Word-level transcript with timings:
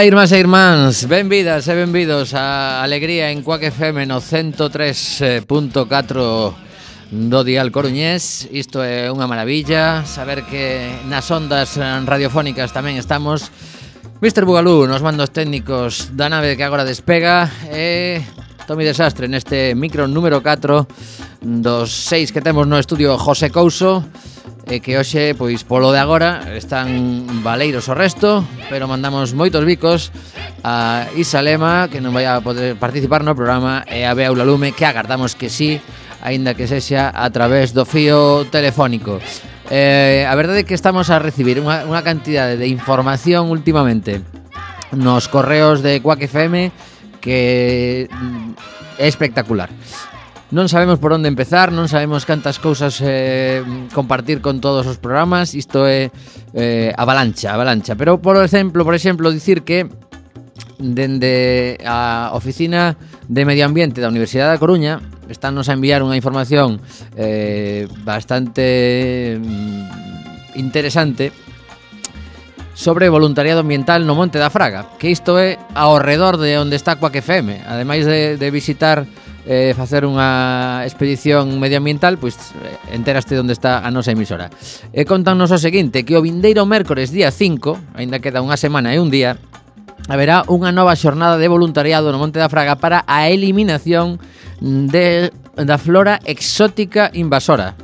Ola, 0.00 0.06
irmás 0.06 0.32
e 0.32 0.40
irmáns, 0.40 1.04
benvidas 1.04 1.68
e 1.68 1.76
benvidos 1.76 2.32
a 2.32 2.80
Alegría 2.80 3.28
en 3.28 3.44
Cuac 3.44 3.68
FM 3.68 4.08
no 4.08 4.24
103.4 4.24 5.36
do 7.12 7.44
Dial 7.44 7.68
Coruñés 7.68 8.48
Isto 8.48 8.80
é 8.80 9.12
unha 9.12 9.28
maravilla, 9.28 10.08
saber 10.08 10.48
que 10.48 10.88
nas 11.04 11.28
ondas 11.28 11.76
radiofónicas 11.76 12.72
tamén 12.72 12.96
estamos 12.96 13.52
Mr. 14.24 14.48
Bugalú 14.48 14.88
nos 14.88 15.04
mandos 15.04 15.36
técnicos 15.36 16.16
da 16.16 16.32
nave 16.32 16.56
que 16.56 16.64
agora 16.64 16.88
despega 16.88 17.52
E 17.68 18.24
Tomi 18.64 18.88
Desastre 18.88 19.28
neste 19.28 19.76
micro 19.76 20.08
número 20.08 20.40
4 20.40 21.44
dos 21.44 21.92
6 22.08 22.32
que 22.32 22.40
temos 22.40 22.64
no 22.64 22.80
estudio 22.80 23.20
José 23.20 23.52
Couso 23.52 24.08
e 24.70 24.78
que 24.78 24.94
hoxe, 24.94 25.34
pois 25.34 25.66
polo 25.66 25.90
de 25.90 25.98
agora, 25.98 26.54
están 26.54 27.42
valeiros 27.42 27.90
o 27.90 27.94
resto, 27.98 28.46
pero 28.70 28.86
mandamos 28.86 29.34
moitos 29.34 29.66
bicos 29.66 30.14
a 30.62 31.10
Isa 31.18 31.42
Lema, 31.42 31.90
que 31.90 31.98
non 31.98 32.14
vai 32.14 32.30
a 32.30 32.38
poder 32.38 32.78
participar 32.78 33.26
no 33.26 33.34
programa, 33.34 33.82
e 33.90 34.06
a 34.06 34.14
Bea 34.14 34.30
Ulalume, 34.30 34.70
que 34.70 34.86
agardamos 34.86 35.34
que 35.34 35.50
sí, 35.50 35.82
aínda 36.22 36.54
que 36.54 36.70
sexa 36.70 37.10
a 37.10 37.26
través 37.34 37.74
do 37.74 37.82
fío 37.82 38.46
telefónico. 38.46 39.18
Eh, 39.66 40.22
a 40.22 40.34
verdade 40.38 40.62
é 40.62 40.66
que 40.66 40.78
estamos 40.78 41.10
a 41.10 41.18
recibir 41.18 41.58
unha, 41.58 41.82
unha 41.82 42.06
cantidade 42.06 42.54
de 42.54 42.70
información 42.70 43.50
últimamente 43.50 44.22
nos 44.94 45.26
correos 45.26 45.82
de 45.82 45.98
Quack 45.98 46.30
FM 46.30 46.70
que 47.18 48.06
é 48.98 49.06
espectacular. 49.06 49.70
Non 50.50 50.66
sabemos 50.66 50.98
por 50.98 51.14
onde 51.14 51.30
empezar, 51.30 51.70
non 51.70 51.86
sabemos 51.86 52.26
cantas 52.26 52.58
cousas 52.58 52.98
eh, 53.06 53.62
compartir 53.94 54.42
con 54.42 54.58
todos 54.58 54.82
os 54.82 54.98
programas, 54.98 55.54
isto 55.54 55.86
é 55.86 56.10
eh, 56.58 56.90
avalancha, 56.98 57.54
avalancha. 57.54 57.94
Pero, 57.94 58.18
por 58.18 58.34
exemplo, 58.42 58.82
por 58.82 58.98
exemplo, 58.98 59.30
dicir 59.30 59.62
que 59.62 59.86
dende 60.82 61.78
a 61.86 62.34
Oficina 62.34 62.98
de 63.30 63.46
Medio 63.46 63.62
Ambiente 63.62 64.02
da 64.02 64.10
Universidade 64.10 64.50
da 64.50 64.58
Coruña 64.58 64.98
estános 65.30 65.70
a 65.70 65.78
enviar 65.78 66.02
unha 66.02 66.18
información 66.18 66.82
eh, 67.14 67.86
bastante 68.02 69.38
mm, 69.38 70.58
interesante 70.58 71.30
sobre 72.74 73.06
voluntariado 73.06 73.62
ambiental 73.62 74.02
no 74.02 74.18
Monte 74.18 74.42
da 74.42 74.50
Fraga, 74.50 74.90
que 74.98 75.14
isto 75.14 75.38
é 75.38 75.62
ao 75.78 76.02
redor 76.02 76.42
de 76.42 76.58
onde 76.58 76.74
está 76.74 76.98
Coac 76.98 77.14
FM. 77.22 77.62
Ademais 77.70 78.02
de, 78.02 78.34
de 78.34 78.48
visitar 78.50 79.06
eh, 79.46 79.72
facer 79.76 80.04
unha 80.04 80.82
expedición 80.84 81.60
medioambiental, 81.60 82.20
pois 82.20 82.36
eh, 82.60 82.76
enteraste 82.92 83.38
onde 83.38 83.56
está 83.56 83.80
a 83.80 83.88
nosa 83.88 84.12
emisora. 84.12 84.52
E 84.92 85.04
contanos 85.08 85.52
o 85.52 85.58
seguinte, 85.60 86.04
que 86.04 86.16
o 86.16 86.24
vindeiro 86.24 86.64
mércores 86.68 87.12
día 87.12 87.32
5, 87.32 87.96
aínda 87.96 88.20
queda 88.20 88.44
unha 88.44 88.60
semana 88.60 88.92
e 88.92 89.00
un 89.00 89.08
día, 89.08 89.40
haberá 90.08 90.44
unha 90.48 90.72
nova 90.72 90.96
xornada 90.96 91.36
de 91.36 91.48
voluntariado 91.48 92.12
no 92.12 92.20
Monte 92.20 92.40
da 92.40 92.52
Fraga 92.52 92.80
para 92.80 93.04
a 93.04 93.28
eliminación 93.28 94.18
de, 94.60 95.32
da 95.56 95.76
flora 95.76 96.20
exótica 96.24 97.08
invasora 97.12 97.76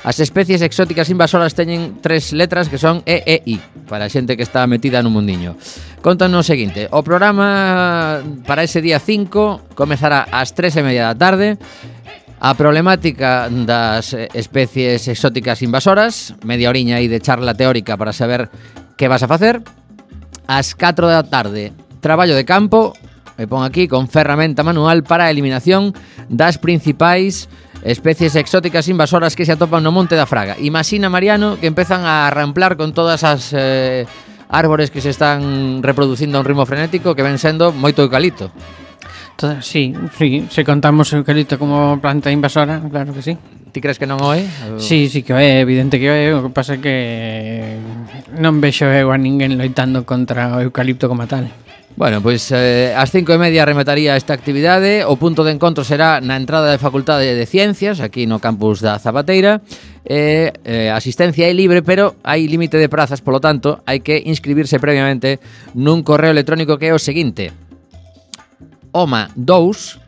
As 0.00 0.16
especies 0.16 0.64
exóticas 0.64 1.12
invasoras 1.12 1.52
teñen 1.52 2.00
tres 2.00 2.32
letras 2.32 2.72
que 2.72 2.80
son 2.80 3.04
E 3.04 3.20
e 3.28 3.36
I, 3.44 3.60
para 3.84 4.08
a 4.08 4.12
xente 4.12 4.32
que 4.32 4.46
está 4.46 4.64
metida 4.64 5.04
no 5.04 5.12
mundiño. 5.12 5.60
Contanos 6.00 6.40
o 6.40 6.48
seguinte, 6.48 6.88
o 6.88 7.04
programa 7.04 8.24
para 8.48 8.64
ese 8.64 8.80
día 8.80 8.96
5 8.96 9.76
comezará 9.76 10.24
ás 10.32 10.56
3 10.56 10.80
e 10.80 10.82
media 10.82 11.04
da 11.04 11.16
tarde 11.20 11.60
A 12.40 12.56
problemática 12.56 13.52
das 13.52 14.16
especies 14.32 15.04
exóticas 15.12 15.60
invasoras, 15.60 16.32
media 16.40 16.72
oriña 16.72 16.96
aí 16.96 17.04
de 17.04 17.20
charla 17.20 17.52
teórica 17.52 18.00
para 18.00 18.16
saber 18.16 18.48
que 18.96 19.12
vas 19.12 19.20
a 19.20 19.28
facer. 19.28 19.60
Ás 20.48 20.72
4 20.72 21.04
da 21.04 21.20
tarde, 21.28 21.76
traballo 22.00 22.32
de 22.32 22.48
campo, 22.48 22.96
Me 23.40 23.48
pon 23.48 23.64
aquí, 23.64 23.88
con 23.88 24.04
ferramenta 24.04 24.60
manual 24.60 25.00
para 25.00 25.24
a 25.24 25.32
eliminación 25.32 25.96
das 26.28 26.60
principais 26.60 27.48
Especies 27.82 28.36
exóticas 28.36 28.88
invasoras 28.88 29.34
que 29.34 29.48
se 29.48 29.52
atopan 29.52 29.80
no 29.80 29.92
monte 29.92 30.12
da 30.12 30.28
Fraga. 30.28 30.60
Imagina, 30.60 31.08
Mariano, 31.08 31.56
que 31.56 31.66
empezan 31.66 32.04
a 32.04 32.28
ramplar 32.28 32.76
con 32.76 32.92
todas 32.92 33.24
as 33.24 33.56
eh, 33.56 34.04
árbores 34.50 34.90
que 34.90 35.00
se 35.00 35.08
están 35.08 35.82
reproducindo 35.82 36.36
a 36.36 36.40
un 36.42 36.46
ritmo 36.46 36.66
frenético 36.66 37.16
que 37.16 37.24
ven 37.24 37.40
sendo 37.40 37.72
moito 37.72 38.04
eucalipto. 38.04 38.52
Toda, 39.40 39.64
sí, 39.64 39.96
sí, 40.18 40.44
se 40.52 40.60
contamos 40.68 41.08
o 41.16 41.24
eucalipto 41.24 41.56
como 41.56 41.96
planta 41.96 42.28
invasora, 42.28 42.84
claro 42.84 43.16
que 43.16 43.24
sí. 43.24 43.32
Ti 43.72 43.78
crees 43.80 43.96
que 43.96 44.04
non 44.04 44.20
o 44.20 44.34
é? 44.34 44.44
Sí, 44.82 45.08
sí 45.08 45.22
que 45.22 45.32
o 45.32 45.38
é, 45.38 45.62
evidente 45.62 45.96
que 45.96 46.10
o 46.10 46.12
é, 46.12 46.34
o 46.34 46.44
que 46.44 46.52
pasa 46.52 46.76
é 46.76 46.82
que 46.82 47.78
non 48.36 48.60
vexo 48.60 48.84
eu 48.90 49.08
a 49.08 49.16
ninguén 49.16 49.56
loitando 49.56 50.04
contra 50.04 50.58
o 50.58 50.60
eucalipto 50.60 51.08
como 51.08 51.24
tal. 51.24 51.48
Bueno, 51.96 52.22
pois 52.22 52.48
eh, 52.54 52.94
ás 52.96 53.10
cinco 53.12 53.34
e 53.34 53.38
media 53.38 53.66
remataría 53.68 54.16
esta 54.16 54.32
actividade. 54.32 55.04
O 55.04 55.20
punto 55.20 55.44
de 55.44 55.52
encontro 55.52 55.84
será 55.84 56.22
na 56.22 56.38
entrada 56.38 56.70
da 56.70 56.80
Facultade 56.80 57.36
de 57.36 57.44
Ciencias 57.44 58.00
Aquí 58.00 58.24
no 58.24 58.40
campus 58.40 58.80
da 58.80 58.96
Zapateira. 58.96 59.60
Eh, 60.08 60.48
eh, 60.64 60.88
Asistencia 60.88 61.44
é 61.44 61.52
libre, 61.52 61.84
pero 61.84 62.16
hai 62.24 62.48
límite 62.48 62.80
de 62.80 62.88
prazas 62.88 63.20
Polo 63.20 63.36
tanto, 63.36 63.84
hai 63.84 64.00
que 64.00 64.16
inscribirse 64.16 64.80
previamente 64.80 65.44
nun 65.76 66.00
correo 66.00 66.32
electrónico 66.32 66.80
que 66.80 66.88
é 66.88 66.94
o 66.96 67.02
seguinte. 67.02 67.52
Oma2 68.96 70.00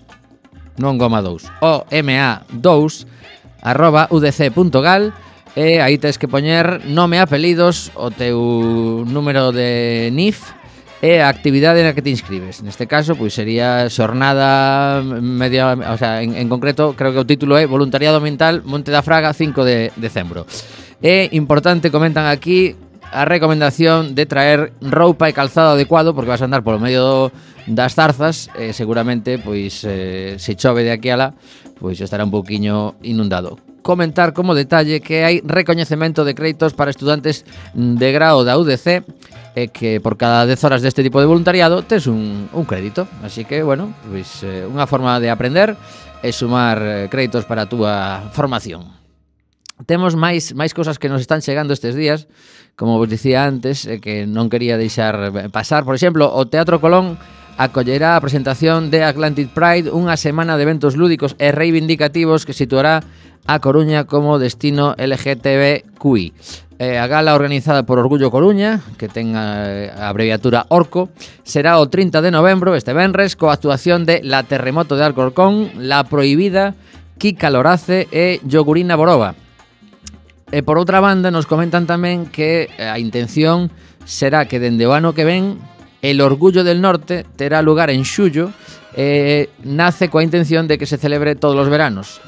Non 0.81 0.96
goma 0.96 1.20
2 1.20 1.61
OMA2 1.61 3.05
arroba 3.61 4.08
udc.gal 4.08 5.12
E 5.52 5.85
aí 5.85 6.00
tens 6.00 6.17
que 6.17 6.32
poñer 6.32 6.81
nome, 6.88 7.20
e 7.20 7.20
apelidos, 7.20 7.93
o 7.93 8.08
teu 8.08 9.05
número 9.05 9.52
de 9.52 10.08
NIF 10.08 10.49
é 11.02 11.19
a 11.19 11.28
actividade 11.28 11.82
na 11.82 11.99
que 11.99 12.00
te 12.00 12.14
inscribes. 12.14 12.62
Neste 12.62 12.87
caso, 12.87 13.19
pois 13.19 13.34
sería 13.34 13.90
xornada 13.90 15.02
media, 15.02 15.75
o 15.75 15.99
sea, 15.99 16.22
en, 16.22 16.38
en 16.38 16.46
concreto, 16.46 16.94
creo 16.94 17.10
que 17.10 17.19
o 17.19 17.26
título 17.26 17.58
é 17.58 17.66
Voluntariado 17.66 18.22
Ambiental 18.22 18.62
Monte 18.62 18.94
da 18.94 19.02
Fraga 19.02 19.34
5 19.34 19.66
de 19.66 19.90
decembro. 19.99 20.46
É 21.02 21.26
importante, 21.34 21.90
comentan 21.90 22.31
aquí, 22.31 22.78
a 23.10 23.26
recomendación 23.26 24.14
de 24.14 24.31
traer 24.31 24.72
roupa 24.81 25.26
e 25.28 25.37
calzado 25.37 25.75
adecuado 25.75 26.14
porque 26.14 26.32
vas 26.32 26.40
a 26.40 26.46
andar 26.46 26.62
polo 26.62 26.81
medio 26.81 27.02
do, 27.02 27.19
das 27.66 27.99
zarzas 27.99 28.49
e 28.56 28.72
seguramente 28.72 29.37
pois 29.37 29.84
eh, 29.84 30.40
se 30.40 30.56
chove 30.56 30.87
de 30.87 30.94
aquí 30.94 31.12
a 31.12 31.19
lá 31.19 31.28
pois 31.76 32.00
estará 32.00 32.25
un 32.25 32.32
pouquiño 32.32 32.96
inundado 33.04 33.72
comentar 33.82 34.32
como 34.32 34.55
detalle 34.55 35.02
que 35.02 35.26
hai 35.26 35.43
recoñecemento 35.43 36.23
de 36.25 36.32
créditos 36.38 36.73
para 36.73 36.94
estudantes 36.94 37.44
de 37.75 38.08
grao 38.14 38.46
da 38.46 38.56
UDC 38.56 39.02
e 39.52 39.69
que 39.69 40.00
por 40.00 40.17
cada 40.17 40.49
10 40.49 40.56
horas 40.64 40.81
deste 40.81 41.05
tipo 41.05 41.20
de 41.20 41.29
voluntariado 41.29 41.84
tes 41.84 42.08
un, 42.08 42.49
un 42.49 42.64
crédito. 42.64 43.05
Así 43.20 43.44
que, 43.44 43.61
bueno, 43.61 43.93
pois, 44.08 44.40
eh, 44.46 44.64
unha 44.64 44.88
forma 44.88 45.20
de 45.20 45.29
aprender 45.29 45.76
e 46.25 46.31
sumar 46.32 46.79
eh, 46.81 47.11
créditos 47.12 47.44
para 47.44 47.67
a 47.67 47.70
túa 47.70 47.93
formación. 48.32 48.88
Temos 49.85 50.14
máis 50.14 50.55
máis 50.55 50.73
cousas 50.73 50.96
que 50.96 51.11
nos 51.11 51.20
están 51.20 51.43
chegando 51.43 51.75
estes 51.75 51.99
días, 51.99 52.31
como 52.78 52.96
vos 52.96 53.11
dicía 53.11 53.44
antes, 53.44 53.85
eh, 53.85 53.99
que 53.99 54.25
non 54.25 54.49
quería 54.49 54.78
deixar 54.78 55.19
eh, 55.19 55.50
pasar. 55.50 55.85
Por 55.85 55.99
exemplo, 55.99 56.31
o 56.31 56.46
Teatro 56.49 56.81
Colón 56.81 57.19
acollerá 57.58 58.17
a 58.17 58.25
presentación 58.25 58.88
de 58.88 59.05
Atlantic 59.05 59.52
Pride, 59.52 59.93
unha 59.93 60.17
semana 60.17 60.56
de 60.56 60.64
eventos 60.64 60.96
lúdicos 60.96 61.37
e 61.37 61.52
reivindicativos 61.52 62.49
que 62.49 62.56
situará 62.56 63.05
a 63.47 63.59
Coruña 63.61 64.05
como 64.05 64.39
destino 64.39 64.94
LGTBQI. 64.99 66.33
Eh, 66.83 66.99
a 66.99 67.06
gala 67.06 67.35
organizada 67.35 67.85
por 67.85 67.99
Orgullo 67.99 68.31
Coruña, 68.31 68.83
que 68.99 69.06
ten 69.06 69.37
a, 69.39 69.55
a 69.55 69.67
eh, 69.71 69.93
abreviatura 70.03 70.67
ORCO, 70.67 71.15
será 71.47 71.79
o 71.79 71.87
30 71.87 72.19
de 72.23 72.35
novembro, 72.35 72.75
este 72.75 72.91
venres, 72.91 73.39
coa 73.39 73.55
actuación 73.55 74.03
de 74.03 74.19
La 74.27 74.43
Terremoto 74.43 74.99
de 74.99 75.06
Alcorcón, 75.06 75.71
La 75.79 76.03
Prohibida, 76.03 76.75
Kika 77.23 77.55
Lorace 77.55 78.11
e 78.11 78.43
Yogurina 78.43 78.99
Borova. 78.99 79.39
E 80.50 80.67
por 80.67 80.75
outra 80.75 80.99
banda 80.99 81.31
nos 81.31 81.47
comentan 81.47 81.87
tamén 81.87 82.27
que 82.27 82.67
eh, 82.67 82.91
a 82.91 82.99
intención 82.99 83.71
será 84.03 84.50
que 84.50 84.59
dende 84.59 84.83
o 84.91 84.93
ano 84.93 85.15
que 85.15 85.23
ven 85.23 85.62
El 86.03 86.19
Orgullo 86.19 86.67
del 86.67 86.83
Norte 86.83 87.23
terá 87.38 87.62
lugar 87.62 87.95
en 87.95 88.03
xullo 88.03 88.50
e 88.99 89.55
nace 89.62 90.11
coa 90.11 90.27
intención 90.27 90.67
de 90.67 90.83
que 90.83 90.91
se 90.91 90.99
celebre 90.99 91.38
todos 91.38 91.55
os 91.55 91.71
veranos. 91.71 92.19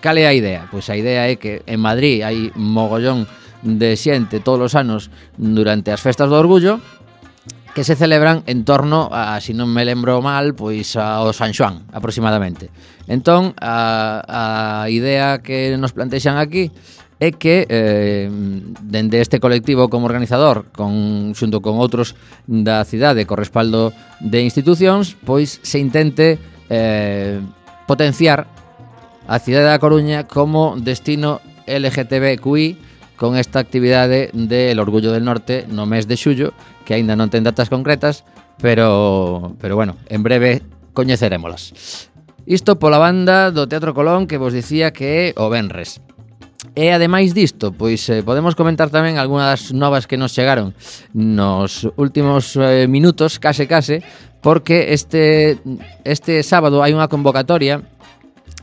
Cal 0.00 0.16
é 0.16 0.26
a 0.26 0.32
idea? 0.32 0.66
Pois 0.72 0.88
a 0.88 0.96
idea 0.96 1.28
é 1.28 1.36
que 1.36 1.60
en 1.68 1.80
Madrid 1.80 2.24
hai 2.24 2.48
mogollón 2.56 3.28
de 3.60 3.92
xente 3.96 4.40
todos 4.40 4.72
os 4.72 4.74
anos 4.74 5.12
durante 5.36 5.92
as 5.92 6.00
festas 6.00 6.32
do 6.32 6.40
orgullo 6.40 6.80
que 7.74 7.84
se 7.84 7.94
celebran 7.94 8.42
en 8.46 8.64
torno 8.64 9.08
a, 9.12 9.38
se 9.38 9.52
si 9.52 9.52
non 9.54 9.70
me 9.70 9.86
lembro 9.86 10.18
mal, 10.24 10.58
pois 10.58 10.98
ao 10.98 11.30
San 11.30 11.54
Xoán, 11.54 11.86
aproximadamente. 11.94 12.72
Entón, 13.06 13.54
a, 13.60 14.24
a 14.26 14.90
idea 14.90 15.38
que 15.38 15.76
nos 15.78 15.94
plantexan 15.94 16.40
aquí 16.40 16.72
é 17.20 17.36
que 17.36 17.68
eh, 17.68 18.26
dende 18.80 19.20
este 19.20 19.38
colectivo 19.38 19.92
como 19.92 20.08
organizador, 20.08 20.72
con, 20.72 21.36
xunto 21.36 21.60
con 21.60 21.76
outros 21.76 22.16
da 22.48 22.82
cidade 22.88 23.28
co 23.28 23.36
respaldo 23.36 23.92
de 24.24 24.40
institucións, 24.40 25.14
pois 25.28 25.60
se 25.60 25.78
intente 25.78 26.40
eh, 26.72 27.38
potenciar 27.84 28.48
a 29.30 29.38
cidade 29.38 29.70
da 29.70 29.78
Coruña 29.78 30.26
como 30.26 30.74
destino 30.74 31.38
LGTBQI 31.70 33.14
con 33.14 33.38
esta 33.38 33.62
actividade 33.62 34.34
del 34.34 34.82
Orgullo 34.82 35.14
del 35.14 35.22
Norte 35.22 35.70
no 35.70 35.86
mes 35.86 36.10
de 36.10 36.18
xullo, 36.18 36.50
que 36.82 36.98
aínda 36.98 37.14
non 37.14 37.30
ten 37.30 37.46
datas 37.46 37.70
concretas, 37.70 38.26
pero 38.58 39.54
pero 39.62 39.78
bueno, 39.78 39.94
en 40.10 40.26
breve 40.26 40.66
coñecerémolas. 40.98 42.10
Isto 42.42 42.82
pola 42.82 42.98
banda 42.98 43.54
do 43.54 43.70
Teatro 43.70 43.94
Colón 43.94 44.26
que 44.26 44.34
vos 44.34 44.50
dicía 44.50 44.90
que 44.90 45.30
é 45.30 45.38
o 45.38 45.46
Benres. 45.46 46.02
E 46.74 46.90
ademais 46.90 47.30
disto, 47.30 47.70
pois 47.70 48.02
eh, 48.10 48.26
podemos 48.26 48.58
comentar 48.58 48.90
tamén 48.90 49.14
algunhas 49.14 49.46
das 49.46 49.62
novas 49.70 50.10
que 50.10 50.18
nos 50.18 50.34
chegaron 50.34 50.74
nos 51.14 51.86
últimos 51.94 52.58
eh, 52.58 52.90
minutos, 52.90 53.38
case 53.38 53.70
case, 53.70 54.02
porque 54.42 54.90
este 54.90 55.62
este 56.02 56.42
sábado 56.42 56.82
hai 56.82 56.90
unha 56.90 57.06
convocatoria 57.06 57.86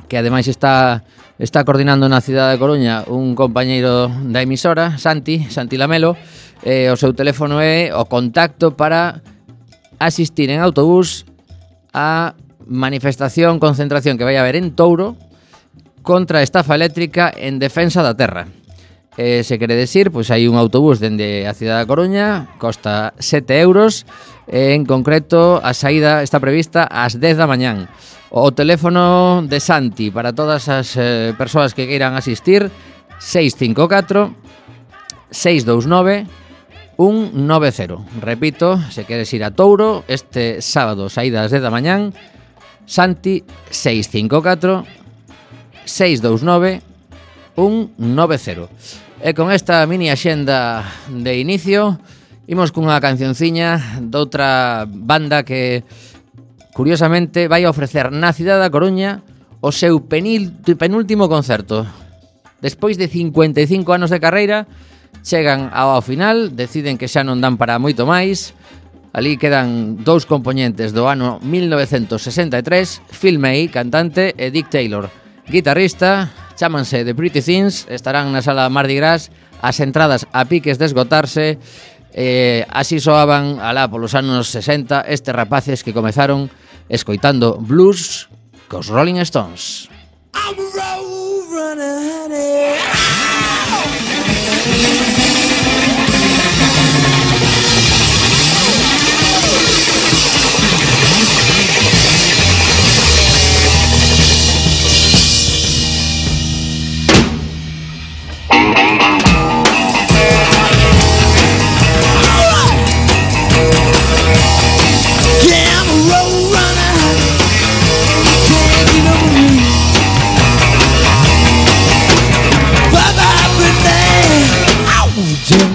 que 0.08 0.18
ademais 0.18 0.48
está 0.48 1.04
está 1.38 1.62
coordinando 1.64 2.10
na 2.10 2.24
cidade 2.24 2.58
de 2.58 2.62
Coruña 2.62 3.06
un 3.06 3.38
compañeiro 3.38 4.10
da 4.10 4.42
emisora, 4.42 4.98
Santi, 4.98 5.46
Santi 5.54 5.78
Lamelo, 5.78 6.18
eh, 6.66 6.90
o 6.90 6.98
seu 6.98 7.14
teléfono 7.14 7.62
é 7.62 7.94
o 7.94 8.10
contacto 8.10 8.74
para 8.74 9.22
asistir 10.02 10.50
en 10.50 10.66
autobús 10.66 11.30
a 11.94 12.34
manifestación, 12.66 13.62
concentración 13.62 14.18
que 14.18 14.26
vai 14.26 14.38
haber 14.38 14.58
en 14.58 14.74
Touro 14.74 15.14
contra 16.02 16.40
a 16.40 16.46
estafa 16.46 16.74
eléctrica 16.74 17.30
en 17.30 17.60
defensa 17.60 18.02
da 18.02 18.18
terra. 18.18 18.50
Eh, 19.18 19.42
se 19.44 19.58
quere 19.58 19.74
decir, 19.74 20.14
pois 20.14 20.30
hai 20.30 20.46
un 20.46 20.62
autobús 20.62 21.02
dende 21.02 21.50
a 21.50 21.54
cidade 21.58 21.82
da 21.82 21.90
Coruña, 21.90 22.54
costa 22.62 23.18
7 23.18 23.62
euros, 23.62 24.06
eh, 24.46 24.78
en 24.78 24.86
concreto 24.86 25.58
a 25.62 25.74
saída 25.74 26.22
está 26.22 26.38
prevista 26.38 26.86
ás 26.86 27.18
10 27.18 27.42
da 27.42 27.50
mañán. 27.50 27.90
O 28.30 28.52
teléfono 28.52 29.44
de 29.48 29.60
Santi 29.60 30.12
para 30.12 30.36
todas 30.36 30.68
as 30.68 31.00
eh, 31.00 31.32
persoas 31.38 31.72
que 31.72 31.88
queiran 31.88 32.20
asistir 32.20 32.68
654 33.20 34.36
629 35.32 36.28
190. 36.98 38.20
Repito, 38.20 38.82
se 38.92 39.06
queres 39.06 39.32
ir 39.34 39.44
a 39.44 39.52
Touro 39.52 40.04
este 40.08 40.62
sábado 40.62 41.08
saídas 41.08 41.52
de 41.52 41.64
da 41.64 41.72
mañán 41.72 42.12
Santi 42.84 43.48
654 43.72 44.84
629 45.86 46.84
190. 47.56 48.68
E 49.24 49.34
con 49.34 49.50
esta 49.56 49.88
mini 49.88 50.12
axenda 50.12 50.84
de 51.10 51.40
inicio 51.40 51.98
Imos 52.48 52.72
cunha 52.72 53.04
cancionciña 53.04 54.00
doutra 54.00 54.88
banda 54.88 55.44
que 55.44 55.84
curiosamente, 56.78 57.50
vai 57.50 57.66
a 57.66 57.74
ofrecer 57.74 58.14
na 58.14 58.30
cidade 58.38 58.62
da 58.62 58.70
Coruña 58.70 59.26
o 59.66 59.74
seu 59.74 59.98
penil, 60.06 60.54
penúltimo 60.78 61.26
concerto. 61.26 61.90
Despois 62.62 63.02
de 63.02 63.10
55 63.10 63.90
anos 63.90 64.14
de 64.14 64.22
carreira, 64.22 64.70
chegan 65.26 65.74
ao 65.74 66.06
final, 66.06 66.54
deciden 66.54 67.02
que 67.02 67.10
xa 67.10 67.26
non 67.26 67.42
dan 67.42 67.58
para 67.58 67.82
moito 67.82 68.06
máis, 68.06 68.54
Ali 69.18 69.42
quedan 69.42 69.98
dous 70.06 70.30
compoñentes 70.30 70.94
do 70.94 71.10
ano 71.10 71.42
1963, 71.42 72.62
Phil 73.10 73.42
May, 73.42 73.66
cantante, 73.66 74.38
e 74.38 74.54
Dick 74.54 74.70
Taylor, 74.70 75.10
guitarrista, 75.50 76.30
chámanse 76.54 77.02
The 77.02 77.18
Pretty 77.18 77.42
Things, 77.42 77.90
estarán 77.90 78.30
na 78.30 78.46
sala 78.46 78.70
Mardi 78.70 78.94
Gras, 78.94 79.34
as 79.58 79.82
entradas 79.82 80.30
a 80.30 80.46
piques 80.46 80.78
de 80.78 80.86
esgotarse, 80.86 81.58
eh, 82.14 82.70
así 82.70 83.02
soaban 83.02 83.58
alá 83.58 83.90
polos 83.90 84.14
anos 84.14 84.54
60 84.54 85.10
estes 85.10 85.34
rapaces 85.34 85.82
que 85.82 85.98
comezaron 85.98 86.54
escoitando 86.90 87.58
blues 87.60 88.30
cos 88.68 88.88
Rolling 88.88 89.20
Stones. 89.22 89.90
I'm 90.34 90.58
a 90.58 90.62
road 90.62 91.52
runner, 91.52 92.00
honey. 92.00 92.78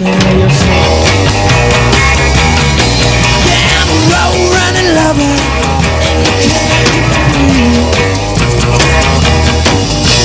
Yeah, 0.04 0.10
I'm 3.78 3.86
a 3.86 3.98
road 4.10 4.50
running 4.50 4.90
lover. 4.98 5.30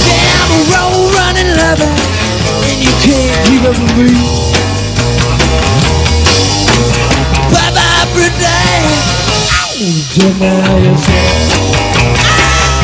Yeah, 0.08 0.42
I'm 0.42 0.50
a 0.50 0.62
road 0.74 1.14
running 1.14 1.52
lover, 1.62 1.94
and 2.66 2.78
you 2.82 2.94
can't 3.06 3.46
keep 3.46 3.62
me. 3.98 4.10
Bye 7.54 7.72
bye, 7.78 8.06
Deny 10.18 10.78
yourself. 10.80 11.78
Ah! 12.18 12.78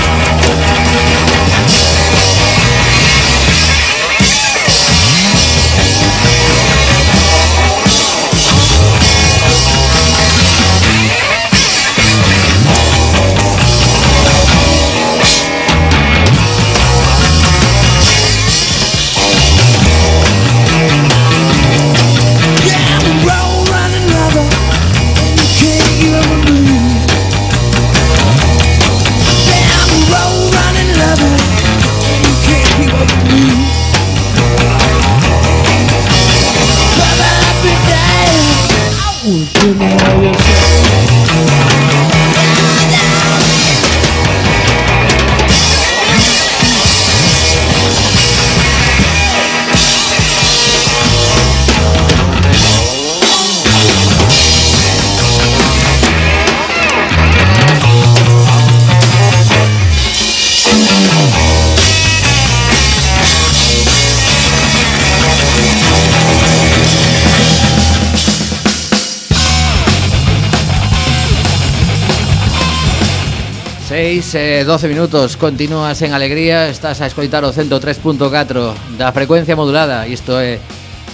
6 74.23 74.63
e 74.63 74.63
12 74.63 74.87
minutos 74.87 75.35
Continúas 75.35 75.99
en 76.01 76.15
alegría 76.15 76.71
Estás 76.71 77.03
a 77.03 77.07
escoitar 77.11 77.43
o 77.43 77.51
103.4 77.51 78.95
Da 78.95 79.11
frecuencia 79.11 79.59
modulada 79.59 80.07
Isto 80.07 80.39
é 80.39 80.63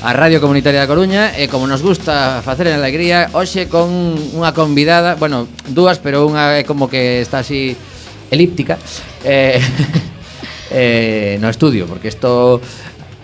a 0.05 0.13
Radio 0.13 0.37
Comunitaria 0.37 0.85
da 0.85 0.87
Coruña 0.87 1.33
E 1.33 1.49
como 1.49 1.65
nos 1.65 1.81
gusta 1.81 2.45
facer 2.45 2.69
en 2.69 2.77
alegría 2.77 3.33
Hoxe 3.33 3.65
con 3.65 3.89
unha 4.37 4.53
convidada 4.53 5.17
Bueno, 5.17 5.49
dúas, 5.73 5.97
pero 5.97 6.29
unha 6.29 6.61
é 6.61 6.63
como 6.63 6.85
que 6.85 7.25
está 7.25 7.41
así 7.41 7.73
Elíptica 8.29 8.77
Eh... 9.25 9.57
eh, 10.71 11.37
no 11.41 11.49
estudio, 11.49 11.87
porque 11.87 12.09
isto 12.09 12.61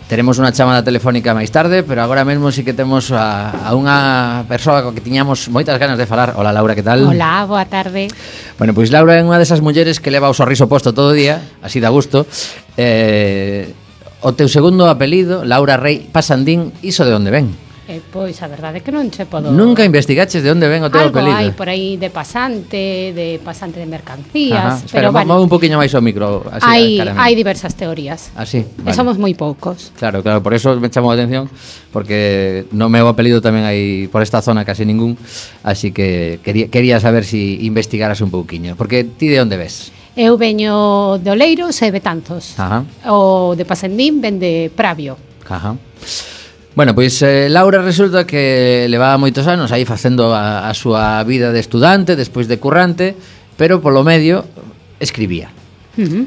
Teremos 0.06 0.38
unha 0.38 0.54
chamada 0.54 0.86
telefónica 0.86 1.34
máis 1.34 1.50
tarde, 1.50 1.82
pero 1.82 2.06
agora 2.06 2.22
mesmo 2.22 2.54
sí 2.54 2.62
que 2.62 2.78
temos 2.78 3.10
a, 3.10 3.50
a 3.50 3.74
unha 3.74 4.46
persoa 4.46 4.86
co 4.86 4.94
que 4.94 5.02
tiñamos 5.02 5.50
moitas 5.50 5.82
ganas 5.82 5.98
de 5.98 6.06
falar. 6.06 6.38
Hola, 6.38 6.54
Laura, 6.54 6.78
que 6.78 6.86
tal? 6.86 7.10
Hola, 7.10 7.42
boa 7.50 7.66
tarde. 7.66 8.14
Bueno, 8.62 8.78
pois 8.78 8.94
Laura 8.94 9.18
é 9.18 9.26
unha 9.26 9.42
desas 9.42 9.66
mulleres 9.66 9.98
que 9.98 10.14
leva 10.14 10.30
o 10.30 10.38
sorriso 10.38 10.70
posto 10.70 10.94
todo 10.94 11.10
o 11.10 11.18
día, 11.18 11.42
así 11.66 11.82
da 11.82 11.90
gusto. 11.90 12.30
Eh, 12.78 13.74
o 14.22 14.30
teu 14.38 14.46
segundo 14.46 14.86
apelido, 14.94 15.42
Laura 15.42 15.74
Rey 15.74 16.06
Pasandín, 16.06 16.70
iso 16.86 17.02
de 17.02 17.18
onde 17.18 17.34
ven? 17.34 17.65
Eh, 17.86 18.01
pois 18.01 18.42
a 18.42 18.50
verdade 18.50 18.80
é 18.80 18.82
que 18.82 18.89
non 18.89 19.13
che 19.13 19.30
podo... 19.30 19.54
Nunca 19.54 19.86
investigaches 19.86 20.42
de 20.42 20.50
onde 20.50 20.65
ven 20.65 20.82
o 20.82 20.89
teu 20.89 21.06
Algo 21.06 21.22
apelido. 21.22 21.38
hai 21.38 21.54
por 21.54 21.70
aí 21.70 22.01
de 22.01 22.10
pasante, 22.10 23.13
de 23.13 23.38
pasante 23.38 23.77
de 23.77 23.86
mercancías, 23.86 24.82
Ajá. 24.82 24.82
Espera, 24.82 25.13
pero 25.13 25.13
vale. 25.13 25.30
Move 25.30 25.46
un 25.46 25.51
poquinho 25.54 25.77
máis 25.77 25.94
o 25.94 26.01
micro, 26.01 26.42
así, 26.50 26.65
hai, 26.65 26.98
cara 26.98 27.13
hai 27.13 27.38
diversas 27.38 27.77
teorías. 27.77 28.34
Así, 28.34 28.65
vale. 28.82 28.89
E 28.89 28.98
somos 28.98 29.22
moi 29.22 29.38
poucos. 29.38 29.94
Claro, 30.01 30.25
claro, 30.25 30.42
por 30.42 30.58
eso 30.58 30.74
me 30.82 30.89
chamou 30.89 31.13
a 31.13 31.15
atención, 31.15 31.46
porque 31.94 32.65
no 32.74 32.89
meu 32.89 33.06
apelido 33.06 33.38
tamén 33.38 33.70
hai 33.70 34.10
por 34.10 34.25
esta 34.25 34.42
zona 34.42 34.65
casi 34.65 34.82
ningún, 34.82 35.13
así 35.62 35.94
que 35.94 36.42
quería, 36.42 36.74
quería 36.74 36.98
saber 36.98 37.22
se 37.22 37.36
si 37.36 37.68
investigaras 37.68 38.22
un 38.22 38.32
pouquiño, 38.32 38.74
porque 38.80 39.04
ti 39.04 39.27
de 39.27 39.46
onde 39.46 39.62
ves? 39.62 39.92
Eu 40.15 40.39
veño 40.39 41.20
de 41.20 41.30
Oleiros 41.30 41.75
e 41.84 41.92
Betanzos. 41.92 42.56
Ajá. 42.56 42.88
O 43.12 43.54
de 43.54 43.68
Pasendín 43.68 44.24
ven 44.24 44.39
de 44.39 44.72
Pravio. 44.74 45.20
Ajá. 45.44 45.75
Bueno, 46.75 46.94
pois 46.94 47.22
eh, 47.24 47.48
Laura 47.48 47.82
resulta 47.82 48.27
que 48.27 48.86
levaba 48.91 49.15
moitos 49.15 49.48
anos 49.48 49.72
aí 49.72 49.88
facendo 49.88 50.36
a, 50.36 50.67
a 50.67 50.75
súa 50.75 51.24
vida 51.24 51.55
de 51.55 51.63
estudante, 51.63 52.20
despois 52.20 52.51
de 52.51 52.60
currante, 52.60 53.15
pero 53.55 53.79
polo 53.79 54.03
medio 54.03 54.44
escribía. 55.00 55.55
Uh 55.96 56.03
-huh. 56.03 56.25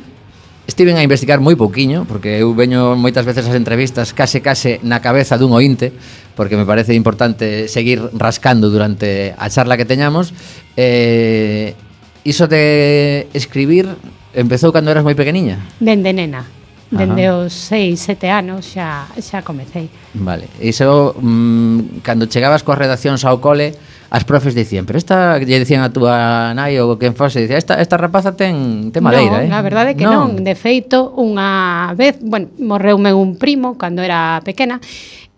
Estiven 0.64 0.96
a 0.96 1.04
investigar 1.04 1.40
moi 1.44 1.52
pouquiño, 1.52 2.08
porque 2.08 2.40
eu 2.40 2.56
veño 2.56 2.96
moitas 2.96 3.28
veces 3.28 3.44
as 3.44 3.56
entrevistas 3.56 4.16
case 4.16 4.40
case 4.40 4.80
na 4.80 5.04
cabeza 5.04 5.36
dun 5.36 5.52
ointe, 5.52 5.92
porque 6.32 6.56
me 6.56 6.64
parece 6.64 6.96
importante 6.96 7.68
seguir 7.68 8.00
rascando 8.16 8.72
durante 8.72 9.36
a 9.36 9.52
charla 9.52 9.76
que 9.76 9.84
teñamos. 9.84 10.32
Eh, 10.80 11.76
iso 12.24 12.48
de 12.48 13.28
escribir 13.36 13.84
empezou 14.32 14.72
cando 14.72 14.88
eras 14.88 15.04
moi 15.04 15.16
pequeniña? 15.16 15.60
Dende 15.76 16.12
nena. 16.16 16.57
Dende 16.88 17.28
Ajá. 17.28 17.44
os 17.44 17.52
6, 17.52 18.00
7 18.00 18.32
anos 18.32 18.64
xa 18.72 19.04
xa 19.20 19.44
comecei. 19.44 19.92
Vale. 20.16 20.48
Iso 20.56 21.12
mm, 21.20 22.00
cando 22.00 22.24
chegabas 22.32 22.64
coas 22.64 22.80
redaccións 22.80 23.28
ao 23.28 23.44
cole, 23.44 23.76
as 24.08 24.24
profes 24.24 24.56
dicían, 24.56 24.88
pero 24.88 24.96
esta 24.96 25.36
lle 25.36 25.60
dicían 25.60 25.84
a 25.84 25.92
túa 25.92 26.56
nai 26.56 26.80
ou 26.80 26.96
quen 26.96 27.12
fose, 27.12 27.44
dicía, 27.44 27.60
esta, 27.60 27.76
esta 27.76 28.00
rapaza 28.00 28.32
ten, 28.32 28.88
ten 28.88 29.04
madeira, 29.04 29.44
eh? 29.44 29.52
Non, 29.52 29.60
a 29.60 29.60
verdade 29.60 29.92
é 29.92 29.96
que 30.00 30.08
non. 30.08 30.40
non. 30.40 30.40
De 30.40 30.56
feito, 30.56 31.12
unha 31.12 31.92
vez, 31.92 32.16
bueno, 32.24 32.48
morreume 32.56 33.12
un 33.12 33.36
primo 33.36 33.76
cando 33.76 34.00
era 34.00 34.40
pequena, 34.40 34.80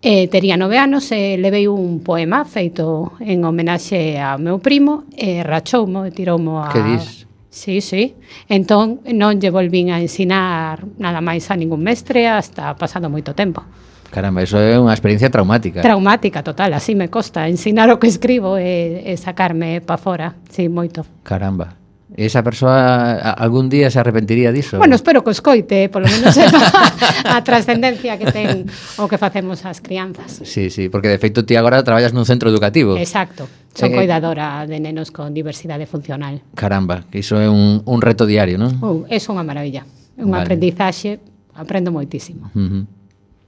Eh, 0.03 0.25
tería 0.33 0.57
nove 0.57 0.81
anos 0.81 1.13
e 1.13 1.37
eh, 1.37 1.37
levei 1.37 1.69
un 1.69 2.01
poema 2.01 2.41
feito 2.41 3.13
en 3.21 3.45
homenaxe 3.45 4.17
ao 4.17 4.41
meu 4.41 4.57
primo 4.57 5.05
e 5.13 5.37
eh, 5.37 5.45
rachoumo 5.45 6.09
e 6.09 6.11
tiroumo 6.11 6.57
a... 6.57 6.73
Que 6.73 6.81
dis? 6.81 7.20
Sí, 7.51 7.83
sí. 7.83 8.15
Entón 8.47 9.03
non 9.11 9.43
lle 9.43 9.51
volvín 9.51 9.91
a 9.91 9.99
ensinar 9.99 10.87
nada 10.95 11.19
máis 11.19 11.51
a 11.51 11.59
ningún 11.59 11.83
mestre 11.83 12.31
hasta 12.31 12.79
pasado 12.79 13.11
moito 13.11 13.35
tempo. 13.35 13.59
Caramba, 14.07 14.39
iso 14.39 14.55
é 14.55 14.79
unha 14.79 14.95
experiencia 14.95 15.27
traumática. 15.27 15.83
Traumática, 15.83 16.47
total, 16.47 16.71
así 16.79 16.95
me 16.95 17.11
costa 17.11 17.51
ensinar 17.51 17.91
o 17.91 17.99
que 17.99 18.07
escribo 18.07 18.55
e, 18.55 19.03
e 19.03 19.19
sacarme 19.19 19.83
pa 19.83 19.99
fora, 19.99 20.39
sí, 20.47 20.71
moito. 20.71 21.03
Caramba. 21.27 21.80
Esa 22.17 22.43
persoa 22.43 23.15
algún 23.15 23.69
día 23.69 23.89
se 23.89 23.99
arrepentiría 23.99 24.51
diso? 24.51 24.77
Bueno, 24.77 24.95
espero 24.95 25.23
que 25.23 25.31
escoite, 25.31 25.87
polo 25.87 26.11
menos 26.11 26.35
sepa 26.35 26.59
a 27.23 27.39
trascendencia 27.39 28.19
que 28.19 28.27
ten 28.27 28.67
o 28.99 29.07
que 29.07 29.15
facemos 29.15 29.63
as 29.63 29.79
crianzas. 29.79 30.43
Sí, 30.43 30.67
sí, 30.67 30.91
porque 30.91 31.07
de 31.07 31.15
feito 31.23 31.47
ti 31.47 31.55
agora 31.55 31.79
traballas 31.87 32.11
nun 32.11 32.27
centro 32.27 32.51
educativo. 32.51 32.99
Exacto. 32.99 33.47
Son 33.71 33.95
eh, 33.95 33.95
cuidadora 33.95 34.67
de 34.67 34.83
nenos 34.83 35.07
con 35.15 35.31
diversidade 35.31 35.87
funcional. 35.87 36.43
Caramba, 36.51 37.07
que 37.07 37.23
iso 37.23 37.39
é 37.39 37.47
un, 37.47 37.79
un 37.87 37.99
reto 38.03 38.27
diario, 38.27 38.59
non? 38.59 38.75
Uh, 38.83 39.07
é 39.07 39.15
unha 39.15 39.47
maravilla. 39.47 39.87
É 40.19 40.27
un 40.27 40.35
vale. 40.35 40.43
aprendizaxe, 40.43 41.23
aprendo 41.55 41.95
moitísimo. 41.95 42.51
Uh 42.51 42.59
-huh. 42.59 42.83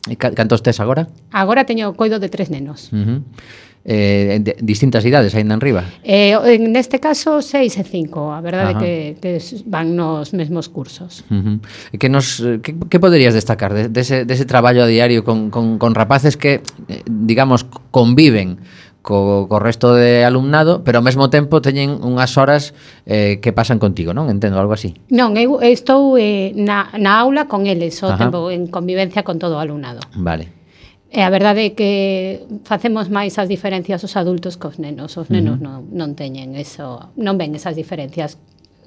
E 0.07 0.15
cantos 0.15 0.63
tes 0.63 0.79
agora? 0.79 1.11
Agora 1.35 1.67
teño 1.67 1.95
coido 1.99 2.19
de 2.19 2.31
tres 2.31 2.47
nenos. 2.47 2.91
Uh 2.95 3.03
-huh 3.03 3.19
eh, 3.85 4.39
de, 4.41 4.55
distintas 4.61 5.03
idades 5.05 5.35
ainda 5.35 5.53
en 5.53 5.61
riba? 5.61 5.83
Eh, 6.03 6.33
en 6.33 6.71
neste 6.71 6.99
caso, 6.99 7.41
6 7.41 7.77
e 7.77 7.83
5. 7.83 8.31
A 8.33 8.39
verdade 8.39 8.71
Ajá. 8.75 8.79
que, 8.79 9.17
que 9.19 9.41
van 9.67 9.95
nos 9.95 10.31
mesmos 10.33 10.69
cursos. 10.69 11.23
Uh 11.29 11.59
-huh. 11.59 11.97
Que 11.99 12.07
nos 12.07 12.39
que, 12.63 12.75
que 12.75 12.99
poderías 12.99 13.33
destacar 13.33 13.73
dese, 13.73 13.89
de 13.89 13.93
dese 13.93 14.15
de, 14.25 14.33
ese 14.33 14.45
traballo 14.45 14.83
a 14.83 14.87
diario 14.87 15.23
con, 15.23 15.49
con, 15.49 15.77
con 15.77 15.95
rapaces 15.95 16.37
que, 16.37 16.61
eh, 16.87 17.03
digamos, 17.05 17.65
conviven 17.91 18.59
co, 19.03 19.45
co 19.51 19.59
resto 19.59 19.93
de 19.93 20.25
alumnado, 20.25 20.81
pero 20.81 20.97
ao 20.97 21.05
mesmo 21.05 21.29
tempo 21.29 21.61
teñen 21.61 21.99
unhas 22.01 22.39
horas 22.39 22.73
eh, 23.05 23.37
que 23.43 23.51
pasan 23.51 23.77
contigo, 23.77 24.15
non? 24.15 24.31
Entendo 24.31 24.57
algo 24.57 24.73
así. 24.73 24.95
Non, 25.11 25.35
eu 25.35 25.59
estou 25.61 26.15
eh, 26.17 26.55
na, 26.55 26.89
na 26.97 27.19
aula 27.19 27.45
con 27.45 27.67
eles, 27.67 27.99
o 28.01 28.09
Ajá. 28.09 28.17
tempo 28.25 28.49
en 28.49 28.71
convivencia 28.71 29.21
con 29.21 29.37
todo 29.37 29.59
o 29.59 29.61
alumnado. 29.61 29.99
Vale. 30.15 30.62
E 31.13 31.21
a 31.21 31.29
verdade 31.29 31.69
é 31.69 31.71
que 31.77 32.41
facemos 32.65 33.05
máis 33.05 33.37
as 33.37 33.45
diferencias 33.45 34.01
os 34.01 34.17
adultos 34.17 34.57
cos 34.57 34.81
nenos. 34.81 35.13
Os 35.13 35.29
nenos 35.29 35.61
uh 35.61 35.61
-huh. 35.61 35.85
non, 35.93 35.93
non 35.93 36.09
teñen 36.17 36.57
eso, 36.57 37.13
non 37.13 37.37
ven 37.37 37.53
esas 37.53 37.77
diferencias 37.77 38.41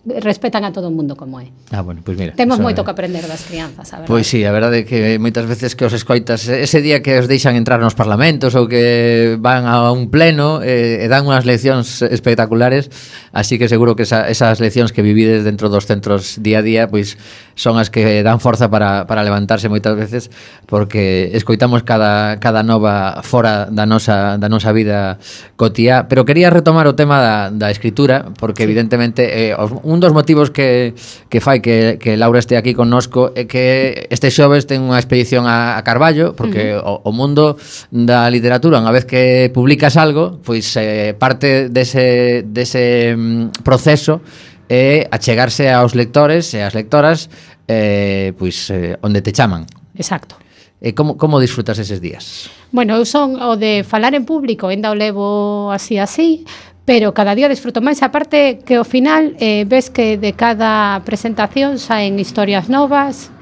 respetan 0.06 0.64
a 0.64 0.72
todo 0.72 0.88
o 0.88 0.94
mundo 0.94 1.16
como 1.16 1.40
é. 1.40 1.50
Ah, 1.74 1.82
bueno, 1.82 2.00
pois 2.04 2.16
pues 2.16 2.18
mira. 2.18 2.32
Temos 2.38 2.62
moito 2.62 2.86
que 2.86 2.90
aprender 2.94 3.26
das 3.26 3.42
crianzas, 3.42 3.90
a 3.90 3.98
verdade. 3.98 4.08
Pois 4.08 4.26
sí, 4.26 4.46
a 4.46 4.52
verdade 4.54 4.82
é 4.82 4.84
que 4.86 5.18
moitas 5.18 5.50
veces 5.50 5.74
que 5.74 5.82
os 5.82 5.90
escoitas 5.90 6.46
ese 6.46 6.78
día 6.78 7.02
que 7.02 7.18
os 7.18 7.26
deixan 7.26 7.58
entrar 7.58 7.82
nos 7.82 7.98
parlamentos 7.98 8.54
ou 8.54 8.70
que 8.70 9.34
van 9.42 9.66
a 9.66 9.90
un 9.90 10.06
pleno 10.14 10.62
eh, 10.62 11.02
e 11.02 11.06
dan 11.10 11.26
unhas 11.26 11.42
leccións 11.42 12.06
espectaculares, 12.06 12.86
así 13.34 13.58
que 13.58 13.66
seguro 13.66 13.98
que 13.98 14.06
esa, 14.06 14.30
esas 14.30 14.62
leccións 14.62 14.94
que 14.94 15.02
vivides 15.02 15.42
dentro 15.42 15.66
dos 15.66 15.90
centros 15.90 16.38
día 16.38 16.62
a 16.62 16.62
día, 16.62 16.82
pois 16.86 17.18
son 17.58 17.80
as 17.80 17.90
que 17.90 18.22
dan 18.22 18.38
forza 18.38 18.70
para, 18.70 19.10
para 19.10 19.26
levantarse 19.26 19.66
moitas 19.66 19.96
veces 19.98 20.30
porque 20.70 21.32
escoitamos 21.34 21.82
cada, 21.82 22.38
cada 22.38 22.62
nova 22.62 23.24
fora 23.26 23.66
da 23.72 23.88
nosa, 23.88 24.38
da 24.38 24.46
nosa 24.46 24.70
vida 24.70 25.18
cotía, 25.56 26.06
pero 26.06 26.22
quería 26.28 26.52
retomar 26.52 26.86
o 26.86 26.94
tema 26.94 27.18
da, 27.18 27.50
da 27.50 27.72
escritura 27.72 28.30
porque 28.38 28.62
sí. 28.62 28.70
evidentemente 28.70 29.50
eh, 29.50 29.56
un 29.56 29.95
un 29.96 30.00
dos 30.04 30.12
motivos 30.12 30.52
que, 30.52 30.92
que 31.32 31.40
fai 31.40 31.64
que, 31.64 31.96
que 31.96 32.20
Laura 32.20 32.38
este 32.38 32.60
aquí 32.60 32.76
connosco 32.76 33.32
é 33.32 33.48
que 33.48 34.04
este 34.12 34.28
xoves 34.28 34.68
ten 34.68 34.84
unha 34.84 35.00
expedición 35.00 35.48
a, 35.48 35.80
a 35.80 35.80
Carballo, 35.80 36.36
porque 36.36 36.76
uh 36.76 36.84
-huh. 36.84 37.00
o, 37.00 37.08
o 37.08 37.16
mundo 37.16 37.56
da 37.88 38.28
literatura, 38.28 38.76
unha 38.76 38.92
vez 38.92 39.08
que 39.08 39.48
publicas 39.56 39.96
algo, 39.96 40.36
pois 40.44 40.68
eh, 40.76 41.16
parte 41.16 41.72
dese, 41.72 42.44
dese 42.44 43.16
mm, 43.16 43.64
proceso 43.64 44.20
é 44.68 45.08
achegarse 45.08 45.72
aos 45.72 45.96
lectores 45.96 46.52
e 46.52 46.60
ás 46.60 46.76
lectoras 46.76 47.32
eh, 47.64 48.36
pois, 48.36 48.68
eh, 48.70 49.00
onde 49.00 49.24
te 49.24 49.32
chaman. 49.32 49.64
Exacto. 49.96 50.36
E 50.76 50.92
como, 50.92 51.16
como 51.16 51.40
disfrutas 51.40 51.80
eses 51.80 52.04
días? 52.04 52.52
Bueno, 52.68 53.00
eu 53.00 53.08
son 53.08 53.40
o 53.40 53.56
de 53.56 53.80
falar 53.80 54.12
en 54.12 54.28
público, 54.28 54.68
ainda 54.68 54.92
o 54.92 54.96
levo 54.98 55.72
así 55.72 55.96
así, 55.96 56.44
pero 56.86 57.12
cada 57.12 57.34
día 57.34 57.50
disfruto 57.50 57.82
máis, 57.82 58.00
aparte 58.00 58.62
que 58.62 58.78
ao 58.78 58.86
final 58.86 59.34
eh, 59.42 59.66
ves 59.66 59.90
que 59.90 60.16
de 60.16 60.32
cada 60.38 61.02
presentación 61.02 61.82
saen 61.82 62.22
historias 62.22 62.70
novas, 62.70 63.34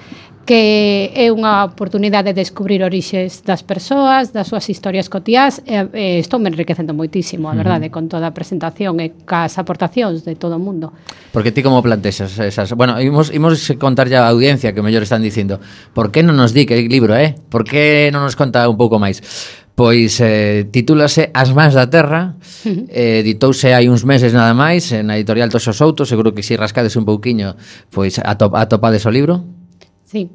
que 0.44 1.12
é 1.16 1.32
unha 1.32 1.64
oportunidade 1.64 2.32
de 2.32 2.40
descubrir 2.40 2.84
orixes 2.84 3.44
das 3.44 3.64
persoas, 3.64 4.32
das 4.32 4.48
súas 4.52 4.68
historias 4.68 5.08
cotiás, 5.08 5.60
e, 5.64 5.76
e 5.92 6.04
estou 6.20 6.36
me 6.40 6.52
enriquecendo 6.52 6.92
moitísimo, 6.92 7.48
a 7.48 7.56
verdade, 7.56 7.88
uh 7.88 7.92
-huh. 7.92 7.96
con 7.96 8.04
toda 8.12 8.28
a 8.28 8.36
presentación 8.36 9.00
e 9.00 9.12
cas 9.24 9.56
aportacións 9.56 10.24
de 10.24 10.36
todo 10.36 10.56
o 10.56 10.62
mundo. 10.62 10.92
Porque 11.32 11.52
ti 11.52 11.64
como 11.64 11.80
plantexas 11.80 12.36
esas? 12.40 12.72
Bueno, 12.76 13.00
imos, 13.00 13.32
imos 13.32 13.72
contar 13.80 14.08
ya 14.08 14.28
a 14.28 14.32
audiencia 14.32 14.76
que 14.76 14.84
mellor 14.84 15.04
están 15.04 15.24
dicindo, 15.24 15.60
por 15.96 16.12
que 16.12 16.20
non 16.20 16.36
nos 16.36 16.52
di 16.52 16.68
que 16.68 16.76
libro, 16.88 17.16
eh? 17.16 17.36
Por 17.48 17.64
que 17.64 18.12
non 18.12 18.24
nos 18.24 18.36
conta 18.36 18.68
un 18.68 18.76
pouco 18.76 19.00
máis? 19.00 19.20
Pois 19.75 20.23
eh, 20.23 20.71
titúlase 20.71 21.35
As 21.35 21.50
mans 21.50 21.75
da 21.75 21.90
terra. 21.90 22.38
Eh, 22.64 23.26
Editouse 23.26 23.75
hai 23.75 23.90
uns 23.90 24.07
meses 24.07 24.31
nada 24.31 24.54
máis 24.54 24.95
Na 25.02 25.19
editorial 25.19 25.50
Toxo 25.50 25.75
Souto. 25.75 26.07
Seguro 26.07 26.31
que 26.31 26.47
si 26.47 26.54
rascades 26.54 26.95
un 26.95 27.02
pouquiño 27.02 27.59
Pois 27.90 28.23
atop, 28.23 28.54
atopades 28.54 29.02
o 29.02 29.11
libro. 29.11 29.43
Sí. 30.07 30.31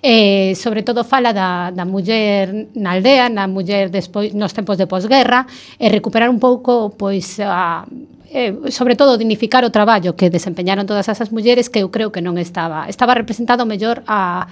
Eh, 0.00 0.56
sobre 0.56 0.80
todo 0.80 1.04
fala 1.04 1.36
da, 1.36 1.68
da 1.68 1.84
muller 1.84 2.72
na 2.72 2.96
aldea, 2.96 3.28
na 3.28 3.44
muller 3.44 3.92
despois 3.92 4.32
nos 4.32 4.56
tempos 4.56 4.80
de 4.80 4.88
posguerra 4.88 5.44
e 5.76 5.92
recuperar 5.92 6.32
un 6.32 6.40
pouco 6.40 6.96
pois 6.96 7.36
a 7.44 7.84
eh, 8.32 8.72
sobre 8.72 8.96
todo 8.96 9.20
dignificar 9.20 9.64
o 9.64 9.70
traballo 9.72 10.16
que 10.16 10.32
desempeñaron 10.32 10.88
todas 10.88 11.08
esas 11.08 11.28
mulleres 11.28 11.68
que 11.68 11.84
eu 11.84 11.92
creo 11.92 12.08
que 12.08 12.24
non 12.24 12.40
estaba. 12.40 12.88
Estaba 12.88 13.12
representado 13.12 13.68
mellor 13.68 14.00
a 14.08 14.48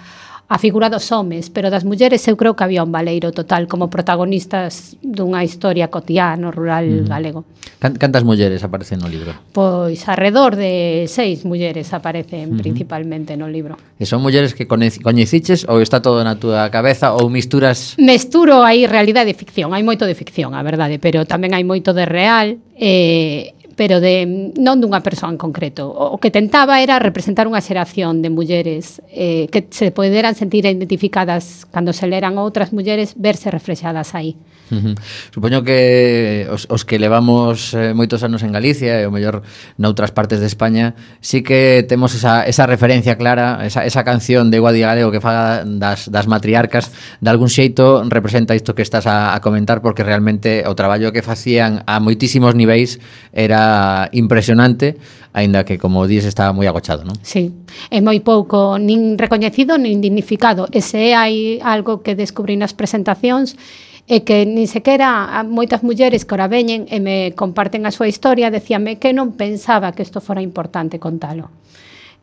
a 0.49 0.59
figura 0.59 0.89
dos 0.89 1.11
homes, 1.11 1.51
pero 1.51 1.71
das 1.71 1.83
mulleres 1.83 2.23
eu 2.31 2.37
creo 2.39 2.55
que 2.55 2.63
había 2.63 2.87
un 2.87 2.93
valeiro 2.95 3.35
total 3.35 3.67
como 3.67 3.91
protagonistas 3.91 4.95
dunha 5.03 5.43
historia 5.43 5.91
cotiá 5.91 6.39
rural 6.39 7.03
mm. 7.03 7.09
galego. 7.11 7.43
Cantas 7.83 8.23
mulleres 8.23 8.63
aparecen 8.63 9.03
no 9.03 9.09
libro? 9.11 9.35
Pois 9.51 10.07
arredor 10.09 10.55
de 10.55 11.05
seis 11.11 11.45
mulleres 11.45 11.93
aparecen 11.93 12.47
mm 12.47 12.53
-hmm. 12.55 12.63
principalmente 12.63 13.37
no 13.37 13.51
libro. 13.51 13.75
E 13.99 14.07
son 14.07 14.23
mulleres 14.23 14.55
que 14.55 14.71
coñeciches 14.71 15.67
ou 15.67 15.83
está 15.83 15.99
todo 15.99 16.23
na 16.23 16.39
túa 16.39 16.71
cabeza 16.71 17.19
ou 17.19 17.27
misturas? 17.27 17.99
Mesturo 17.99 18.63
aí 18.63 18.87
realidade 18.87 19.35
e 19.35 19.37
ficción, 19.37 19.75
hai 19.75 19.83
moito 19.83 20.07
de 20.07 20.15
ficción, 20.15 20.55
a 20.55 20.63
verdade, 20.63 21.03
pero 21.03 21.27
tamén 21.27 21.59
hai 21.59 21.67
moito 21.67 21.91
de 21.91 22.07
real 22.07 22.63
e 22.79 23.53
eh, 23.53 23.56
pero 23.77 24.01
de 24.01 24.25
non 24.57 24.81
dunha 24.81 25.05
persoa 25.05 25.29
en 25.29 25.37
concreto. 25.37 25.87
O 25.87 26.17
que 26.17 26.33
tentaba 26.33 26.81
era 26.81 26.97
representar 26.97 27.45
unha 27.45 27.61
xeración 27.61 28.25
de 28.25 28.33
mulleres 28.33 29.05
eh, 29.13 29.47
que 29.53 29.69
se 29.69 29.93
poderan 29.93 30.33
sentir 30.33 30.65
identificadas 30.65 31.69
cando 31.69 31.93
se 31.93 32.09
leran 32.09 32.41
outras 32.41 32.73
mulleres, 32.73 33.13
verse 33.15 33.53
reflexadas 33.53 34.17
aí. 34.17 34.35
Uh 34.67 34.75
-huh. 34.83 34.95
Supoño 35.31 35.63
que 35.63 36.49
os, 36.51 36.67
os 36.67 36.83
que 36.83 36.99
levamos 36.99 37.71
eh, 37.71 37.95
moitos 37.95 38.25
anos 38.27 38.43
en 38.43 38.51
Galicia 38.51 38.99
e 38.99 39.07
o 39.07 39.15
mellor 39.15 39.47
noutras 39.79 40.11
partes 40.11 40.43
de 40.43 40.49
España 40.51 40.99
sí 41.23 41.47
que 41.47 41.87
temos 41.87 42.19
esa, 42.19 42.43
esa 42.43 42.67
referencia 42.67 43.15
clara, 43.15 43.63
esa, 43.63 43.87
esa 43.87 44.03
canción 44.03 44.51
de 44.51 44.59
Guadi 44.59 44.83
Galego 44.83 45.15
que 45.15 45.23
faga 45.23 45.63
das, 45.63 46.11
das 46.11 46.27
matriarcas 46.27 46.91
de 47.23 47.29
algún 47.31 47.47
xeito 47.47 48.03
representa 48.11 48.59
isto 48.59 48.75
que 48.75 48.83
estás 48.83 49.07
a, 49.07 49.37
a 49.37 49.39
comentar 49.39 49.87
porque 49.87 50.03
realmente 50.03 50.67
o 50.67 50.75
traballo 50.75 51.15
que 51.15 51.23
facían 51.23 51.87
a 51.87 52.03
moitísimos 52.03 52.59
niveis 52.59 52.99
era 53.31 53.66
Eh, 53.67 54.09
impresionante, 54.13 54.97
aínda 55.33 55.65
que 55.65 55.79
como 55.79 56.07
dís 56.07 56.25
estaba 56.25 56.53
moi 56.55 56.67
agochado, 56.71 57.03
non? 57.03 57.17
Sí, 57.27 57.51
é 57.91 57.99
moi 57.99 58.23
pouco 58.23 58.79
nin 58.79 59.19
recoñecido 59.19 59.77
nin 59.77 59.99
dignificado. 60.01 60.71
Ese 60.71 61.11
é 61.11 61.19
hai 61.19 61.35
algo 61.61 62.01
que 62.01 62.15
descubrí 62.15 62.55
nas 62.55 62.73
presentacións 62.73 63.59
e 64.07 64.23
que 64.23 64.47
nin 64.47 64.71
sequera 64.71 65.43
moitas 65.45 65.83
mulleres 65.83 66.23
que 66.23 66.35
ora 66.39 66.47
veñen 66.47 66.87
e 66.89 67.03
me 67.03 67.35
comparten 67.35 67.85
a 67.85 67.93
súa 67.93 68.07
historia, 68.07 68.55
decíame 68.55 69.03
que 69.03 69.11
non 69.11 69.35
pensaba 69.35 69.91
que 69.93 70.07
isto 70.07 70.23
fora 70.23 70.41
importante 70.41 71.03
contalo. 71.03 71.51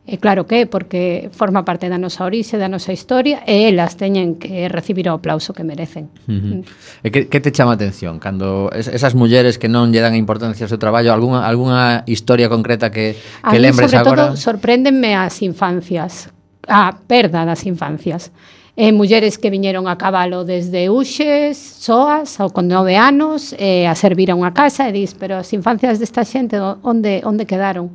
E 0.03 0.19
claro 0.19 0.43
que 0.43 0.61
é, 0.61 0.65
porque 0.67 1.31
forma 1.31 1.63
parte 1.63 1.87
da 1.87 1.95
nosa 1.95 2.27
orixe, 2.27 2.59
da 2.59 2.67
nosa 2.67 2.91
historia, 2.91 3.39
e 3.47 3.71
elas 3.71 3.95
teñen 3.95 4.35
que 4.35 4.67
recibir 4.67 5.07
o 5.07 5.15
aplauso 5.15 5.55
que 5.55 5.63
merecen. 5.63 6.11
Uh 6.27 6.35
-huh. 6.35 6.53
Mm. 6.59 7.07
E 7.07 7.07
que, 7.07 7.31
que 7.31 7.39
te 7.39 7.55
chama 7.55 7.71
a 7.71 7.79
atención? 7.79 8.19
Cando 8.19 8.67
es, 8.75 8.91
esas 8.91 9.15
mulleres 9.15 9.55
que 9.55 9.71
non 9.71 9.95
lle 9.95 10.03
dan 10.03 10.19
importancia 10.19 10.67
ao 10.67 10.71
seu 10.71 10.75
traballo, 10.75 11.15
algunha, 11.15 11.47
algunha 11.47 12.03
historia 12.03 12.51
concreta 12.51 12.91
que, 12.91 13.15
que 13.15 13.55
a 13.55 13.63
lembres 13.63 13.95
sobre 13.95 14.03
agora? 14.03 14.35
sobre 14.35 14.35
todo, 14.35 14.43
sorpréndenme 14.43 15.15
as 15.15 15.39
infancias, 15.39 16.27
a 16.67 16.99
perda 17.07 17.47
das 17.47 17.63
infancias. 17.63 18.35
Eh, 18.75 18.91
mulleres 18.91 19.39
que 19.39 19.47
viñeron 19.47 19.87
a 19.87 19.95
cabalo 19.95 20.43
desde 20.43 20.91
Uxes, 20.91 21.55
soas, 21.55 22.43
ou 22.43 22.51
con 22.51 22.67
nove 22.67 22.99
anos, 22.99 23.55
e 23.55 23.87
a 23.87 23.95
servir 23.95 24.27
a 24.27 24.35
unha 24.35 24.51
casa, 24.51 24.83
e 24.83 24.91
dis, 24.91 25.15
pero 25.15 25.39
as 25.39 25.47
infancias 25.55 25.95
desta 25.95 26.27
xente 26.27 26.59
onde, 26.59 27.23
onde 27.23 27.47
quedaron? 27.47 27.87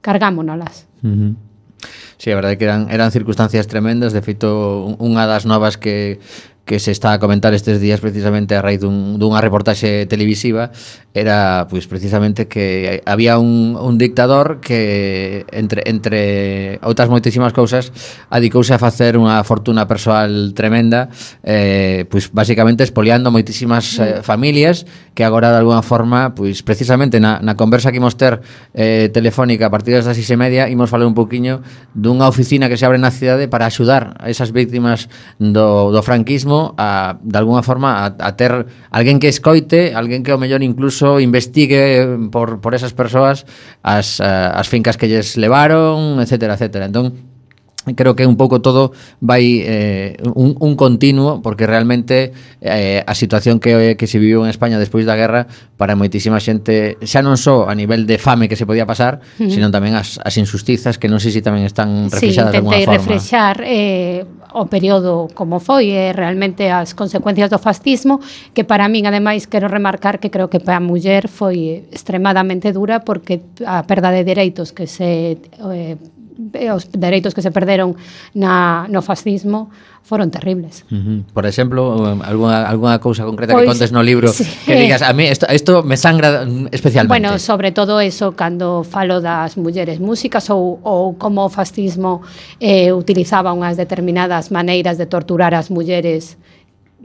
Cargámonolas. 0.00 0.91
Sí, 2.16 2.30
a 2.30 2.36
verdade 2.36 2.56
que 2.58 2.64
eran, 2.64 2.86
eran 2.90 3.10
circunstancias 3.10 3.66
tremendas, 3.66 4.14
de 4.14 4.22
feito, 4.22 4.94
unha 5.02 5.26
das 5.26 5.42
novas 5.42 5.74
que 5.74 6.22
que 6.64 6.78
se 6.78 6.90
está 6.92 7.12
a 7.12 7.18
comentar 7.18 7.54
estes 7.54 7.80
días 7.80 8.00
precisamente 8.00 8.54
a 8.54 8.62
raíz 8.62 8.78
dun, 8.78 9.18
dunha 9.18 9.42
reportaxe 9.42 10.06
televisiva 10.06 10.70
era 11.10 11.66
pois 11.66 11.90
precisamente 11.90 12.46
que 12.46 13.02
había 13.02 13.36
un, 13.42 13.74
un 13.74 13.98
dictador 13.98 14.62
que 14.62 15.44
entre, 15.50 15.82
entre 15.90 16.78
outras 16.86 17.10
moitísimas 17.10 17.50
cousas 17.50 17.90
adicouse 18.30 18.70
a 18.70 18.78
facer 18.78 19.18
unha 19.18 19.42
fortuna 19.42 19.90
persoal 19.90 20.54
tremenda 20.54 21.10
eh, 21.42 22.06
pois 22.06 22.30
basicamente 22.30 22.86
espoliando 22.86 23.34
moitísimas 23.34 23.98
eh, 23.98 24.22
mm. 24.22 24.22
familias 24.22 24.86
que 25.18 25.26
agora 25.26 25.50
de 25.50 25.66
alguna 25.66 25.82
forma 25.82 26.30
pois 26.30 26.62
precisamente 26.62 27.18
na, 27.18 27.42
na 27.42 27.58
conversa 27.58 27.90
que 27.90 27.98
imos 27.98 28.14
ter 28.14 28.38
eh, 28.70 29.10
telefónica 29.10 29.66
a 29.66 29.72
partir 29.74 29.98
das 29.98 30.06
seis 30.06 30.30
e 30.30 30.38
media 30.38 30.70
imos 30.70 30.86
falar 30.86 31.10
un 31.10 31.18
poquinho 31.18 31.58
dunha 31.90 32.30
oficina 32.30 32.70
que 32.70 32.78
se 32.78 32.86
abre 32.86 33.02
na 33.02 33.10
cidade 33.10 33.50
para 33.50 33.66
axudar 33.66 34.14
a 34.22 34.30
esas 34.30 34.54
víctimas 34.54 35.10
do, 35.42 35.90
do 35.90 36.00
franquismo 36.06 36.51
mesmo 36.52 36.74
a, 36.76 37.18
de 37.22 37.38
alguna 37.38 37.62
forma, 37.62 38.04
a, 38.04 38.14
a 38.18 38.36
ter 38.36 38.66
alguén 38.90 39.18
que 39.18 39.28
escoite, 39.28 39.94
alguén 39.94 40.22
que 40.22 40.32
ao 40.32 40.38
mellor 40.38 40.60
incluso 40.62 41.20
investigue 41.20 42.04
por, 42.30 42.60
por 42.60 42.76
esas 42.76 42.92
persoas 42.92 43.48
as, 43.82 44.20
as 44.20 44.68
fincas 44.68 44.96
que 44.96 45.08
lles 45.08 45.36
levaron, 45.36 46.20
etcétera, 46.20 46.54
etcétera. 46.54 46.86
Entón, 46.86 47.32
creo 47.96 48.14
que 48.14 48.26
un 48.26 48.36
pouco 48.36 48.62
todo 48.62 48.92
vai 49.18 49.58
eh, 49.64 50.14
un, 50.34 50.54
un 50.60 50.76
continuo 50.76 51.42
porque 51.42 51.66
realmente 51.66 52.30
eh, 52.60 53.02
a 53.02 53.14
situación 53.14 53.58
que, 53.58 53.96
que 53.98 54.06
se 54.06 54.22
viviu 54.22 54.44
en 54.46 54.50
España 54.50 54.78
despois 54.78 55.02
da 55.02 55.18
guerra 55.18 55.50
para 55.74 55.98
moitísima 55.98 56.38
xente 56.38 56.94
xa 57.02 57.26
non 57.26 57.34
só 57.34 57.66
a 57.66 57.74
nivel 57.74 58.06
de 58.06 58.22
fame 58.22 58.46
que 58.46 58.54
se 58.54 58.70
podía 58.70 58.86
pasar 58.86 59.18
uh 59.18 59.42
-huh. 59.42 59.50
sino 59.50 59.66
tamén 59.74 59.98
as, 59.98 60.22
as 60.22 60.38
injustizas 60.38 60.94
que 60.94 61.10
non 61.10 61.18
sei 61.18 61.34
se 61.34 61.42
tamén 61.42 61.66
están 61.66 62.06
reflexadas 62.06 62.54
sí, 62.54 62.54
de 62.54 62.58
alguma 62.62 62.78
forma 62.78 63.02
reflexar 63.02 63.56
eh, 63.66 64.22
o 64.54 64.66
período 64.66 65.28
como 65.34 65.60
foi 65.60 65.90
e 65.90 66.12
realmente 66.12 66.68
as 66.68 66.92
consecuencias 66.92 67.50
do 67.50 67.58
fascismo 67.58 68.20
que 68.52 68.64
para 68.64 68.88
min 68.88 69.08
ademais 69.08 69.48
quero 69.48 69.68
remarcar 69.68 70.20
que 70.20 70.30
creo 70.30 70.48
que 70.52 70.60
para 70.60 70.78
a 70.78 70.84
muller 70.84 71.28
foi 71.28 71.88
extremadamente 71.90 72.72
dura 72.72 73.00
porque 73.00 73.40
a 73.64 73.82
perda 73.84 74.12
de 74.12 74.24
dereitos 74.24 74.72
que 74.72 74.86
se 74.86 75.40
eh, 75.40 75.96
Eh, 76.54 76.72
os 76.72 76.90
dereitos 76.90 77.34
que 77.34 77.42
se 77.42 77.50
perderon 77.50 77.94
na, 78.34 78.86
no 78.90 79.02
fascismo 79.02 79.70
foron 80.02 80.30
terribles. 80.30 80.82
Uh 80.90 80.96
-huh. 80.96 81.18
Por 81.30 81.46
exemplo, 81.46 81.94
eh, 82.02 82.18
algunha, 82.26 82.66
algunha 82.66 82.98
cousa 82.98 83.22
concreta 83.24 83.54
pois, 83.54 83.62
que 83.62 83.70
contes 83.70 83.90
no 83.92 84.02
libro 84.02 84.28
sí. 84.32 84.42
que 84.66 84.74
digas, 84.74 85.02
a 85.02 85.12
mí 85.12 85.30
isto, 85.30 85.46
isto 85.52 85.82
me 85.82 85.96
sangra 85.96 86.42
especialmente. 86.72 87.12
Bueno, 87.12 87.38
sobre 87.38 87.70
todo 87.70 88.00
eso, 88.00 88.32
cando 88.34 88.82
falo 88.82 89.20
das 89.20 89.56
mulleres 89.56 90.00
músicas 90.00 90.50
ou, 90.50 90.82
ou 90.82 91.14
como 91.14 91.46
o 91.46 91.50
fascismo 91.50 92.22
eh, 92.58 92.90
utilizaba 92.90 93.54
unhas 93.54 93.78
determinadas 93.78 94.50
maneiras 94.50 94.98
de 94.98 95.06
torturar 95.06 95.54
as 95.54 95.70
mulleres 95.70 96.34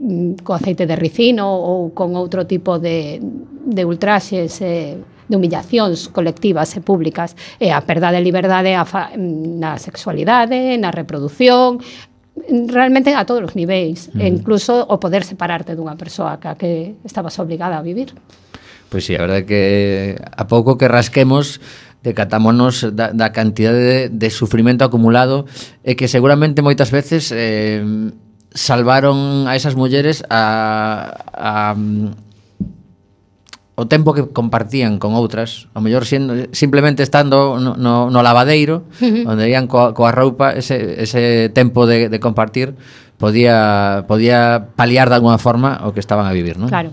mm, 0.00 0.42
co 0.42 0.58
aceite 0.58 0.82
de 0.86 0.96
ricino 0.98 1.46
ou 1.46 1.94
con 1.94 2.18
outro 2.18 2.44
tipo 2.50 2.82
de, 2.82 3.22
de 3.22 3.82
ultraxes 3.86 4.58
eh, 4.60 4.98
de 5.28 5.36
humillacións 5.36 6.08
colectivas 6.08 6.72
e 6.74 6.80
públicas 6.80 7.36
e 7.60 7.68
a 7.70 7.84
perda 7.84 8.10
de 8.10 8.24
liberdade 8.24 8.72
a 8.72 8.88
fa, 8.88 9.12
na 9.14 9.76
sexualidade, 9.76 10.80
na 10.80 10.90
reproducción, 10.90 11.78
realmente 12.48 13.14
a 13.14 13.24
todos 13.28 13.52
os 13.52 13.54
niveis, 13.54 14.10
mm. 14.14 14.20
e 14.20 14.24
incluso 14.26 14.72
o 14.88 14.96
poder 14.98 15.22
separarte 15.22 15.76
dunha 15.76 15.94
persoa 15.94 16.40
ca 16.40 16.56
que 16.56 16.96
estabas 17.04 17.36
obligada 17.38 17.76
a 17.76 17.82
vivir. 17.84 18.16
Pois 18.88 19.04
sí, 19.04 19.12
a 19.14 19.20
verdade 19.20 19.44
que 19.44 20.16
a 20.16 20.48
pouco 20.48 20.80
que 20.80 20.88
rasquemos 20.88 21.60
decatámonos 22.00 22.88
da, 22.94 23.12
da 23.12 23.34
cantidade 23.34 24.08
de, 24.08 24.08
de 24.08 24.28
sufrimento 24.30 24.86
acumulado 24.86 25.44
e 25.84 25.98
que 25.98 26.08
seguramente 26.08 26.62
moitas 26.64 26.88
veces 26.94 27.34
eh, 27.34 27.82
salvaron 28.54 29.44
a 29.44 29.58
esas 29.58 29.74
mulleres 29.74 30.24
a, 30.30 31.10
a, 31.34 31.76
o 33.78 33.86
tempo 33.86 34.10
que 34.10 34.26
compartían 34.26 34.98
con 34.98 35.14
outras, 35.14 35.70
o 35.70 35.78
mellor 35.78 36.02
sendo, 36.02 36.50
simplemente 36.50 37.06
estando 37.06 37.62
no, 37.62 37.78
no, 37.78 38.10
no 38.10 38.20
lavadeiro, 38.26 38.82
uh 38.98 39.06
-huh. 39.06 39.30
onde 39.30 39.46
ian 39.46 39.70
coa, 39.70 39.94
coa 39.94 40.10
roupa, 40.10 40.50
ese, 40.50 40.98
ese 40.98 41.46
tempo 41.54 41.86
de, 41.86 42.10
de 42.10 42.18
compartir 42.18 42.74
podía, 43.22 44.02
podía 44.10 44.74
paliar 44.74 45.08
de 45.08 45.22
alguna 45.22 45.38
forma 45.38 45.86
o 45.86 45.94
que 45.94 46.02
estaban 46.02 46.26
a 46.26 46.34
vivir, 46.34 46.58
non? 46.58 46.66
Claro. 46.66 46.90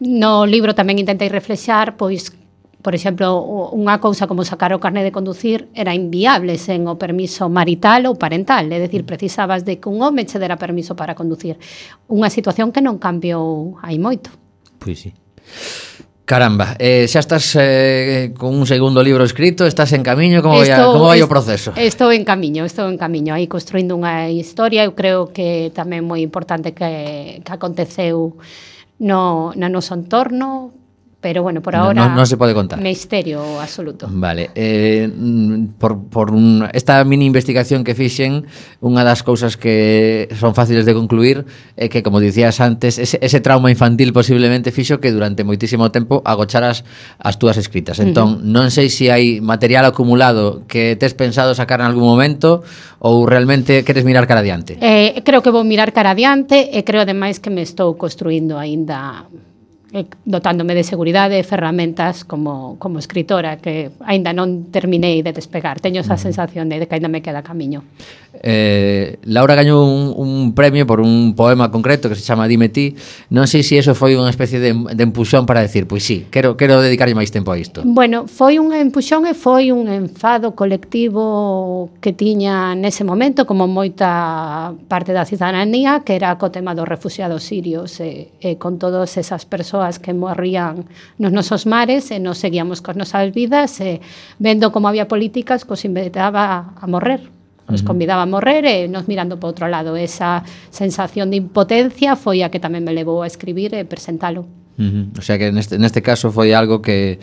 No 0.00 0.48
libro 0.48 0.72
tamén 0.72 0.96
intentei 0.96 1.28
reflexar, 1.28 2.00
pois, 2.00 2.32
por 2.80 2.96
exemplo, 2.96 3.44
unha 3.76 4.00
cousa 4.00 4.24
como 4.24 4.48
sacar 4.48 4.72
o 4.72 4.80
carné 4.80 5.04
de 5.04 5.12
conducir 5.12 5.68
era 5.76 5.92
inviable 5.92 6.56
sen 6.56 6.88
o 6.88 6.96
permiso 6.96 7.52
marital 7.52 8.08
ou 8.08 8.16
parental, 8.16 8.64
é 8.72 8.80
dicir, 8.80 9.04
mm. 9.04 9.10
precisabas 9.12 9.68
de 9.68 9.76
que 9.76 9.92
un 9.92 10.00
home 10.00 10.24
che 10.24 10.40
dera 10.40 10.56
permiso 10.56 10.96
para 10.96 11.12
conducir. 11.12 11.60
Unha 12.08 12.32
situación 12.32 12.72
que 12.72 12.80
non 12.80 12.96
cambiou 12.96 13.76
hai 13.84 14.00
moito. 14.00 14.32
Pois 14.80 15.04
sí. 15.04 15.12
Caramba, 16.24 16.72
eh, 16.80 17.04
xa 17.04 17.20
estás 17.20 17.52
eh, 17.60 18.32
con 18.32 18.56
un 18.56 18.64
segundo 18.64 19.04
libro 19.04 19.28
escrito, 19.28 19.68
estás 19.68 19.92
en 19.92 20.00
camiño, 20.00 20.40
como 20.40 20.56
vai, 20.56 20.72
como 20.72 21.04
vai 21.04 21.20
o 21.20 21.28
proceso? 21.28 21.76
Estou 21.76 22.08
en 22.16 22.24
camiño, 22.24 22.64
estou 22.64 22.88
en 22.88 22.96
camiño, 22.96 23.36
aí 23.36 23.44
construindo 23.44 23.92
unha 23.92 24.32
historia, 24.32 24.88
eu 24.88 24.96
creo 24.96 25.36
que 25.36 25.68
tamén 25.76 26.00
moi 26.00 26.24
importante 26.24 26.72
que, 26.72 27.44
que 27.44 27.52
aconteceu 27.52 28.40
no, 29.04 29.52
no 29.52 29.66
noso 29.68 29.92
entorno, 29.92 30.72
Pero 31.24 31.42
bueno, 31.42 31.62
por 31.62 31.72
ahora. 31.72 31.94
No, 31.94 32.10
no, 32.10 32.16
no 32.16 32.26
se 32.26 32.36
puede 32.36 32.52
contar. 32.52 32.82
Misterio 32.82 33.60
absoluto. 33.60 34.08
Vale. 34.10 34.50
Eh, 34.54 35.08
por, 35.78 36.04
por 36.10 36.32
un, 36.32 36.68
esta 36.74 37.02
mini 37.04 37.24
investigación 37.24 37.86
que 37.86 37.94
fixen, 37.94 38.44
unha 38.82 39.06
das 39.06 39.22
cousas 39.22 39.54
que 39.54 40.26
son 40.34 40.52
fáciles 40.58 40.82
de 40.82 40.92
concluir 40.92 41.46
é 41.78 41.86
eh, 41.86 41.88
que, 41.88 42.02
como 42.02 42.18
dicías 42.18 42.58
antes, 42.58 42.98
ese, 42.98 43.22
ese 43.22 43.38
trauma 43.38 43.70
infantil 43.70 44.10
posiblemente 44.10 44.74
fixo 44.74 44.98
que 44.98 45.14
durante 45.14 45.46
moitísimo 45.46 45.94
tempo 45.94 46.18
agocharas 46.26 46.82
as 47.22 47.38
túas 47.38 47.54
escritas. 47.62 48.02
Entón, 48.02 48.28
uh 48.28 48.36
-huh. 48.42 48.44
non 48.44 48.66
sei 48.74 48.90
se 48.90 49.04
si 49.04 49.12
hai 49.12 49.44
material 49.44 49.84
acumulado 49.84 50.64
que 50.64 50.96
tes 50.96 51.12
pensado 51.12 51.52
sacar 51.52 51.84
en 51.84 51.86
algún 51.92 52.08
momento 52.08 52.64
ou 53.04 53.28
realmente 53.28 53.84
queres 53.84 54.08
mirar 54.08 54.24
cara 54.24 54.40
adiante. 54.40 54.80
Eh, 54.80 55.20
creo 55.20 55.44
que 55.44 55.52
vou 55.52 55.60
mirar 55.60 55.92
cara 55.92 56.16
adiante 56.16 56.72
e 56.72 56.80
creo 56.88 57.04
ademais 57.04 57.36
que 57.36 57.52
me 57.52 57.60
estou 57.60 57.92
construindo 58.00 58.56
aínda 58.56 59.28
e 59.94 60.10
dotándome 60.26 60.74
de 60.74 60.82
seguridade 60.82 61.38
e 61.38 61.46
ferramentas 61.46 62.26
como, 62.26 62.74
como 62.82 62.98
escritora 62.98 63.62
que 63.62 63.94
aínda 64.02 64.34
non 64.34 64.66
terminei 64.74 65.22
de 65.22 65.30
despegar. 65.30 65.78
Teño 65.78 66.02
esa 66.02 66.18
mm. 66.18 66.24
sensación 66.26 66.64
de 66.66 66.82
que 66.82 66.94
aínda 66.98 67.06
me 67.06 67.22
queda 67.22 67.46
camiño. 67.46 67.86
Eh, 68.42 69.22
Laura 69.30 69.54
gañou 69.54 69.86
un, 69.86 70.10
un 70.18 70.32
premio 70.58 70.82
por 70.82 70.98
un 70.98 71.38
poema 71.38 71.70
concreto 71.70 72.10
que 72.10 72.18
se 72.18 72.26
chama 72.26 72.50
Dime 72.50 72.72
ti. 72.72 72.98
Non 73.30 73.46
sei 73.46 73.62
se 73.62 73.74
si 73.74 73.78
eso 73.78 73.94
foi 73.94 74.14
unha 74.14 74.30
especie 74.30 74.62
de, 74.62 74.70
de 74.74 75.02
empuxón 75.02 75.46
para 75.46 75.62
decir, 75.62 75.86
pois 75.90 76.02
sí, 76.02 76.26
quero, 76.30 76.54
quero 76.54 76.78
dedicarlle 76.78 77.14
máis 77.14 77.34
tempo 77.34 77.50
a 77.50 77.58
isto. 77.58 77.82
Bueno, 77.82 78.30
foi 78.30 78.62
un 78.62 78.70
empuxón 78.74 79.26
e 79.26 79.34
foi 79.34 79.74
un 79.74 79.90
enfado 79.90 80.54
colectivo 80.54 81.90
que 81.98 82.14
tiña 82.14 82.74
nese 82.78 83.02
momento 83.02 83.46
como 83.46 83.66
moita 83.66 84.74
parte 84.90 85.14
da 85.14 85.26
cidadanía 85.26 86.02
que 86.06 86.14
era 86.14 86.38
co 86.38 86.54
tema 86.54 86.74
dos 86.74 86.86
refugiados 86.86 87.42
sirios 87.42 87.98
e, 87.98 88.34
e 88.38 88.56
con 88.58 88.78
todas 88.78 89.18
esas 89.18 89.42
persoas 89.42 89.83
persoas 89.84 89.98
que 89.98 90.14
morrían 90.14 90.86
nos 91.18 91.32
nosos 91.32 91.66
mares 91.66 92.10
e 92.10 92.18
nos 92.18 92.38
seguíamos 92.38 92.80
cos 92.80 92.96
nosas 92.96 93.32
vidas 93.32 93.80
e 93.80 94.00
vendo 94.40 94.72
como 94.72 94.88
había 94.88 95.08
políticas 95.08 95.64
que 95.64 95.76
os 95.76 95.84
invitaba 95.84 96.72
a 96.80 96.86
morrer 96.86 97.28
nos 97.64 97.80
convidaba 97.82 98.22
a 98.22 98.28
morrer 98.28 98.64
e 98.64 98.88
nos 98.92 99.08
mirando 99.08 99.40
para 99.40 99.48
outro 99.48 99.66
lado. 99.72 99.96
Esa 99.96 100.44
sensación 100.68 101.32
de 101.32 101.40
impotencia 101.40 102.12
foi 102.12 102.44
a 102.44 102.52
que 102.52 102.60
tamén 102.60 102.84
me 102.84 102.92
levou 102.92 103.24
a 103.24 103.28
escribir 103.28 103.72
e 103.72 103.88
presentalo. 103.88 104.44
Uh 104.76 104.84
-huh. 104.84 105.04
O 105.16 105.22
sea 105.24 105.40
que 105.40 105.48
neste, 105.48 105.80
neste 105.80 106.04
caso 106.04 106.28
foi 106.28 106.52
algo 106.52 106.84
que, 106.84 107.16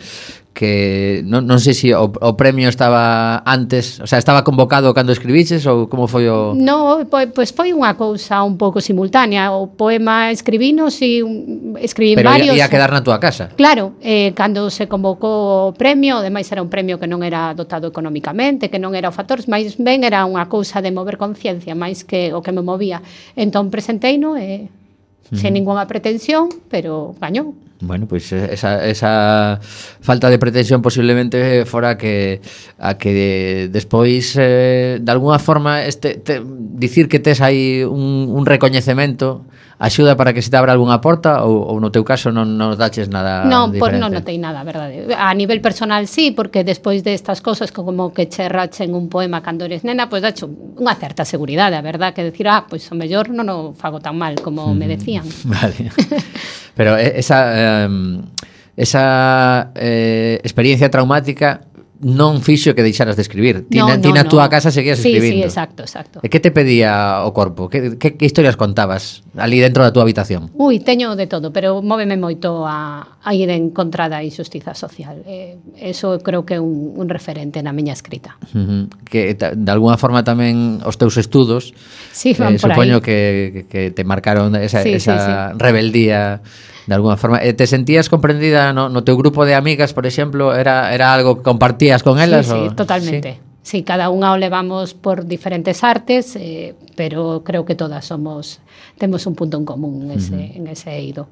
que 0.52 1.24
non, 1.24 1.48
non 1.48 1.58
sei 1.58 1.72
se 1.72 1.82
si 1.82 1.88
o, 1.96 2.12
o 2.12 2.30
premio 2.36 2.68
estaba 2.68 3.40
antes, 3.48 3.98
o 3.98 4.06
sea, 4.06 4.20
estaba 4.20 4.44
convocado 4.44 4.92
cando 4.94 5.10
escribiches 5.10 5.64
ou 5.66 5.88
como 5.88 6.06
foi 6.06 6.28
o 6.28 6.52
No, 6.54 7.02
pois, 7.08 7.32
pois 7.32 7.50
foi 7.50 7.72
unha 7.72 7.96
cousa 7.96 8.44
un 8.44 8.60
pouco 8.60 8.84
simultánea, 8.84 9.50
o 9.50 9.72
poema 9.72 10.30
escribino 10.30 10.92
si 10.92 11.24
escribín 11.80 12.20
Pero 12.20 12.30
varios. 12.30 12.52
Pero 12.52 12.60
ia, 12.60 12.68
ia 12.68 12.72
quedar 12.72 12.92
na 12.92 13.00
túa 13.00 13.16
casa. 13.16 13.50
Claro, 13.56 13.96
eh 14.04 14.36
cando 14.36 14.68
se 14.68 14.86
convocou 14.86 15.72
o 15.72 15.74
premio, 15.74 16.20
ademais 16.20 16.46
era 16.52 16.60
un 16.60 16.68
premio 16.68 17.00
que 17.00 17.08
non 17.08 17.24
era 17.24 17.56
dotado 17.56 17.88
economicamente, 17.88 18.68
que 18.68 18.78
non 18.78 18.92
era 18.92 19.08
o 19.08 19.14
factor, 19.16 19.40
máis 19.48 19.80
ben 19.80 20.04
era 20.04 20.28
unha 20.28 20.46
cousa 20.52 20.84
de 20.84 20.92
mover 20.92 21.16
conciencia, 21.16 21.72
máis 21.72 22.04
que 22.04 22.36
o 22.36 22.44
que 22.44 22.52
me 22.52 22.60
movía. 22.60 23.00
Entón 23.34 23.72
presenteino 23.72 24.36
e 24.36 24.68
eh, 24.68 24.81
sen 25.32 25.54
ninguna 25.54 25.86
pretensión, 25.86 26.48
pero 26.68 27.14
gañou. 27.20 27.54
Bueno, 27.82 28.06
pois 28.06 28.30
pues 28.30 28.50
esa, 28.52 28.86
esa 28.86 29.58
falta 30.00 30.30
de 30.30 30.38
pretensión 30.38 30.82
posiblemente 30.82 31.64
fora 31.66 31.98
que 31.98 32.40
a 32.78 32.94
que 32.94 33.68
despois 33.72 34.38
eh, 34.38 35.00
de 35.02 35.10
alguna 35.10 35.40
forma 35.40 35.82
este 35.82 36.14
te, 36.14 36.42
dicir 36.46 37.08
que 37.08 37.18
tes 37.18 37.40
aí 37.40 37.82
un, 37.82 38.30
un 38.30 38.46
recoñecemento 38.46 39.42
axuda 39.82 40.16
para 40.16 40.32
que 40.32 40.42
se 40.42 40.50
te 40.50 40.56
abra 40.56 40.70
algunha 40.70 41.02
porta 41.02 41.42
ou, 41.42 41.74
ou 41.74 41.76
no 41.82 41.90
teu 41.90 42.06
caso 42.06 42.30
non 42.30 42.54
nos 42.54 42.78
daches 42.78 43.10
nada 43.10 43.42
non, 43.42 43.74
por, 43.74 43.90
pois 43.90 43.98
diferente? 43.98 43.98
Non, 43.98 44.14
non 44.14 44.22
notei 44.22 44.38
nada, 44.38 44.62
verdade. 44.62 45.10
A 45.10 45.34
nivel 45.34 45.58
personal 45.58 46.06
sí, 46.06 46.30
porque 46.30 46.62
despois 46.62 47.02
destas 47.02 47.42
de 47.42 47.44
cosas 47.44 47.74
como 47.74 48.14
que 48.14 48.30
cherrachen 48.30 48.94
un 48.94 49.10
poema 49.10 49.42
cando 49.42 49.66
eres 49.66 49.82
nena, 49.82 50.06
pois 50.06 50.22
pues, 50.22 50.30
dacho 50.30 50.46
unha 50.78 50.94
certa 50.94 51.26
seguridade, 51.26 51.74
a 51.74 51.82
verdad, 51.82 52.14
que 52.14 52.22
decir, 52.22 52.46
ah, 52.46 52.62
pois 52.62 52.86
pues, 52.86 52.94
o 52.94 52.96
mellor 52.96 53.34
non 53.34 53.50
o 53.50 53.58
fago 53.74 53.98
tan 53.98 54.14
mal 54.14 54.38
como 54.38 54.70
mm, 54.70 54.78
me 54.78 54.86
decían. 54.86 55.26
Vale. 55.50 55.90
Pero 56.78 56.94
eh, 56.94 57.18
esa... 57.18 57.38
Eh, 57.50 57.90
esa 58.74 59.70
eh, 59.74 60.40
experiencia 60.42 60.90
traumática 60.90 61.60
non 62.02 62.42
fixo 62.42 62.74
que 62.74 62.82
deixaras 62.82 63.14
de 63.14 63.22
escribir. 63.22 63.62
Ti, 63.70 63.78
no, 63.78 63.86
na, 63.86 63.94
no, 63.94 64.02
ti 64.02 64.10
na 64.10 64.26
no. 64.26 64.28
túa 64.28 64.50
casa 64.50 64.74
seguías 64.74 64.98
sí, 64.98 65.14
escribindo. 65.14 65.46
Sí, 65.46 65.46
exacto, 65.46 65.86
exacto. 65.86 66.18
E 66.18 66.26
que 66.26 66.42
te 66.42 66.50
pedía 66.50 67.22
o 67.22 67.30
corpo? 67.30 67.70
Que, 67.70 67.94
que, 67.94 68.18
que 68.18 68.26
historias 68.26 68.58
contabas 68.58 69.22
ali 69.38 69.62
dentro 69.62 69.86
da 69.86 69.94
túa 69.94 70.02
habitación? 70.02 70.50
Ui, 70.58 70.82
teño 70.82 71.14
de 71.14 71.30
todo, 71.30 71.54
pero 71.54 71.78
móveme 71.78 72.18
moito 72.18 72.66
a, 72.66 73.22
a 73.22 73.30
ir 73.38 73.54
en 73.54 73.70
contra 73.70 74.10
da 74.10 74.18
injustiza 74.26 74.74
social. 74.74 75.22
Eh, 75.30 75.62
eso 75.78 76.18
creo 76.18 76.42
que 76.42 76.58
é 76.58 76.60
un, 76.60 76.98
un 76.98 77.06
referente 77.06 77.62
na 77.62 77.70
miña 77.70 77.94
escrita. 77.94 78.34
Uh 78.50 78.58
-huh. 78.58 78.82
Que 79.06 79.38
ta, 79.38 79.54
de 79.54 79.70
alguna 79.70 79.94
forma 79.94 80.26
tamén 80.26 80.82
os 80.82 80.98
teus 80.98 81.14
estudos 81.14 81.70
sí, 82.10 82.34
eh, 82.34 82.58
supoño 82.58 82.98
que, 82.98 83.64
que 83.70 83.94
te 83.94 84.02
marcaron 84.02 84.58
esa, 84.58 84.82
sí, 84.82 84.98
esa 84.98 85.14
sí, 85.14 85.30
sí. 85.30 85.58
rebeldía 85.62 86.42
de 86.86 86.94
alguna 86.94 87.16
forma. 87.16 87.38
eh, 87.42 87.52
te 87.52 87.66
sentías 87.66 88.08
comprendida 88.08 88.72
no, 88.72 88.88
no 88.88 89.04
teu 89.04 89.16
grupo 89.16 89.44
de 89.44 89.54
amigas, 89.54 89.92
por 89.92 90.06
exemplo, 90.06 90.54
era, 90.54 90.94
era 90.94 91.14
algo 91.14 91.38
que 91.38 91.42
compartías 91.42 92.02
con 92.02 92.18
elas? 92.18 92.46
Sí, 92.46 92.52
sí 92.52 92.68
o... 92.70 92.74
totalmente. 92.74 93.32
Sí. 93.34 93.52
Sí, 93.62 93.86
cada 93.86 94.10
unha 94.10 94.34
o 94.34 94.36
levamos 94.42 94.90
por 94.90 95.22
diferentes 95.22 95.86
artes, 95.86 96.34
eh, 96.34 96.74
pero 96.98 97.46
creo 97.46 97.62
que 97.62 97.78
todas 97.78 98.02
somos 98.02 98.58
temos 98.98 99.22
un 99.30 99.38
punto 99.38 99.54
en 99.54 99.64
común 99.64 100.10
en 100.10 100.18
ese, 100.18 100.34
uh 100.34 100.38
-huh. 100.38 100.56
en 100.58 100.64
ese 100.66 100.90
eido. 100.98 101.30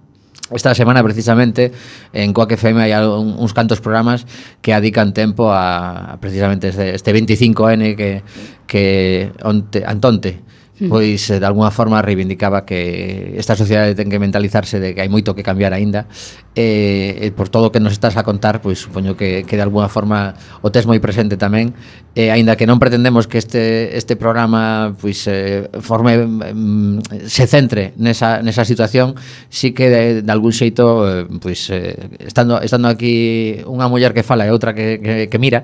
Esta 0.51 0.75
semana 0.75 1.03
precisamente 1.03 1.71
en 2.15 2.31
Coac 2.31 2.55
FM 2.55 2.83
hai 2.87 2.95
un, 3.03 3.35
uns 3.35 3.51
cantos 3.51 3.83
programas 3.83 4.27
que 4.63 4.71
adican 4.71 5.11
tempo 5.11 5.51
a, 5.51 6.15
a 6.15 6.23
precisamente 6.23 6.71
este, 6.71 6.95
este 6.95 7.11
25N 7.11 7.99
que 7.99 8.23
que 8.67 9.31
onte, 9.43 9.83
antonte 9.83 10.39
pois 10.87 11.31
eh, 11.33 11.41
de 11.41 11.47
alguna 11.47 11.73
forma 11.73 12.03
reivindicaba 12.05 12.69
que 12.69 13.35
esta 13.41 13.57
sociedade 13.57 13.97
ten 13.97 14.13
que 14.13 14.21
mentalizarse 14.21 14.77
de 14.77 14.93
que 14.93 15.01
hai 15.01 15.09
moito 15.09 15.33
que 15.33 15.43
cambiar 15.43 15.73
aínda. 15.73 16.05
E, 16.53 17.17
e 17.25 17.27
por 17.33 17.49
todo 17.49 17.71
o 17.71 17.73
que 17.73 17.81
nos 17.81 17.95
estás 17.97 18.21
a 18.21 18.27
contar 18.27 18.61
pois 18.61 18.77
supoño 18.77 19.17
que, 19.17 19.49
que 19.49 19.57
de 19.57 19.65
alguna 19.65 19.89
forma 19.89 20.37
o 20.61 20.69
tes 20.69 20.85
moi 20.85 21.01
presente 21.01 21.41
tamén. 21.41 21.73
E 22.13 22.29
aínda 22.29 22.61
que 22.61 22.69
non 22.69 22.77
pretendemos 22.77 23.25
que 23.25 23.41
este 23.41 23.97
este 23.97 24.21
programa 24.21 24.93
pois 25.01 25.25
eh, 25.31 25.65
forme 25.81 26.21
mm, 26.29 27.25
se 27.25 27.49
centre 27.49 27.97
nesa, 27.97 28.45
nesa 28.45 28.69
situación 28.69 29.17
si 29.49 29.73
que 29.73 29.89
de, 29.89 30.03
de 30.23 30.31
algún 30.31 30.53
xeito 30.53 31.07
eh, 31.09 31.25
pois 31.41 31.73
eh, 31.73 31.97
estando 32.21 32.61
estando 32.61 32.91
aquí 32.91 33.59
unha 33.65 33.89
muller 33.89 34.13
que 34.13 34.27
fala 34.27 34.45
e 34.45 34.51
outra 34.53 34.75
que, 34.75 35.01
que, 35.01 35.15
que 35.31 35.39
mira 35.39 35.63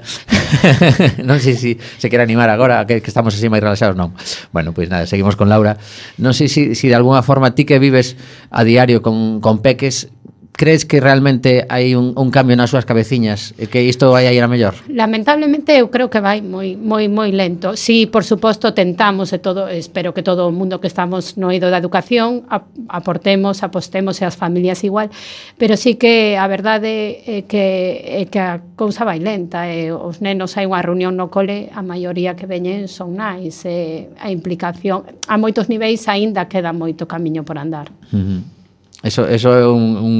non 1.28 1.42
sei 1.42 1.58
se 1.58 1.66
si 1.66 1.78
se 1.98 2.06
quere 2.10 2.22
animar 2.22 2.48
agora 2.50 2.86
que, 2.86 3.02
que 3.02 3.10
estamos 3.10 3.34
así 3.34 3.50
máis 3.50 3.62
relaxados 3.62 3.98
non. 3.98 4.14
Bueno 4.54 4.70
pois 4.70 4.86
nada 4.86 5.05
seguimos 5.06 5.36
con 5.36 5.48
Laura, 5.48 5.78
non 6.18 6.34
sei 6.34 6.50
se 6.50 6.74
si, 6.74 6.78
si 6.78 6.86
de 6.90 6.96
alguna 6.98 7.22
forma 7.22 7.54
ti 7.54 7.64
que 7.64 7.78
vives 7.78 8.18
a 8.50 8.66
diario 8.66 9.00
con, 9.00 9.40
con 9.40 9.62
peques, 9.62 10.10
crees 10.56 10.84
que 10.84 11.00
realmente 11.00 11.66
hai 11.68 11.94
un, 11.94 12.16
un 12.16 12.32
cambio 12.32 12.56
nas 12.56 12.72
súas 12.72 12.88
cabeciñas 12.88 13.52
e 13.60 13.68
que 13.68 13.84
isto 13.84 14.08
vai 14.10 14.24
a 14.24 14.32
ir 14.32 14.40
a 14.40 14.48
mellor? 14.48 14.74
Lamentablemente 14.88 15.76
eu 15.76 15.92
creo 15.92 16.08
que 16.08 16.18
vai 16.18 16.40
moi 16.40 16.74
moi 16.74 17.06
moi 17.12 17.30
lento. 17.30 17.76
Si, 17.76 18.02
sí, 18.02 18.06
por 18.08 18.24
suposto, 18.24 18.72
tentamos 18.72 19.36
e 19.36 19.38
todo, 19.38 19.68
espero 19.68 20.16
que 20.16 20.24
todo 20.24 20.48
o 20.48 20.52
mundo 20.52 20.80
que 20.80 20.88
estamos 20.88 21.36
no 21.36 21.52
eido 21.52 21.68
da 21.68 21.76
educación 21.76 22.48
aportemos, 22.88 23.60
apostemos 23.60 24.18
e 24.18 24.24
as 24.24 24.34
familias 24.34 24.80
igual, 24.82 25.12
pero 25.60 25.76
sí 25.76 26.00
que 26.00 26.40
a 26.40 26.48
verdade 26.48 27.20
eh, 27.22 27.22
é 27.28 27.38
eh, 27.38 27.42
que 27.44 27.64
é 28.02 28.24
que 28.26 28.40
a 28.40 28.64
cousa 28.74 29.04
vai 29.04 29.20
lenta 29.20 29.68
e 29.68 29.92
os 29.92 30.24
nenos 30.24 30.56
hai 30.56 30.64
unha 30.64 30.80
reunión 30.80 31.20
no 31.20 31.28
cole, 31.28 31.68
a 31.76 31.84
maioría 31.84 32.32
que 32.32 32.48
veñen 32.48 32.88
son 32.88 33.20
nais 33.20 33.60
e 33.68 34.08
a 34.16 34.32
implicación 34.32 35.04
a 35.28 35.36
moitos 35.36 35.68
niveis 35.68 36.08
aínda 36.08 36.48
queda 36.48 36.72
moito 36.72 37.04
camiño 37.04 37.44
por 37.44 37.60
andar. 37.60 37.92
Uh 38.08 38.16
-huh. 38.16 38.55
Eso, 39.02 39.28
eso 39.28 39.48
é 39.52 39.66
un, 39.68 39.96
un 39.96 40.16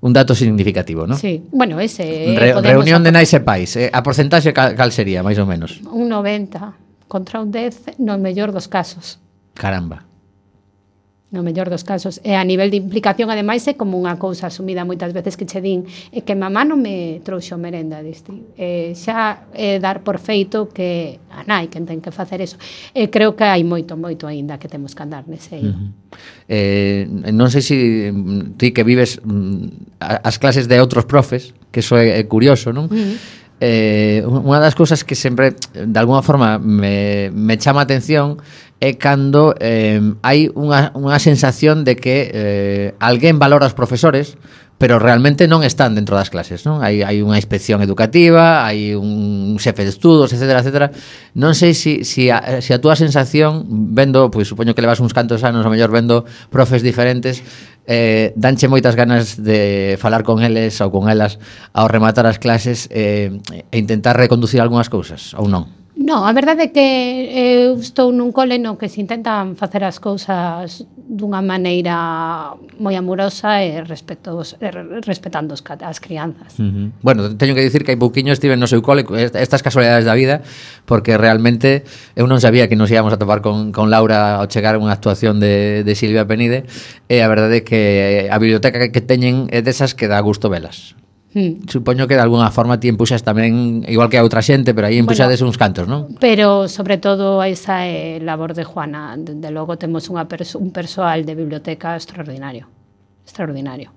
un 0.00 0.12
dato 0.12 0.34
significativo, 0.34 1.04
non? 1.04 1.16
Sí, 1.20 1.44
bueno, 1.52 1.76
ese... 1.76 2.32
Eh, 2.32 2.38
Re, 2.38 2.56
reunión 2.56 3.04
de 3.04 3.12
nais 3.12 3.28
e 3.36 3.40
pais, 3.44 3.76
eh, 3.76 3.92
a 3.92 4.00
porcentaxe 4.00 4.56
cal, 4.56 4.72
cal 4.72 4.90
sería, 4.96 5.20
máis 5.20 5.36
ou 5.36 5.44
menos? 5.44 5.76
Un 5.92 6.08
90 6.08 6.72
contra 7.04 7.44
un 7.44 7.52
10 7.52 8.00
no 8.00 8.16
mellor 8.16 8.48
dos 8.48 8.64
casos. 8.64 9.20
Caramba 9.52 10.08
no 11.30 11.42
mellor 11.42 11.70
dos 11.70 11.84
casos. 11.84 12.20
E 12.24 12.34
a 12.34 12.42
nivel 12.42 12.70
de 12.70 12.76
implicación, 12.76 13.30
ademais, 13.30 13.62
é 13.70 13.78
como 13.78 13.94
unha 13.94 14.18
cousa 14.18 14.50
asumida 14.50 14.82
moitas 14.82 15.14
veces 15.14 15.38
que 15.38 15.46
che 15.46 15.62
din 15.62 15.86
é 16.10 16.26
que 16.26 16.34
mamá 16.34 16.66
non 16.66 16.82
me 16.82 17.22
trouxo 17.22 17.54
merenda, 17.54 18.02
diste. 18.02 18.34
E 18.58 18.98
xa 18.98 19.46
é 19.54 19.78
dar 19.78 20.02
por 20.02 20.18
feito 20.18 20.66
que 20.74 21.22
a 21.30 21.46
nai 21.46 21.70
quen 21.70 21.86
ten 21.86 22.02
que 22.02 22.10
facer 22.10 22.42
eso. 22.42 22.58
E 22.90 23.06
creo 23.14 23.38
que 23.38 23.46
hai 23.46 23.62
moito, 23.62 23.94
moito 23.94 24.26
aínda 24.26 24.58
que 24.58 24.66
temos 24.66 24.98
que 24.98 25.02
andar 25.06 25.30
nese 25.30 25.62
hilo. 25.62 25.70
Uh 25.70 25.78
-huh. 25.78 25.90
eh, 26.50 27.02
non 27.30 27.46
sei 27.46 27.62
se 27.62 27.78
si 27.78 27.78
mm, 28.10 28.58
ti 28.58 28.74
que 28.74 28.82
vives 28.82 29.22
mm, 29.22 30.02
as 30.02 30.34
clases 30.42 30.66
de 30.66 30.82
outros 30.82 31.06
profes, 31.06 31.54
que 31.70 31.78
iso 31.78 31.94
é, 31.94 32.18
é 32.18 32.22
curioso, 32.26 32.74
non? 32.74 32.90
Uh 32.90 32.98
-huh. 32.98 33.38
Eh, 33.60 34.24
unha 34.24 34.56
das 34.56 34.72
cousas 34.72 35.04
que 35.04 35.12
sempre 35.12 35.52
de 35.52 35.98
alguna 36.00 36.24
forma 36.24 36.56
me, 36.56 37.28
me 37.28 37.60
chama 37.60 37.84
atención 37.84 38.40
é 38.80 38.96
cando 38.96 39.54
eh, 39.60 40.00
hai 40.24 40.48
unha, 40.56 40.90
unha 40.96 41.20
sensación 41.20 41.84
de 41.84 42.00
que 42.00 42.32
eh, 42.32 42.86
alguén 42.98 43.36
valora 43.36 43.68
os 43.68 43.76
profesores 43.76 44.40
pero 44.80 44.96
realmente 44.96 45.44
non 45.44 45.60
están 45.60 45.92
dentro 45.92 46.16
das 46.16 46.32
clases, 46.32 46.64
non? 46.64 46.80
Hai, 46.80 47.04
hai 47.04 47.20
unha 47.20 47.36
inspección 47.36 47.84
educativa, 47.84 48.64
hai 48.64 48.96
un 48.96 49.60
xefe 49.60 49.84
de 49.84 49.92
estudos, 49.92 50.32
etc, 50.32 50.56
etc. 50.56 50.88
Non 51.36 51.52
sei 51.52 51.76
se 51.76 52.00
si, 52.00 52.08
si, 52.08 52.22
a, 52.32 52.64
si 52.64 52.72
a 52.72 52.80
túa 52.80 52.96
sensación, 52.96 53.68
vendo, 53.92 54.32
pois 54.32 54.48
supoño 54.48 54.72
que 54.72 54.80
levas 54.80 55.04
uns 55.04 55.12
cantos 55.12 55.44
anos, 55.44 55.68
a 55.68 55.68
mellor 55.68 55.92
vendo 55.92 56.24
profes 56.48 56.80
diferentes, 56.80 57.44
eh, 57.84 58.32
danche 58.40 58.72
moitas 58.72 58.96
ganas 58.96 59.36
de 59.36 60.00
falar 60.00 60.24
con 60.24 60.40
eles 60.40 60.80
ou 60.80 60.88
con 60.88 61.12
elas 61.12 61.36
ao 61.76 61.84
rematar 61.84 62.24
as 62.24 62.40
clases 62.40 62.88
eh, 62.88 63.36
e 63.52 63.76
intentar 63.76 64.16
reconducir 64.16 64.64
algunhas 64.64 64.88
cousas, 64.88 65.36
ou 65.36 65.44
non? 65.44 65.79
Non, 65.98 66.22
a 66.22 66.30
verdade 66.30 66.66
é 66.66 66.72
que 66.72 66.86
eu 67.66 67.74
estou 67.74 68.14
nun 68.14 68.30
cole 68.30 68.62
no 68.62 68.78
que 68.78 68.86
se 68.86 69.02
intentan 69.02 69.58
facer 69.58 69.82
as 69.82 69.98
cousas 69.98 70.86
dunha 70.94 71.42
maneira 71.42 72.54
moi 72.78 72.94
amorosa 72.94 73.58
e 73.66 73.82
respetos, 73.82 74.54
respetando 75.02 75.50
os, 75.50 75.62
as 75.66 75.98
crianzas. 75.98 76.54
Uh 76.62 76.70
-huh. 76.70 76.88
Bueno, 77.02 77.34
teño 77.34 77.58
que 77.58 77.66
dicir 77.66 77.82
que 77.82 77.90
hai 77.90 77.98
pouquiño 77.98 78.30
estive 78.30 78.54
no 78.54 78.70
seu 78.70 78.86
cole 78.86 79.02
eh, 79.18 79.34
estas 79.34 79.66
casualidades 79.66 80.06
da 80.06 80.14
vida 80.14 80.46
porque 80.86 81.18
realmente 81.18 81.82
eu 82.14 82.30
non 82.30 82.38
sabía 82.38 82.70
que 82.70 82.78
nos 82.78 82.88
íamos 82.88 83.10
a 83.10 83.18
topar 83.18 83.42
con, 83.42 83.74
con 83.74 83.90
Laura 83.90 84.38
ao 84.38 84.46
chegar 84.46 84.78
unha 84.78 84.94
actuación 84.94 85.42
de, 85.42 85.82
de 85.82 85.92
Silvia 85.98 86.22
Penide 86.22 86.70
e 87.10 87.18
a 87.18 87.26
verdade 87.26 87.60
é 87.60 87.66
que 87.66 87.80
a 88.30 88.38
biblioteca 88.38 88.78
que 88.94 89.02
teñen 89.02 89.50
é 89.50 89.58
desas 89.58 89.98
que 89.98 90.06
dá 90.06 90.22
gusto 90.22 90.46
velas. 90.46 90.94
Hmm. 91.32 91.62
Supoño 91.70 92.08
que 92.10 92.14
de 92.18 92.22
alguna 92.26 92.50
forma 92.50 92.82
ti 92.82 92.90
empuxas 92.90 93.22
tamén, 93.22 93.86
igual 93.86 94.10
que 94.10 94.18
a 94.18 94.26
outra 94.26 94.42
xente, 94.42 94.74
pero 94.74 94.90
aí 94.90 94.98
empuxades 94.98 95.38
bueno, 95.38 95.54
uns 95.54 95.58
cantos, 95.58 95.86
non? 95.86 96.18
Pero, 96.18 96.66
sobre 96.66 96.98
todo, 96.98 97.38
esa 97.46 97.86
é 97.86 98.18
labor 98.18 98.54
de 98.54 98.66
Juana. 98.66 99.14
de 99.14 99.50
logo, 99.54 99.78
temos 99.78 100.10
unha 100.10 100.26
perso 100.26 100.58
un 100.58 100.74
persoal 100.74 101.22
de 101.22 101.38
biblioteca 101.38 101.94
extraordinario. 101.94 102.66
Extraordinario. 103.22 103.94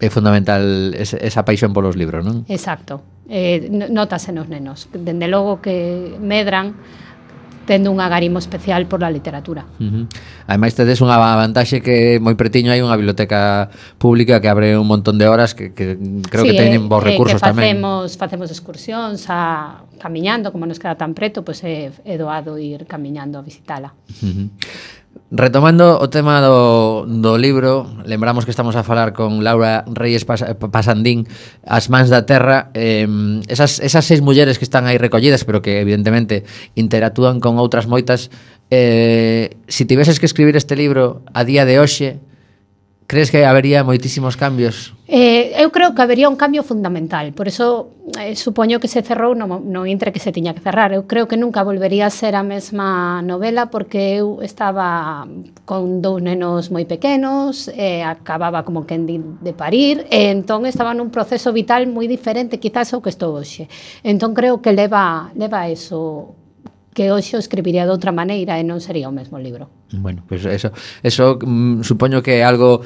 É 0.00 0.08
fundamental 0.08 0.92
esa, 0.96 1.16
esa 1.20 1.44
paixón 1.48 1.72
polos 1.72 1.96
libros, 1.96 2.20
non? 2.24 2.44
Exacto. 2.48 3.00
Eh, 3.28 3.68
notase 3.68 4.32
nos 4.32 4.48
nenos. 4.48 4.88
Dende 4.92 5.28
logo 5.32 5.64
que 5.64 6.16
medran 6.20 6.76
tendo 7.66 7.90
un 7.90 8.00
agarimo 8.00 8.38
especial 8.38 8.86
por 8.86 9.00
la 9.00 9.10
literatura. 9.10 9.64
Uh 9.78 9.84
-huh. 9.84 10.06
Ademais 10.46 10.74
tedes 10.74 11.00
unha 11.00 11.16
vantaxe 11.18 11.80
que 11.80 12.18
moi 12.18 12.34
pretiño 12.34 12.72
hai 12.72 12.82
unha 12.82 12.96
biblioteca 12.96 13.70
pública 13.98 14.40
que 14.40 14.48
abre 14.48 14.76
un 14.76 14.86
montón 14.86 15.18
de 15.18 15.26
horas 15.28 15.54
que, 15.54 15.72
que 15.72 15.94
creo 16.30 16.44
sí, 16.44 16.50
eh, 16.50 16.52
que 16.52 16.58
teñen 16.58 16.88
bons 16.88 17.04
eh, 17.04 17.08
recursos 17.14 17.40
que 17.40 17.46
facemos, 17.46 18.10
tamén. 18.10 18.18
facemos 18.18 18.48
excursións 18.50 19.26
a 19.28 19.86
camiñando, 20.00 20.50
como 20.50 20.64
nos 20.64 20.80
queda 20.80 20.96
tan 20.96 21.12
preto, 21.12 21.44
pois 21.44 21.60
pues 21.60 21.68
é, 21.68 21.92
é 22.04 22.16
doado 22.16 22.56
ir 22.56 22.88
camiñando 22.88 23.38
a 23.38 23.42
visitala. 23.42 23.92
Uh 24.24 24.26
-huh. 24.26 24.48
Retomando 25.30 26.02
o 26.02 26.10
tema 26.10 26.42
do, 26.42 27.06
do 27.06 27.38
libro, 27.38 27.86
lembramos 28.02 28.42
que 28.42 28.50
estamos 28.50 28.74
a 28.74 28.82
falar 28.82 29.14
con 29.14 29.46
Laura 29.46 29.86
Reyes 29.86 30.26
Pas 30.26 30.42
Pasandín, 30.74 31.30
As 31.62 31.86
mans 31.86 32.10
da 32.10 32.26
terra, 32.26 32.74
eh, 32.74 33.06
esas, 33.46 33.78
esas 33.78 34.02
seis 34.10 34.26
mulleres 34.26 34.58
que 34.58 34.66
están 34.66 34.90
aí 34.90 34.98
recollidas, 34.98 35.46
pero 35.46 35.62
que 35.62 35.86
evidentemente 35.86 36.42
interactúan 36.74 37.38
con 37.38 37.62
outras 37.62 37.86
moitas, 37.86 38.34
eh, 38.74 39.54
si 39.70 39.86
tiveses 39.86 40.18
que 40.18 40.26
escribir 40.26 40.58
este 40.58 40.74
libro 40.74 41.22
a 41.30 41.46
día 41.46 41.62
de 41.62 41.78
hoxe, 41.78 42.18
Crees 43.10 43.32
que 43.34 43.42
habería 43.42 43.82
moitísimos 43.82 44.38
cambios? 44.38 44.94
Eh, 45.10 45.58
eu 45.58 45.74
creo 45.74 45.98
que 45.98 46.02
habería 46.06 46.30
un 46.30 46.38
cambio 46.38 46.62
fundamental, 46.62 47.34
por 47.34 47.50
eso 47.50 47.90
eh, 48.14 48.38
supoño 48.38 48.78
que 48.78 48.86
se 48.86 49.02
cerrou 49.02 49.34
no, 49.34 49.58
no 49.58 49.82
intre 49.82 50.14
que 50.14 50.22
se 50.22 50.30
tiña 50.30 50.54
que 50.54 50.62
cerrar. 50.62 50.94
Eu 50.94 51.10
creo 51.10 51.26
que 51.26 51.34
nunca 51.34 51.66
volvería 51.66 52.06
a 52.06 52.14
ser 52.14 52.38
a 52.38 52.46
mesma 52.46 53.18
novela 53.26 53.66
porque 53.66 54.22
eu 54.22 54.38
estaba 54.46 55.26
con 55.66 55.98
dous 55.98 56.22
nenos 56.22 56.70
moi 56.70 56.86
pequenos, 56.86 57.66
eh, 57.74 58.06
acababa 58.06 58.62
como 58.62 58.86
que 58.86 58.94
de, 58.94 59.18
de 59.18 59.52
parir, 59.58 60.06
e 60.06 60.30
eh, 60.30 60.38
entón 60.38 60.62
estaba 60.62 60.94
nun 60.94 61.10
proceso 61.10 61.50
vital 61.50 61.90
moi 61.90 62.06
diferente 62.06 62.62
quizás 62.62 62.94
ao 62.94 63.02
que 63.02 63.10
estou 63.10 63.34
hoxe. 63.34 63.66
Entón 64.06 64.38
creo 64.38 64.62
que 64.62 64.70
leva, 64.70 65.34
leva 65.34 65.66
eso 65.66 66.38
que 66.94 67.10
hoxe 67.10 67.38
o 67.38 67.40
escribiría 67.40 67.86
de 67.86 67.92
outra 67.94 68.10
maneira 68.10 68.58
e 68.58 68.66
non 68.66 68.82
sería 68.82 69.06
o 69.06 69.14
mesmo 69.14 69.38
libro. 69.38 69.70
Bueno, 69.94 70.26
pois 70.26 70.42
pues 70.42 70.54
eso, 70.58 70.68
eso 71.02 71.38
mm, 71.38 71.86
supoño 71.86 72.22
que 72.22 72.38
é 72.38 72.42
algo 72.42 72.82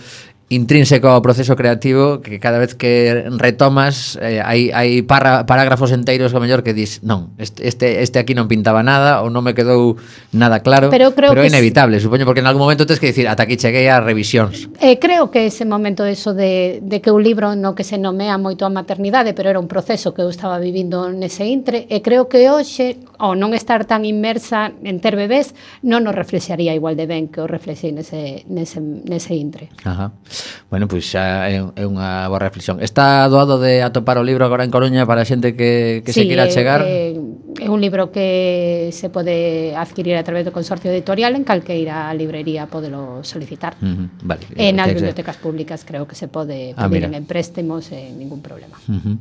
intrínseco 0.52 1.08
ao 1.08 1.24
proceso 1.24 1.56
creativo 1.56 2.20
que 2.20 2.36
cada 2.36 2.60
vez 2.60 2.76
que 2.76 3.24
retomas 3.40 4.20
eh, 4.20 4.44
hai, 4.44 4.68
hai 4.76 5.00
para, 5.00 5.48
parágrafos 5.48 5.88
enteiros 5.88 6.36
que 6.36 6.40
mellor 6.40 6.60
que 6.60 6.76
dis 6.76 7.00
non, 7.00 7.32
este, 7.40 7.64
este, 7.64 8.04
este 8.04 8.20
aquí 8.20 8.36
non 8.36 8.44
pintaba 8.44 8.84
nada 8.84 9.24
ou 9.24 9.32
non 9.32 9.40
me 9.40 9.56
quedou 9.56 9.96
nada 10.36 10.60
claro 10.60 10.92
pero, 10.92 11.16
creo 11.16 11.32
pero 11.32 11.40
que 11.40 11.48
é 11.48 11.52
inevitable, 11.52 11.96
es... 11.96 12.04
supoño 12.04 12.28
porque 12.28 12.44
en 12.44 12.48
algún 12.48 12.60
momento 12.60 12.84
tens 12.84 13.00
que 13.00 13.08
dicir 13.08 13.24
ata 13.24 13.48
aquí 13.48 13.56
cheguei 13.56 13.88
a 13.88 14.04
revisións 14.04 14.68
eh, 14.84 15.00
Creo 15.00 15.32
que 15.32 15.48
ese 15.48 15.64
momento 15.64 16.04
eso 16.04 16.32
de, 16.36 16.80
de 16.84 17.00
que 17.00 17.08
un 17.08 17.24
libro 17.24 17.56
no 17.56 17.72
que 17.72 17.84
se 17.84 17.96
nomea 17.96 18.36
moito 18.36 18.68
a 18.68 18.70
maternidade 18.70 19.32
pero 19.32 19.48
era 19.48 19.56
un 19.56 19.68
proceso 19.68 20.12
que 20.12 20.20
eu 20.20 20.28
estaba 20.28 20.60
vivindo 20.60 21.08
nese 21.08 21.48
intre 21.48 21.88
e 21.88 22.04
creo 22.04 22.28
que 22.28 22.52
hoxe 22.52 23.00
ao 23.16 23.32
non 23.32 23.56
estar 23.56 23.88
tan 23.88 24.04
inmersa 24.04 24.76
en 24.84 25.00
ter 25.00 25.16
bebés 25.16 25.56
non 25.80 26.04
o 26.04 26.12
reflexaría 26.12 26.76
igual 26.76 27.00
de 27.00 27.08
ben 27.08 27.32
que 27.32 27.40
o 27.40 27.48
reflexei 27.48 27.96
nese, 27.96 28.44
nese, 28.44 28.84
nese 28.84 29.32
intre. 29.32 29.72
Ajá. 29.88 30.12
Bueno, 30.70 30.88
pois 30.88 31.04
pues 31.04 31.12
xa 31.12 31.48
é, 31.48 31.60
é 31.60 31.84
unha 31.84 32.26
boa 32.26 32.40
reflexión. 32.40 32.80
Está 32.80 33.26
doado 33.28 33.60
de 33.60 33.84
atopar 33.84 34.16
o 34.18 34.24
libro 34.24 34.44
agora 34.44 34.64
en 34.64 34.70
Coruña 34.72 35.06
para 35.06 35.22
a 35.22 35.28
xente 35.28 35.54
que, 35.54 36.02
que 36.04 36.12
sí, 36.12 36.22
se 36.22 36.28
queira 36.28 36.48
chegar? 36.50 36.82
É, 36.82 37.14
é 37.60 37.68
un 37.70 37.80
libro 37.80 38.10
que 38.10 38.90
se 38.92 39.10
pode 39.10 39.74
adquirir 39.76 40.16
a 40.16 40.24
través 40.24 40.44
do 40.44 40.52
Consorcio 40.52 40.90
Editorial 40.90 41.36
en 41.38 41.44
calqueira 41.44 42.10
librería 42.14 42.66
podelo 42.66 43.22
solicitar. 43.22 43.76
Uh 43.80 43.86
-huh, 43.86 44.06
vale. 44.22 44.42
Eh, 44.56 44.72
en 44.72 44.80
as 44.80 44.90
bibliotecas 44.90 45.36
públicas 45.38 45.84
creo 45.86 46.08
que 46.08 46.16
se 46.18 46.26
pode 46.26 46.74
ah, 46.76 46.88
pedir 46.88 47.04
ah, 47.04 47.08
en 47.08 47.14
empréstimos 47.14 47.86
sen 47.86 48.18
ningún 48.18 48.42
problema. 48.42 48.76
Uh 48.88 48.98
-huh. 48.98 49.16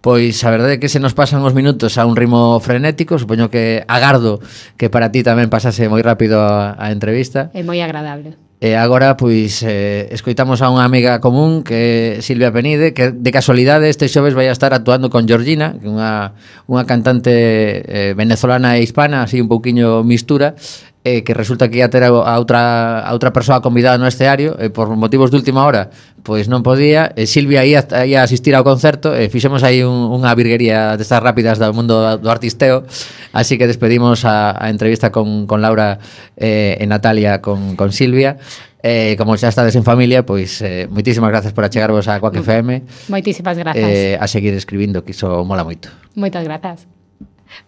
Pois 0.00 0.36
a 0.44 0.50
verdade 0.50 0.76
é 0.76 0.80
que 0.82 0.92
se 0.92 1.00
nos 1.00 1.14
pasan 1.14 1.40
os 1.42 1.54
minutos 1.54 1.96
a 1.96 2.04
un 2.04 2.14
ritmo 2.16 2.60
frenético, 2.60 3.16
supoño 3.18 3.48
que 3.48 3.84
agardo 3.88 4.40
que 4.76 4.90
para 4.90 5.08
ti 5.08 5.22
tamén 5.22 5.48
pasase 5.48 5.88
moi 5.88 6.02
rápido 6.04 6.42
a, 6.42 6.76
a 6.76 6.92
entrevista. 6.92 7.48
É 7.56 7.62
moi 7.62 7.80
agradable. 7.80 8.49
E 8.60 8.76
agora, 8.76 9.16
pois, 9.16 9.64
eh, 9.64 10.12
escoitamos 10.12 10.60
a 10.60 10.68
unha 10.68 10.84
amiga 10.84 11.16
común 11.16 11.64
que 11.64 12.20
é 12.20 12.20
Silvia 12.20 12.52
Penide, 12.52 12.92
que 12.92 13.08
de 13.08 13.30
casualidade 13.32 13.88
este 13.88 14.04
xoves 14.04 14.36
vai 14.36 14.52
a 14.52 14.54
estar 14.54 14.76
actuando 14.76 15.08
con 15.08 15.24
Georgina, 15.24 15.80
que 15.80 15.88
é 15.88 15.92
unha, 15.96 16.36
unha 16.68 16.84
cantante 16.84 17.32
eh, 17.32 18.12
venezolana 18.12 18.76
e 18.76 18.84
hispana, 18.84 19.24
así 19.24 19.40
un 19.40 19.48
pouquiño 19.48 20.04
mistura, 20.04 20.60
eh, 21.04 21.24
que 21.24 21.32
resulta 21.32 21.68
que 21.70 21.78
ia 21.78 21.88
ter 21.88 22.04
a, 22.04 22.12
outra 22.12 23.00
a 23.00 23.10
outra 23.16 23.32
persoa 23.32 23.64
convidada 23.64 23.96
no 23.96 24.04
escenario 24.04 24.56
e 24.60 24.68
eh, 24.68 24.70
por 24.70 24.92
motivos 24.92 25.32
de 25.32 25.40
última 25.40 25.64
hora 25.64 25.88
pois 26.20 26.44
non 26.52 26.60
podía 26.60 27.16
e 27.16 27.24
eh, 27.24 27.26
Silvia 27.26 27.64
ia, 27.64 27.80
ia 28.04 28.20
asistir 28.20 28.52
ao 28.52 28.60
concerto 28.60 29.16
e 29.16 29.24
eh, 29.24 29.28
fixemos 29.32 29.64
aí 29.64 29.80
un, 29.80 30.12
unha 30.12 30.28
virguería 30.36 31.00
destas 31.00 31.24
rápidas 31.24 31.56
do 31.56 31.72
mundo 31.72 32.20
do 32.20 32.28
artisteo 32.28 32.84
así 33.32 33.56
que 33.56 33.64
despedimos 33.64 34.28
a, 34.28 34.52
a 34.52 34.68
entrevista 34.68 35.08
con, 35.08 35.48
con 35.48 35.64
Laura 35.64 35.96
eh, 36.36 36.76
e 36.76 36.84
Natalia 36.84 37.40
con, 37.40 37.80
con 37.80 37.96
Silvia 37.96 38.36
Eh, 38.80 39.12
como 39.20 39.36
xa 39.36 39.52
estades 39.52 39.76
en 39.76 39.84
familia, 39.84 40.24
pois 40.24 40.64
eh, 40.64 40.88
moitísimas 40.88 41.28
grazas 41.28 41.52
por 41.52 41.68
achegarvos 41.68 42.08
a 42.08 42.16
Quack 42.16 42.40
FM. 42.40 43.12
Moitísimas 43.12 43.60
grazas. 43.60 43.76
Eh, 43.76 44.16
a 44.16 44.24
seguir 44.24 44.56
escribindo, 44.56 45.04
que 45.04 45.12
iso 45.12 45.44
mola 45.44 45.68
moito. 45.68 45.92
Moitas 46.16 46.40
grazas. 46.48 46.88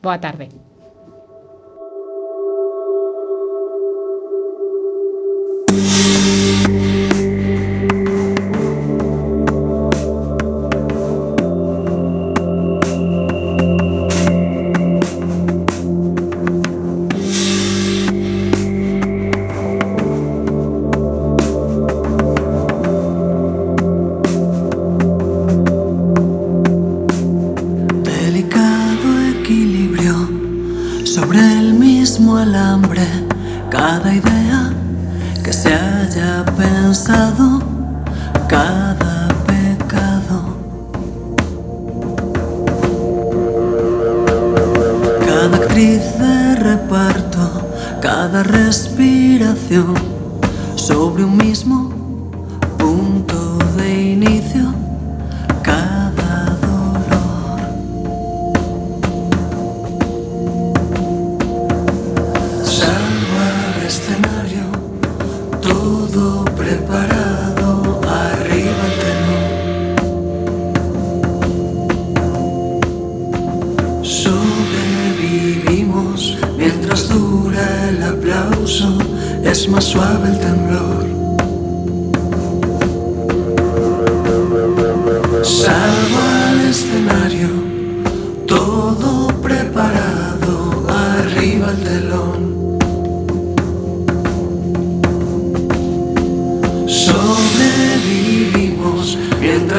Boa 0.01 0.17
tarde. 0.17 0.72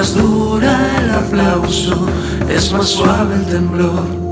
Mientras 0.04 0.16
dura 0.16 1.00
el 1.00 1.12
aplauso, 1.12 2.06
es 2.50 2.72
más 2.74 2.88
suave 2.88 3.36
el 3.36 3.46
temblor. 3.46 4.24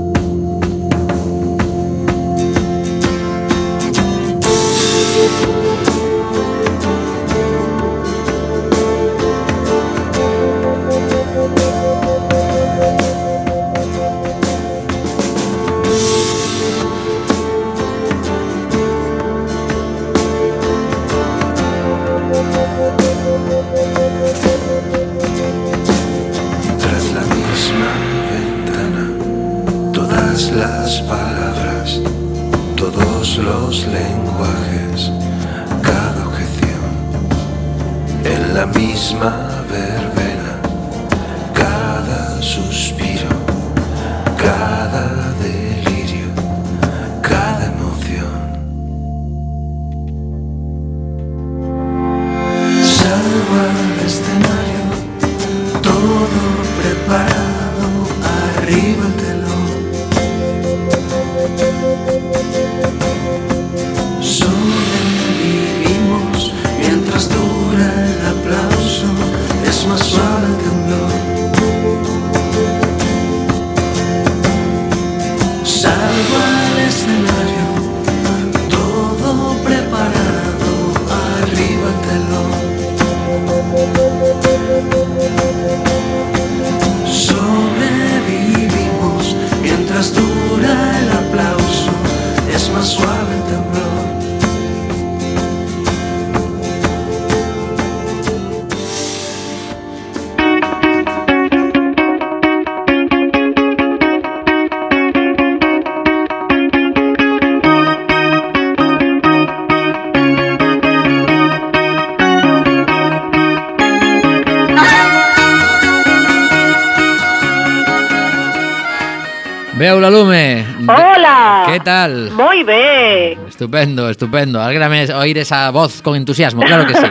Beula 119.82 120.10
Lume. 120.10 120.64
Hola. 120.86 121.64
¿Qué 121.66 121.80
tal? 121.80 122.30
Moi 122.30 122.62
ben. 122.62 123.36
Estupendo, 123.48 124.08
estupendo. 124.08 124.62
Agrame 124.62 125.12
oír 125.12 125.38
esa 125.38 125.68
voz 125.72 126.02
con 126.02 126.14
entusiasmo, 126.14 126.62
claro 126.62 126.86
que 126.86 126.94
sí. 126.94 127.02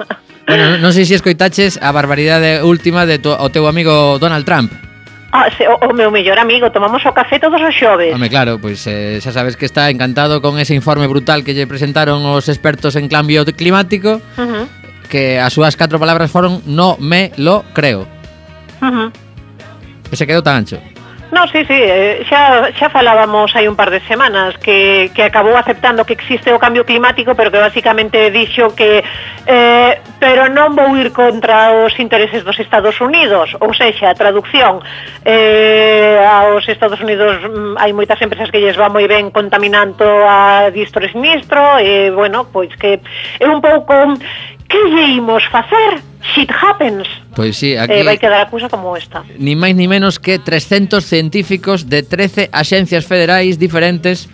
bueno, 0.48 0.80
non 0.80 0.96
sei 0.96 1.04
se 1.04 1.20
escoitaches 1.20 1.76
a 1.84 1.92
barbaridade 1.92 2.64
última 2.64 3.04
de 3.04 3.20
tu, 3.20 3.28
o 3.28 3.52
teu 3.52 3.68
amigo 3.68 4.16
Donald 4.16 4.48
Trump. 4.48 4.72
Ah, 5.36 5.52
se, 5.52 5.68
o, 5.68 5.76
o 5.76 5.92
meu 5.92 6.08
mellor 6.08 6.40
amigo, 6.40 6.72
tomamos 6.72 7.04
o 7.04 7.12
café 7.12 7.36
todos 7.36 7.60
os 7.60 7.76
xoves. 7.76 8.16
Home, 8.16 8.32
claro, 8.32 8.56
pois 8.56 8.80
pues, 8.80 8.88
eh, 8.88 9.20
xa 9.20 9.28
sabes 9.28 9.60
que 9.60 9.68
está 9.68 9.92
encantado 9.92 10.40
con 10.40 10.56
ese 10.56 10.72
informe 10.72 11.04
brutal 11.04 11.44
que 11.44 11.52
lle 11.52 11.68
presentaron 11.68 12.24
os 12.24 12.48
expertos 12.48 12.96
en 12.96 13.12
cambio 13.12 13.44
climático, 13.52 14.24
uh 14.40 14.48
-huh. 14.48 14.64
que 15.12 15.36
as 15.36 15.52
súas 15.52 15.76
catro 15.76 16.00
palabras 16.00 16.32
foron 16.32 16.64
no 16.64 16.96
me 16.96 17.36
lo 17.36 17.68
creo. 17.76 18.08
Uh 18.80 18.88
-huh. 18.88 19.08
E 20.08 20.16
se 20.16 20.24
quedou 20.24 20.40
tan 20.40 20.64
ancho. 20.64 20.80
No, 21.34 21.48
sí, 21.48 21.64
sí, 21.64 21.74
eh, 21.74 22.24
xa, 22.30 22.70
xa 22.78 22.88
falábamos 22.94 23.50
hai 23.58 23.66
un 23.66 23.74
par 23.74 23.90
de 23.90 23.98
semanas 24.06 24.54
que, 24.62 25.10
que 25.10 25.26
acabou 25.26 25.58
aceptando 25.58 26.06
que 26.06 26.14
existe 26.14 26.54
o 26.54 26.62
cambio 26.62 26.86
climático 26.86 27.34
pero 27.34 27.50
que 27.50 27.58
basicamente 27.58 28.30
dixo 28.30 28.70
que 28.78 29.02
eh, 29.42 29.98
pero 30.22 30.46
non 30.46 30.78
vou 30.78 30.94
ir 30.94 31.10
contra 31.10 31.74
os 31.74 31.98
intereses 31.98 32.46
dos 32.46 32.54
Estados 32.62 33.02
Unidos. 33.02 33.50
Ou 33.58 33.74
sexa, 33.74 34.14
a 34.14 34.14
traducción 34.14 34.78
eh, 35.26 36.22
aos 36.22 36.70
Estados 36.70 37.02
Unidos 37.02 37.42
mm, 37.42 37.82
hai 37.82 37.90
moitas 37.90 38.22
empresas 38.22 38.54
que 38.54 38.62
lles 38.62 38.78
va 38.78 38.86
moi 38.86 39.10
ben 39.10 39.34
contaminando 39.34 40.06
a 40.06 40.70
distro 40.70 41.02
e 41.02 41.10
sinistro 41.10 41.82
e 41.82 42.14
bueno, 42.14 42.46
pois 42.46 42.70
que 42.78 43.02
é 43.42 43.46
un 43.50 43.58
pouco 43.58 44.14
que 44.68 44.78
lle 44.90 45.14
imos 45.14 45.44
facer? 45.50 46.02
Shit 46.34 46.50
happens. 46.50 47.06
Pois 47.36 47.56
sí, 47.56 47.74
eh, 47.74 47.80
aquí... 47.80 48.00
Eh, 48.00 48.04
vai 48.04 48.16
quedar 48.16 48.40
a 48.40 48.48
cousa 48.48 48.68
como 48.68 48.96
esta. 48.96 49.22
Ni 49.36 49.54
máis 49.54 49.76
ni 49.76 49.86
menos 49.86 50.16
que 50.18 50.40
300 50.40 51.04
científicos 51.04 51.88
de 51.88 52.02
13 52.02 52.48
axencias 52.52 53.04
federais 53.04 53.60
diferentes 53.60 54.28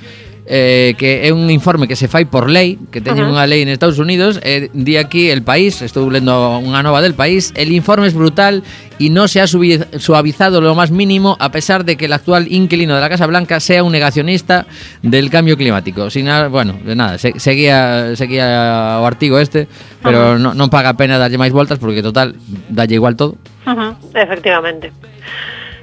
eh, 0.53 0.94
que 0.98 1.28
é 1.28 1.32
un 1.32 1.46
informe 1.48 1.86
que 1.86 1.94
se 1.94 2.11
fai 2.11 2.26
por 2.26 2.51
lei, 2.51 2.74
que 2.90 2.98
teñen 2.98 3.30
Ajá. 3.30 3.38
unha 3.38 3.46
lei 3.46 3.62
en 3.62 3.70
Estados 3.70 4.03
Unidos, 4.03 4.42
e 4.42 4.66
di 4.74 4.98
aquí 4.98 5.30
el 5.30 5.46
país, 5.46 5.78
estou 5.78 6.11
lendo 6.11 6.34
unha 6.59 6.82
nova 6.82 6.98
del 6.98 7.14
país, 7.14 7.55
el 7.55 7.70
informe 7.70 8.11
es 8.11 8.18
brutal 8.18 8.66
y 8.98 9.14
no 9.14 9.30
se 9.30 9.38
ha 9.40 9.46
suavizado 9.46 10.61
lo 10.61 10.74
más 10.74 10.90
mínimo 10.90 11.38
a 11.38 11.55
pesar 11.55 11.86
de 11.86 11.94
que 11.94 12.11
el 12.11 12.12
actual 12.12 12.51
inquilino 12.51 12.98
de 12.98 13.01
la 13.01 13.09
Casa 13.09 13.30
Blanca 13.30 13.62
sea 13.62 13.86
un 13.86 13.94
negacionista 13.94 14.66
del 15.07 15.30
cambio 15.30 15.57
climático. 15.57 16.11
Sin 16.11 16.26
nada, 16.26 16.48
bueno, 16.51 16.74
de 16.82 16.96
nada, 16.98 17.16
se, 17.16 17.38
seguía 17.38 18.16
seguía 18.16 18.98
o 18.98 19.07
artigo 19.07 19.38
este, 19.38 19.70
pero 20.03 20.34
no, 20.34 20.51
non 20.51 20.66
paga 20.66 20.98
pena 20.98 21.14
darlle 21.14 21.38
máis 21.38 21.55
voltas 21.55 21.78
porque 21.78 22.03
total, 22.03 22.34
dalle 22.66 22.98
igual 22.98 23.14
todo. 23.14 23.38
Uh 23.70 23.78
-huh, 23.78 23.90
efectivamente. 24.18 24.90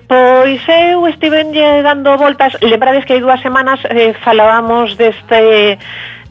Pois 0.08 0.62
eu 0.70 1.06
estivenlle 1.08 1.84
dando 1.84 2.16
voltas, 2.16 2.56
lembrades 2.62 3.04
que 3.04 3.12
hai 3.12 3.20
dúas 3.20 3.44
semanas 3.44 3.84
eh, 3.92 4.16
falábamos 4.24 4.96
deste 4.96 5.76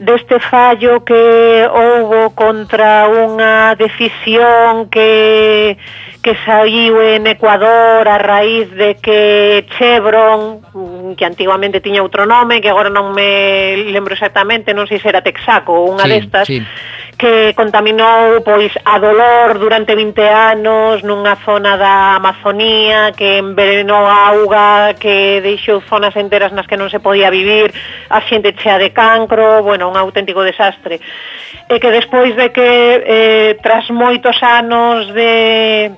deste 0.01 0.37
fallo 0.41 1.05
que 1.05 1.65
houbo 1.69 2.33
contra 2.33 3.05
unha 3.05 3.77
decisión 3.77 4.89
que 4.89 5.77
que 6.25 6.33
saiu 6.41 6.97
en 7.05 7.29
Ecuador 7.29 8.01
a 8.09 8.17
raíz 8.17 8.67
de 8.73 8.97
que 8.97 9.69
Chevron, 9.77 10.59
que 11.15 11.25
antiguamente 11.25 11.79
tiña 11.79 12.01
outro 12.01 12.25
nome, 12.25 12.59
que 12.59 12.73
agora 12.73 12.89
non 12.89 13.13
me 13.13 13.77
lembro 13.93 14.17
exactamente, 14.17 14.73
non 14.73 14.89
sei 14.89 14.97
se 14.97 15.07
era 15.07 15.21
Texaco 15.21 15.71
ou 15.71 15.93
unha 15.93 16.03
sí, 16.03 16.11
destas, 16.17 16.45
sí 16.49 16.59
que 17.17 17.53
contaminou 17.57 18.45
pois 18.45 18.69
a 18.85 19.01
dolor 19.01 19.57
durante 19.57 19.97
20 19.97 20.21
anos 20.21 21.01
nunha 21.01 21.33
zona 21.41 21.73
da 21.73 22.21
Amazonía 22.21 23.09
que 23.17 23.41
envenenou 23.41 24.05
a 24.05 24.29
auga, 24.29 24.93
que 24.93 25.41
deixou 25.41 25.81
zonas 25.81 26.13
enteras 26.13 26.53
nas 26.53 26.69
que 26.69 26.77
non 26.77 26.93
se 26.93 27.01
podía 27.01 27.33
vivir, 27.33 27.73
a 28.13 28.21
xente 28.21 28.53
chea 28.61 28.77
de 28.77 28.93
cancro, 28.93 29.65
bueno, 29.65 29.89
un 29.89 29.97
auténtico 29.97 30.45
desastre. 30.45 31.01
E 31.65 31.81
que 31.81 31.89
despois 31.89 32.37
de 32.37 32.53
que 32.53 32.69
eh, 33.01 33.49
tras 33.65 33.89
moitos 33.89 34.37
anos 34.45 35.09
de 35.11 35.91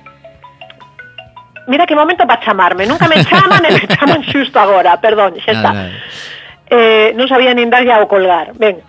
Mira 1.68 1.86
que 1.86 1.94
momento 1.94 2.26
para 2.26 2.40
chamarme, 2.40 2.88
nunca 2.88 3.06
me 3.06 3.22
chaman 3.22 3.62
e 3.62 3.70
me 3.70 3.86
chaman 3.86 4.24
xusto 4.24 4.58
agora, 4.58 4.96
perdón, 4.98 5.36
xa 5.38 5.52
está. 5.52 5.70
Eh, 6.66 7.12
non 7.14 7.28
sabía 7.28 7.52
nin 7.52 7.68
darlle 7.68 7.92
ao 7.92 8.08
colgar. 8.08 8.56
Ben, 8.56 8.80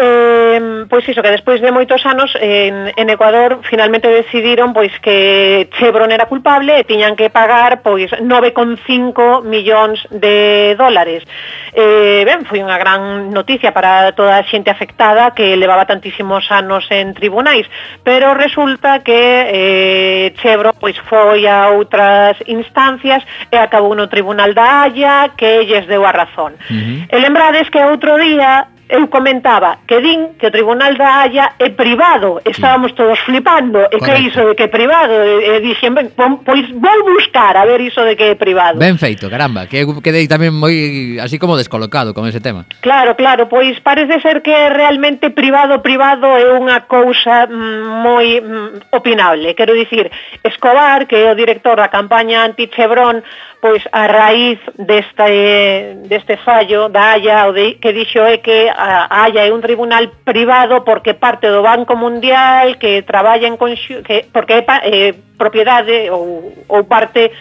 Eh, 0.00 0.86
pois 0.88 1.08
iso, 1.08 1.22
que 1.22 1.34
despois 1.34 1.60
de 1.60 1.74
moitos 1.74 2.06
anos 2.06 2.30
en, 2.38 2.94
en 2.94 3.10
Ecuador 3.10 3.58
finalmente 3.66 4.06
decidiron 4.06 4.70
pois 4.70 4.94
que 5.02 5.68
Chevron 5.74 6.14
era 6.14 6.30
culpable 6.30 6.78
e 6.78 6.86
tiñan 6.86 7.18
que 7.18 7.34
pagar 7.34 7.82
pois 7.82 8.06
9,5 8.14 9.42
millóns 9.42 10.06
de 10.14 10.78
dólares. 10.78 11.26
Eh, 11.74 12.22
ben, 12.22 12.46
foi 12.46 12.62
unha 12.62 12.78
gran 12.78 13.34
noticia 13.34 13.74
para 13.74 14.14
toda 14.14 14.38
a 14.38 14.46
xente 14.46 14.70
afectada 14.70 15.34
que 15.34 15.58
levaba 15.58 15.82
tantísimos 15.82 16.46
anos 16.54 16.86
en 16.94 17.10
tribunais, 17.10 17.66
pero 18.06 18.38
resulta 18.38 19.02
que 19.02 19.50
eh, 19.50 20.26
Chevron 20.38 20.78
pois 20.78 20.94
foi 21.10 21.42
a 21.50 21.74
outras 21.74 22.38
instancias 22.46 23.26
e 23.50 23.58
acabou 23.58 23.98
no 23.98 24.06
Tribunal 24.06 24.54
da 24.54 24.86
Haya 24.86 25.34
que 25.34 25.66
lles 25.66 25.90
deu 25.90 26.06
a 26.06 26.14
razón. 26.14 26.54
Uh 26.70 27.10
-huh. 27.10 27.10
E 27.10 27.16
lembrades 27.18 27.66
que 27.66 27.82
outro 27.82 28.14
día 28.14 28.77
eu 28.88 29.08
comentaba 29.08 29.84
que 29.86 30.00
din 30.00 30.40
que 30.40 30.48
o 30.48 30.50
Tribunal 30.50 30.96
da 30.96 31.20
Haya 31.22 31.52
é 31.58 31.68
privado, 31.70 32.40
estábamos 32.44 32.92
todos 32.96 33.20
flipando, 33.20 33.84
e 33.92 33.98
que 34.00 34.14
iso 34.24 34.48
de 34.48 34.54
que 34.56 34.64
é 34.64 34.72
privado, 34.72 35.12
e, 35.12 35.44
e 35.44 35.60
dixen, 35.60 35.92
ben, 35.92 36.08
pois 36.16 36.64
vou 36.72 36.98
buscar 37.12 37.56
a 37.56 37.68
ver 37.68 37.80
iso 37.84 38.00
de 38.04 38.16
que 38.16 38.32
é 38.32 38.34
privado. 38.34 38.80
Ben 38.80 38.96
feito, 38.96 39.28
caramba, 39.28 39.68
que 39.68 39.84
eu 39.84 40.00
quedei 40.00 40.24
tamén 40.24 40.56
moi 40.56 41.20
así 41.20 41.36
como 41.36 41.60
descolocado 41.60 42.16
con 42.16 42.24
ese 42.24 42.40
tema. 42.40 42.64
Claro, 42.80 43.12
claro, 43.12 43.44
pois 43.44 43.76
parece 43.84 44.24
ser 44.24 44.40
que 44.40 44.56
realmente 44.72 45.30
privado, 45.36 45.84
privado 45.84 46.24
é 46.32 46.56
unha 46.56 46.88
cousa 46.88 47.44
mm, 47.44 47.84
moi 48.00 48.40
mm, 48.40 48.96
opinable. 48.96 49.52
Quero 49.52 49.76
dicir, 49.76 50.08
Escobar, 50.40 51.04
que 51.04 51.28
é 51.28 51.28
o 51.28 51.36
director 51.36 51.76
da 51.76 51.92
campaña 51.92 52.48
anti-Chevron, 52.48 53.20
pois 53.60 53.82
a 53.92 54.06
raíz 54.06 54.58
deste, 54.78 55.98
deste 56.08 56.36
fallo 56.38 56.88
da 56.88 57.12
Haya 57.12 57.48
o 57.48 57.52
de, 57.52 57.74
que 57.82 57.92
dixo 57.92 58.22
é 58.22 58.38
que 58.38 58.70
haya 58.78 59.52
un 59.52 59.60
tribunal 59.60 60.10
privado 60.22 60.84
porque 60.84 61.14
parte 61.14 61.48
do 61.48 61.62
Banco 61.62 61.96
Mundial 61.96 62.78
que 62.78 63.02
traballa 63.02 63.50
en 63.50 63.58
conxu, 63.58 64.06
que, 64.06 64.26
porque 64.30 64.62
é 64.62 64.64
eh, 64.86 65.12
propiedade 65.36 66.10
ou, 66.10 66.54
ou 66.70 66.84
parte 66.86 67.34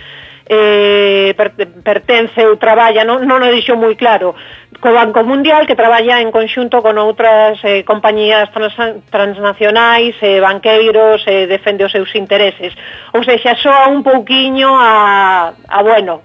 eh, 0.50 1.34
per, 1.38 1.54
pertence 1.84 2.40
ou 2.42 2.58
traballa, 2.58 3.04
non, 3.04 3.22
non 3.28 3.44
o 3.44 3.50
dixo 3.52 3.76
moi 3.76 3.94
claro, 4.00 4.34
co 4.80 4.96
Banco 4.96 5.22
Mundial 5.24 5.68
que 5.68 5.76
traballa 5.76 6.24
en 6.24 6.32
conxunto 6.32 6.82
con 6.82 6.98
outras 6.98 7.60
eh, 7.68 7.84
compañías 7.84 8.50
trans, 8.56 9.04
transnacionais, 9.12 10.16
eh, 10.24 10.40
banqueiros, 10.40 11.22
eh, 11.28 11.46
defende 11.46 11.86
os 11.86 11.92
seus 11.92 12.10
intereses. 12.16 12.74
Ou 13.12 13.22
seja, 13.28 13.60
soa 13.60 13.92
un 13.92 14.02
pouquiño 14.02 14.72
a, 14.74 15.54
a 15.54 15.80
bueno, 15.84 16.24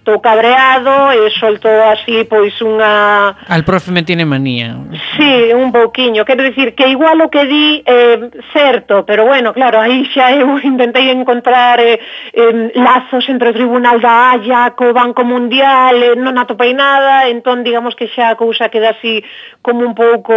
estou 0.00 0.18
cabreado 0.18 1.12
e 1.12 1.28
soltou 1.36 1.92
así 1.92 2.24
pois 2.24 2.56
unha... 2.64 3.36
Al 3.36 3.64
profe 3.68 3.92
me 3.92 4.02
tiene 4.02 4.24
manía. 4.24 4.74
Sí, 5.16 5.52
un 5.52 5.70
pouquiño. 5.70 6.24
Quero 6.24 6.42
dicir 6.42 6.74
que 6.74 6.88
igual 6.88 7.20
o 7.20 7.28
que 7.28 7.44
di 7.44 7.84
é 7.84 8.16
eh, 8.16 8.30
certo, 8.56 9.04
pero 9.04 9.28
bueno, 9.28 9.52
claro, 9.52 9.78
aí 9.78 10.08
xa 10.08 10.32
eu 10.32 10.56
intentei 10.64 11.12
encontrar 11.12 11.78
eh, 11.78 12.00
eh, 12.32 12.72
lazos 12.80 13.28
entre 13.28 13.52
o 13.52 13.56
Tribunal 13.56 14.00
da 14.00 14.32
Haya 14.32 14.72
co 14.72 14.96
Banco 14.96 15.22
Mundial, 15.22 15.94
eh, 16.00 16.16
non 16.16 16.40
atopei 16.40 16.72
nada, 16.72 17.28
entón 17.28 17.60
digamos 17.60 17.92
que 17.92 18.08
xa 18.08 18.32
a 18.32 18.40
cousa 18.40 18.72
queda 18.72 18.96
así 18.96 19.20
como 19.60 19.84
un 19.84 19.92
pouco, 19.92 20.32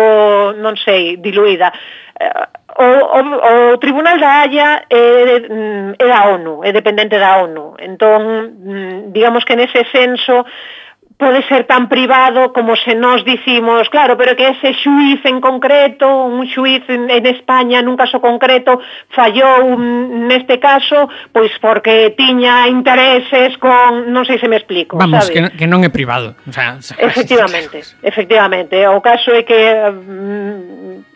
non 0.59 0.76
sei, 0.76 1.16
diluída. 1.24 1.72
Eh, 2.20 2.62
o, 2.78 2.86
o, 2.86 3.74
o 3.74 3.78
Tribunal 3.78 4.18
da 4.18 4.42
Haya 4.42 4.86
é, 4.90 5.42
é 6.00 6.08
da 6.08 6.30
ONU, 6.30 6.64
é 6.64 6.72
dependente 6.72 7.20
da 7.20 7.44
ONU. 7.44 7.76
Entón, 7.80 8.58
mm, 8.58 9.14
digamos 9.14 9.46
que 9.46 9.56
nese 9.56 9.86
senso 9.92 10.46
pode 11.18 11.44
ser 11.48 11.66
tan 11.66 11.88
privado 11.88 12.52
como 12.52 12.76
se 12.76 12.96
nos 12.96 13.24
dicimos, 13.24 13.90
claro, 13.90 14.18
pero 14.18 14.36
que 14.36 14.50
ese 14.50 14.74
xuiz 14.74 15.24
en 15.24 15.40
concreto, 15.40 16.26
un 16.26 16.50
xuiz 16.50 16.84
en, 16.90 17.10
en 17.10 17.26
España 17.30 17.80
nun 17.86 17.96
caso 17.96 18.20
concreto, 18.20 18.82
fallou 19.14 19.78
mm, 19.78 20.28
neste 20.28 20.58
caso, 20.58 21.08
pois 21.32 21.54
porque 21.62 22.12
tiña 22.18 22.68
intereses 22.68 23.56
con, 23.62 24.10
non 24.12 24.26
sei 24.26 24.42
se 24.42 24.50
me 24.50 24.58
explico, 24.58 24.98
Vamos, 24.98 25.30
sabe? 25.30 25.54
Que, 25.54 25.64
que 25.64 25.68
non 25.70 25.86
é 25.86 25.90
privado. 25.94 26.34
O 26.50 26.52
sea, 26.52 26.82
efectivamente, 26.98 27.86
efectivamente. 28.02 28.76
O 28.90 29.00
caso 29.00 29.32
é 29.32 29.46
que 29.46 29.62
mm, 29.94 31.12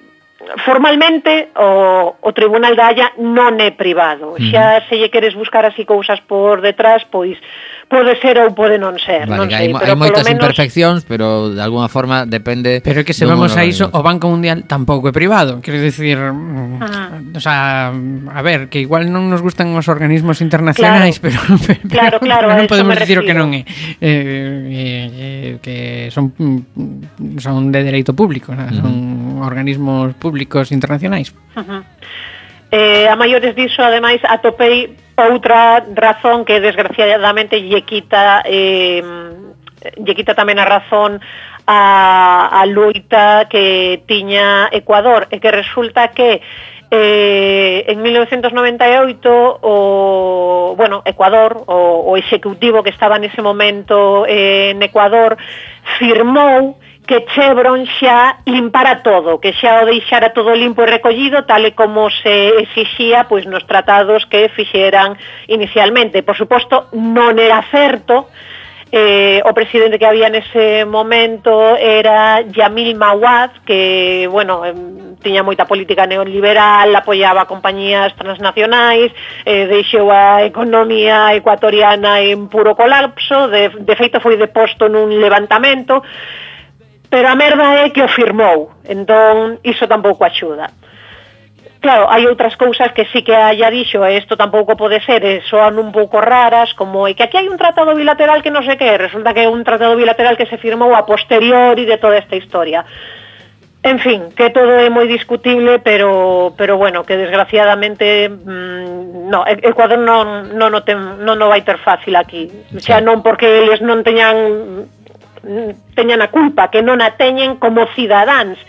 formalmente 0.64 1.50
o, 1.56 2.16
o 2.22 2.32
Tribunal 2.34 2.76
da 2.76 2.88
Haya 2.88 3.08
non 3.18 3.60
é 3.60 3.72
privado. 3.72 4.36
Xa 4.40 4.84
se 4.88 4.96
lle 4.96 5.10
queres 5.12 5.36
buscar 5.36 5.66
así 5.66 5.84
cousas 5.84 6.20
por 6.24 6.62
detrás, 6.62 7.04
pois 7.10 7.38
pode 7.88 8.20
ser 8.20 8.36
ou 8.44 8.52
pode 8.52 8.76
non 8.76 9.00
ser, 9.00 9.32
vale, 9.32 9.48
non 9.48 9.48
sei, 9.48 9.72
hai, 9.72 9.80
pero 9.80 9.96
hai 9.96 10.00
moitas 10.00 10.28
menos... 10.28 10.44
imperfeccións, 10.44 11.08
pero 11.08 11.56
de 11.56 11.64
alguma 11.64 11.88
forma 11.88 12.28
depende 12.28 12.84
Pero 12.84 13.00
é 13.00 13.04
que 13.08 13.16
se 13.16 13.24
vamos 13.24 13.56
a 13.56 13.64
iso, 13.64 13.88
o 13.96 14.04
Banco 14.04 14.28
Mundial 14.28 14.68
tampouco 14.68 15.08
é 15.08 15.14
privado, 15.16 15.64
quero 15.64 15.80
dicir, 15.80 16.20
mm, 16.20 16.84
ah. 16.84 17.16
o 17.32 17.40
sea, 17.40 17.96
a 17.96 18.42
ver, 18.44 18.68
que 18.68 18.84
igual 18.84 19.08
non 19.08 19.32
nos 19.32 19.40
gustan 19.40 19.72
os 19.72 19.88
organismos 19.88 20.44
internacionais, 20.44 21.24
claro. 21.24 21.40
pero, 21.48 21.64
pero 21.68 21.88
Claro, 21.88 22.18
claro, 22.20 22.46
pero 22.52 22.60
non 22.60 22.68
podemos 22.68 22.96
dicir 23.00 23.18
o 23.20 23.24
que 23.24 23.36
non 23.36 23.56
é. 23.56 23.64
Eh, 24.04 24.04
eh, 24.04 25.08
eh, 25.16 25.52
que 25.64 26.12
son 26.12 26.36
mm, 26.36 27.40
son 27.40 27.72
de 27.72 27.88
dereito 27.88 28.12
público, 28.12 28.52
son 28.52 29.40
uh 29.40 29.40
-huh. 29.40 29.48
organismos 29.48 30.12
públicos 30.20 30.37
públicos 30.38 30.72
internacionais. 30.72 31.34
Uh 31.56 31.62
-huh. 31.62 31.84
Eh, 32.72 33.08
a 33.08 33.16
maiores 33.16 33.56
diso, 33.56 33.82
ademais, 33.82 34.22
atopei 34.24 34.96
outra 35.16 35.82
razón 35.96 36.46
que 36.46 36.60
desgraciadamente 36.60 37.58
lle 37.58 37.82
quita 37.82 38.44
eh, 38.46 39.02
lle 39.98 40.14
quita 40.14 40.36
tamén 40.36 40.60
a 40.60 40.66
razón 40.66 41.18
a, 41.66 41.82
a 42.54 42.62
loita 42.68 43.48
que 43.50 44.04
tiña 44.06 44.70
Ecuador 44.70 45.26
e 45.32 45.40
que 45.40 45.50
resulta 45.52 46.14
que 46.14 46.42
Eh, 46.90 47.84
en 47.92 48.00
1998 48.00 49.60
o 49.60 50.74
bueno, 50.80 51.04
Ecuador, 51.04 51.68
o, 51.68 52.08
o 52.08 52.16
executivo 52.16 52.80
que 52.80 52.96
estaba 52.96 53.20
nese 53.20 53.44
momento 53.44 54.24
eh, 54.24 54.72
en 54.72 54.80
Ecuador 54.80 55.36
firmou 56.00 56.80
que 57.08 57.26
Chevron 57.34 57.88
xa 57.88 58.44
limpara 58.46 59.02
todo, 59.02 59.40
que 59.40 59.56
xa 59.56 59.82
o 59.82 59.88
deixara 59.88 60.36
todo 60.36 60.52
limpo 60.52 60.84
e 60.84 60.92
recollido, 60.92 61.48
tal 61.48 61.64
e 61.64 61.72
como 61.72 62.12
se 62.12 62.60
exixía 62.60 63.26
pois, 63.32 63.48
nos 63.48 63.64
tratados 63.64 64.28
que 64.28 64.52
fixeran 64.52 65.16
inicialmente. 65.48 66.22
Por 66.22 66.36
suposto, 66.36 66.92
non 66.92 67.40
era 67.40 67.64
certo, 67.72 68.28
eh, 68.92 69.42
o 69.44 69.52
presidente 69.56 70.00
que 70.00 70.06
había 70.08 70.28
nese 70.28 70.84
momento 70.84 71.76
era 71.76 72.44
Yamil 72.44 72.96
Mawad, 72.96 73.52
que, 73.64 74.28
bueno, 74.32 74.64
tiña 75.24 75.44
moita 75.44 75.68
política 75.68 76.08
neoliberal, 76.08 76.92
apoiaba 76.96 77.48
compañías 77.48 78.16
transnacionais, 78.16 79.12
eh, 79.44 79.68
deixou 79.68 80.12
a 80.12 80.44
economía 80.44 81.36
ecuatoriana 81.36 82.20
en 82.24 82.48
puro 82.48 82.76
colapso, 82.76 83.48
de, 83.48 83.72
de 83.80 83.96
feito 83.96 84.20
foi 84.24 84.40
deposto 84.40 84.88
nun 84.88 85.12
levantamento, 85.20 86.04
Pero 87.10 87.28
a 87.30 87.36
merda 87.36 87.86
é 87.86 87.90
que 87.90 88.04
o 88.04 88.12
firmou, 88.12 88.76
entón 88.84 89.64
iso 89.64 89.88
tampouco 89.88 90.28
axuda. 90.28 90.68
Claro, 91.80 92.10
hai 92.10 92.26
outras 92.26 92.58
cousas 92.58 92.92
que 92.92 93.06
sí 93.14 93.22
que 93.22 93.32
haya 93.32 93.70
dixo, 93.70 94.04
e 94.04 94.18
isto 94.18 94.36
tampouco 94.36 94.76
pode 94.76 95.00
ser, 95.06 95.24
e 95.24 95.46
soan 95.46 95.78
un 95.78 95.94
pouco 95.94 96.20
raras, 96.20 96.74
como 96.74 97.08
é 97.08 97.14
que 97.14 97.24
aquí 97.24 97.38
hai 97.38 97.48
un 97.48 97.56
tratado 97.56 97.94
bilateral 97.94 98.42
que 98.42 98.52
non 98.52 98.66
sei 98.66 98.76
que, 98.76 98.98
resulta 98.98 99.32
que 99.32 99.46
é 99.46 99.50
un 99.50 99.64
tratado 99.64 99.96
bilateral 99.96 100.36
que 100.36 100.50
se 100.50 100.58
firmou 100.58 100.92
a 100.98 101.06
posteriori 101.06 101.86
de 101.86 102.02
toda 102.02 102.18
esta 102.18 102.36
historia. 102.36 102.84
En 103.88 104.00
fin, 104.00 104.34
que 104.36 104.50
todo 104.50 104.74
é 104.82 104.90
moi 104.90 105.06
discutible, 105.06 105.80
pero 105.80 106.52
pero 106.58 106.76
bueno, 106.82 107.06
que 107.06 107.16
desgraciadamente 107.16 108.28
mmm, 108.28 109.30
no, 109.30 109.46
Ecuador 109.46 110.02
non 110.02 110.58
non 110.58 110.74
o 110.74 110.82
ten, 110.82 111.24
non 111.24 111.38
o 111.40 111.48
vai 111.48 111.62
ter 111.62 111.78
fácil 111.78 112.18
aquí. 112.18 112.50
Xa 112.82 113.00
non 113.06 113.22
porque 113.22 113.64
eles 113.64 113.80
non 113.86 114.02
teñan 114.02 114.90
teñan 115.96 116.22
a 116.22 116.30
culpa, 116.30 116.70
que 116.70 116.84
non 116.84 117.00
a 117.00 117.16
teñen 117.16 117.58
como 117.58 117.88
cidadáns, 117.96 118.60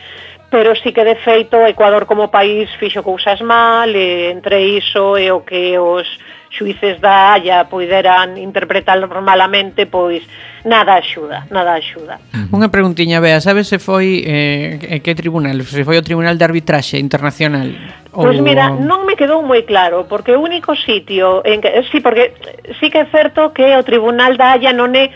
pero 0.51 0.73
sí 0.75 0.93
que 0.93 1.05
de 1.05 1.17
feito 1.21 1.61
Ecuador 1.67 2.07
como 2.07 2.33
país 2.33 2.71
fixo 2.81 3.03
cousas 3.05 3.41
mal, 3.43 3.93
e 3.93 4.33
entre 4.33 4.65
iso 4.79 5.19
e 5.21 5.29
o 5.29 5.45
que 5.45 5.77
os 5.77 6.09
xuíces 6.51 7.01
da 7.01 7.37
Haya 7.37 7.69
poideran 7.69 8.41
interpretar 8.41 8.97
malamente, 9.21 9.85
pois 9.85 10.25
nada 10.65 10.97
axuda, 10.97 11.45
nada 11.53 11.77
axuda. 11.77 12.19
Unha 12.49 12.73
preguntiña, 12.73 13.21
Bea, 13.21 13.45
sabes 13.45 13.69
se 13.69 13.77
foi 13.77 14.25
eh, 14.25 15.01
que 15.05 15.13
tribunal? 15.13 15.61
Se 15.69 15.85
foi 15.85 16.01
o 16.01 16.07
Tribunal 16.07 16.41
de 16.41 16.45
Arbitraxe 16.49 16.97
Internacional? 16.97 17.69
Pois 18.11 18.17
Ou... 18.17 18.25
Pois 18.33 18.41
mira, 18.41 18.73
non 18.73 19.05
me 19.05 19.15
quedou 19.15 19.45
moi 19.45 19.69
claro, 19.69 20.09
porque 20.09 20.33
o 20.33 20.41
único 20.41 20.73
sitio 20.73 21.45
en 21.45 21.61
que... 21.61 21.69
Sí, 21.93 22.01
porque 22.01 22.33
sí 22.81 22.89
que 22.89 23.05
é 23.05 23.07
certo 23.13 23.53
que 23.53 23.77
o 23.77 23.85
Tribunal 23.85 24.41
da 24.41 24.57
Haya 24.57 24.73
non 24.73 24.97
é 24.97 25.13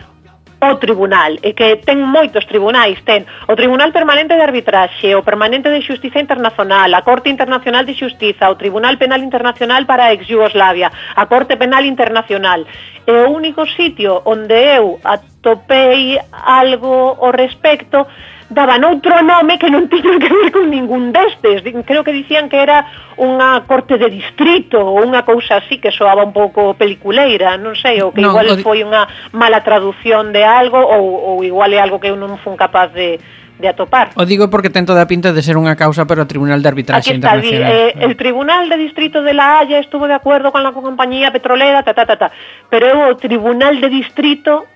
o 0.63 0.77
tribunal, 0.77 1.35
e 1.43 1.53
que 1.59 1.83
ten 1.83 1.99
moitos 2.07 2.47
tribunais, 2.47 3.03
ten 3.03 3.27
o 3.51 3.55
Tribunal 3.59 3.91
Permanente 3.91 4.39
de 4.39 4.47
Arbitraxe, 4.47 5.11
o 5.19 5.27
Permanente 5.27 5.67
de 5.67 5.83
Xustiza 5.83 6.23
Internacional, 6.23 6.95
a 6.95 7.03
Corte 7.03 7.27
Internacional 7.35 7.83
de 7.83 7.99
Xustiza, 7.99 8.47
o 8.47 8.55
Tribunal 8.55 8.95
Penal 8.95 9.19
Internacional 9.19 9.83
para 9.91 10.07
a 10.07 10.13
ex 10.15 10.31
Yugoslavia, 10.31 10.93
a 11.17 11.27
Corte 11.27 11.59
Penal 11.59 11.83
Internacional. 11.83 12.63
E 13.03 13.11
o 13.11 13.35
único 13.35 13.67
sitio 13.67 14.23
onde 14.25 14.79
eu 14.79 15.03
atopei 15.03 16.23
algo 16.31 17.19
ao 17.19 17.35
respecto 17.35 18.07
daban 18.53 18.85
outro 18.85 19.21
nome 19.25 19.59
que 19.59 19.69
non 19.73 19.89
tiña 19.93 20.21
que 20.21 20.31
ver 20.31 20.49
con 20.53 20.69
ningún 20.69 21.11
destes. 21.11 21.65
Creo 21.65 22.05
que 22.05 22.13
dicían 22.13 22.49
que 22.53 22.61
era 22.61 22.87
unha 23.19 23.65
corte 23.67 23.99
de 23.99 24.09
distrito 24.09 24.79
ou 24.79 25.03
unha 25.03 25.25
cousa 25.27 25.59
así 25.59 25.81
que 25.81 25.91
soaba 25.91 26.23
un 26.23 26.37
pouco 26.37 26.77
peliculeira, 26.77 27.59
non 27.59 27.75
sei, 27.75 28.01
ou 28.05 28.13
que 28.13 28.23
non, 28.23 28.33
igual 28.33 28.47
o... 28.53 28.55
foi 28.61 28.85
unha 28.85 29.09
mala 29.35 29.65
traducción 29.65 30.31
de 30.31 30.45
algo 30.45 30.79
ou, 30.79 31.05
ou 31.35 31.37
igual 31.45 31.73
é 31.73 31.81
algo 31.81 31.99
que 31.99 32.13
eu 32.13 32.17
non 32.17 32.39
fun 32.41 32.55
capaz 32.55 32.93
de 32.93 33.19
de 33.63 33.69
atopar. 33.69 34.11
O 34.17 34.27
digo 34.27 34.51
porque 34.51 34.69
ten 34.69 34.85
toda 34.85 35.01
a 35.01 35.09
pinta 35.09 35.33
de 35.33 35.41
ser 35.41 35.57
unha 35.57 35.79
causa 35.79 36.05
para 36.05 36.21
o 36.21 36.29
Tribunal 36.29 36.61
de 36.61 36.69
Arbitraxe 36.69 37.15
Aquí 37.15 37.23
está, 37.23 37.39
Internacional. 37.39 37.73
Eh, 37.73 38.05
el 38.05 38.17
Tribunal 38.17 38.69
de 38.69 38.77
Distrito 38.77 39.23
de 39.23 39.33
La 39.33 39.63
Haya 39.63 39.79
estuvo 39.79 40.05
de 40.05 40.19
acuerdo 40.19 40.53
con 40.53 40.67
la 40.67 40.73
compañía 40.73 41.31
petrolera, 41.31 41.81
ta, 41.87 41.95
ta, 41.95 42.05
ta, 42.05 42.17
ta. 42.19 42.29
Pero 42.69 43.09
o 43.09 43.17
Tribunal 43.17 43.81
de 43.81 43.89
Distrito 43.89 44.67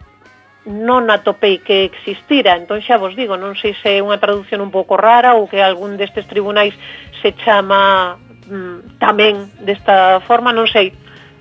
non 0.67 1.07
atopei 1.15 1.63
que 1.63 1.87
existira, 1.87 2.59
entón 2.59 2.83
xa 2.83 2.99
vos 2.99 3.15
digo, 3.15 3.39
non 3.39 3.55
sei 3.55 3.79
se 3.79 3.99
é 3.99 4.03
unha 4.03 4.19
traducción 4.19 4.59
un 4.59 4.75
pouco 4.75 4.99
rara 4.99 5.39
ou 5.39 5.47
que 5.47 5.63
algún 5.63 5.95
destes 5.95 6.27
tribunais 6.27 6.75
se 7.23 7.31
chama 7.39 8.19
mm, 8.51 8.99
tamén 8.99 9.47
desta 9.63 10.19
forma, 10.27 10.51
non 10.51 10.67
sei. 10.67 10.91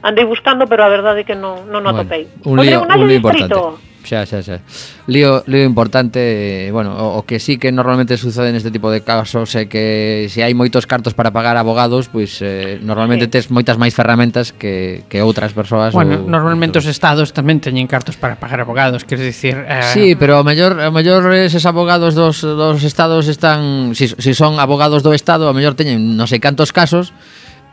Andei 0.06 0.22
buscando, 0.30 0.70
pero 0.70 0.86
a 0.86 0.94
verdade 0.94 1.26
é 1.26 1.28
que 1.28 1.34
non, 1.34 1.66
non 1.66 1.82
bueno, 1.82 2.06
atopei. 2.06 2.30
Un 2.46 2.62
pois 2.62 2.70
lío, 2.70 2.86
un 2.86 3.08
lío 3.10 3.18
importante 3.18 3.58
xa, 4.06 4.24
xa, 4.30 4.40
xa. 4.46 4.62
Lío, 5.10 5.44
lío 5.50 5.66
importante, 5.66 6.70
eh, 6.70 6.72
bueno, 6.72 6.94
o, 6.94 7.20
o 7.20 7.22
que 7.26 7.42
sí 7.42 7.58
que 7.58 7.74
normalmente 7.74 8.16
sucede 8.16 8.54
neste 8.54 8.70
tipo 8.70 8.94
de 8.94 9.02
casos 9.02 9.52
é 9.58 9.66
que 9.66 10.30
se 10.30 10.46
hai 10.46 10.54
moitos 10.54 10.86
cartos 10.86 11.18
para 11.18 11.34
pagar 11.34 11.58
abogados, 11.58 12.08
pois 12.08 12.40
eh, 12.46 12.78
normalmente 12.80 13.26
sí. 13.28 13.32
tes 13.34 13.46
moitas 13.50 13.76
máis 13.82 13.98
ferramentas 13.98 14.54
que, 14.54 15.04
que 15.10 15.20
outras 15.26 15.52
persoas. 15.52 15.92
Bueno, 15.92 16.22
ou, 16.22 16.30
normalmente 16.30 16.78
os 16.78 16.88
estados 16.88 17.34
tamén 17.34 17.58
teñen 17.60 17.90
cartos 17.90 18.16
para 18.16 18.38
pagar 18.38 18.62
abogados, 18.62 19.04
quer 19.04 19.20
dicir... 19.20 19.58
Eh... 19.66 19.92
Sí, 19.92 20.06
pero 20.14 20.40
o 20.40 20.46
mellor, 20.46 20.78
o 20.78 20.94
mellor 20.94 21.26
eses 21.34 21.66
abogados 21.66 22.14
dos, 22.14 22.46
dos 22.46 22.80
estados 22.86 23.28
están... 23.28 23.98
Si, 23.98 24.08
si 24.08 24.32
son 24.38 24.62
abogados 24.62 25.02
do 25.02 25.12
estado, 25.12 25.50
o 25.50 25.54
mellor 25.58 25.74
teñen 25.74 26.14
non 26.14 26.30
sei 26.30 26.38
cantos 26.38 26.70
casos, 26.70 27.12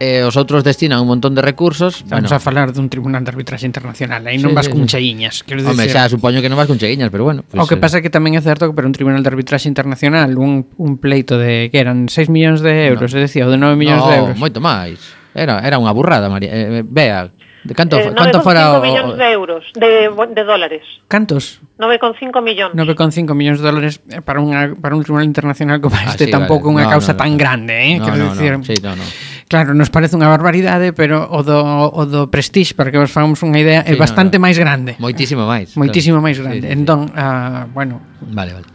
e 0.02 0.26
os 0.26 0.34
outros 0.34 0.66
destinan 0.66 0.98
un 0.98 1.06
montón 1.06 1.38
de 1.38 1.42
recursos. 1.46 2.02
Estamos 2.02 2.26
bueno. 2.26 2.36
a 2.36 2.42
falar 2.42 2.74
dun 2.74 2.90
tribunal 2.90 3.22
de 3.22 3.30
arbitraxe 3.30 3.70
internacional, 3.70 4.26
aí 4.26 4.34
non 4.42 4.50
sí, 4.50 4.56
vas 4.58 4.66
sí, 4.66 4.74
con 4.74 4.82
sí. 4.90 4.98
cheiñas. 4.98 5.46
Quero 5.46 5.62
Home, 5.62 5.86
xa, 5.86 6.10
supoño 6.10 6.42
que 6.42 6.50
non 6.50 6.58
vas 6.58 6.66
con 6.66 6.82
cheguiñas, 6.82 7.14
pero 7.14 7.22
bueno. 7.22 7.46
Pues, 7.46 7.62
o 7.62 7.70
que 7.70 7.78
eh. 7.78 7.82
pasa 7.82 8.02
que 8.02 8.10
tamén 8.10 8.34
é 8.34 8.42
certo 8.42 8.66
que 8.66 8.74
para 8.74 8.90
un 8.90 8.94
tribunal 8.96 9.22
de 9.22 9.30
arbitraxe 9.30 9.70
internacional 9.70 10.34
un, 10.34 10.66
un 10.74 10.98
pleito 10.98 11.38
de 11.38 11.70
que 11.70 11.78
eran 11.78 12.10
6 12.10 12.34
millóns 12.34 12.66
de 12.66 12.90
euros, 12.90 13.14
no. 13.14 13.22
é 13.22 13.22
dicir, 13.22 13.46
de 13.46 13.54
9 13.54 13.78
millóns 13.78 14.02
no, 14.02 14.10
de 14.10 14.16
euros. 14.18 14.36
moito 14.42 14.58
máis. 14.58 14.98
Era, 15.38 15.62
era 15.62 15.78
unha 15.78 15.94
burrada, 15.94 16.26
María. 16.26 16.50
Eh, 16.50 16.82
eh 16.82 16.84
vea, 16.84 17.30
De 17.62 17.74
canto, 17.74 17.96
eh, 17.96 18.10
canto 18.10 18.42
fora 18.42 18.74
o... 18.74 18.82
millóns 18.82 19.14
de 19.14 19.30
euros, 19.30 19.62
de, 19.78 20.10
de 20.10 20.42
dólares. 20.42 20.82
Cantos? 21.06 21.62
9,5 21.78 22.42
millóns. 22.42 22.74
9,5 22.74 23.34
millóns 23.38 23.62
de 23.62 23.70
dólares 23.70 24.02
para, 24.26 24.42
unha, 24.42 24.74
para 24.74 24.98
un 24.98 25.06
tribunal 25.06 25.30
internacional 25.30 25.78
como 25.78 25.94
ah, 25.94 26.10
este 26.10 26.26
ah, 26.26 26.26
sí, 26.26 26.34
tampouco 26.34 26.74
vale. 26.74 26.82
unha 26.82 26.84
no, 26.90 26.94
causa 26.98 27.14
no, 27.14 27.22
tan 27.22 27.30
no. 27.30 27.38
grande, 27.38 27.74
eh? 27.78 28.02
No, 28.02 28.10
Quero 28.10 28.18
no, 28.18 28.26
decir... 28.34 28.50
No. 28.58 28.66
Sí, 28.66 28.74
no, 28.82 28.98
no. 28.98 29.06
Claro, 29.52 29.76
nos 29.76 29.92
parece 29.92 30.16
unha 30.16 30.32
barbaridade, 30.32 30.96
pero 30.96 31.28
o 31.28 31.44
do, 31.44 31.60
o 31.92 32.08
do 32.08 32.32
Prestige, 32.32 32.72
para 32.72 32.88
que 32.88 32.96
vos 32.96 33.12
fagamos 33.12 33.44
unha 33.44 33.60
idea, 33.60 33.84
sí, 33.84 33.92
é 33.92 34.00
bastante 34.00 34.40
no, 34.40 34.40
no. 34.40 34.48
máis 34.48 34.56
grande. 34.56 34.96
Moitísimo 34.96 35.44
máis. 35.44 35.76
Moitísimo 35.76 36.24
máis 36.24 36.40
grande. 36.40 36.64
Sí, 36.64 36.72
sí, 36.72 36.72
entón, 36.72 37.12
sí. 37.12 37.20
Uh, 37.20 37.68
bueno... 37.76 38.00
Vale, 38.32 38.56
vale. 38.56 38.68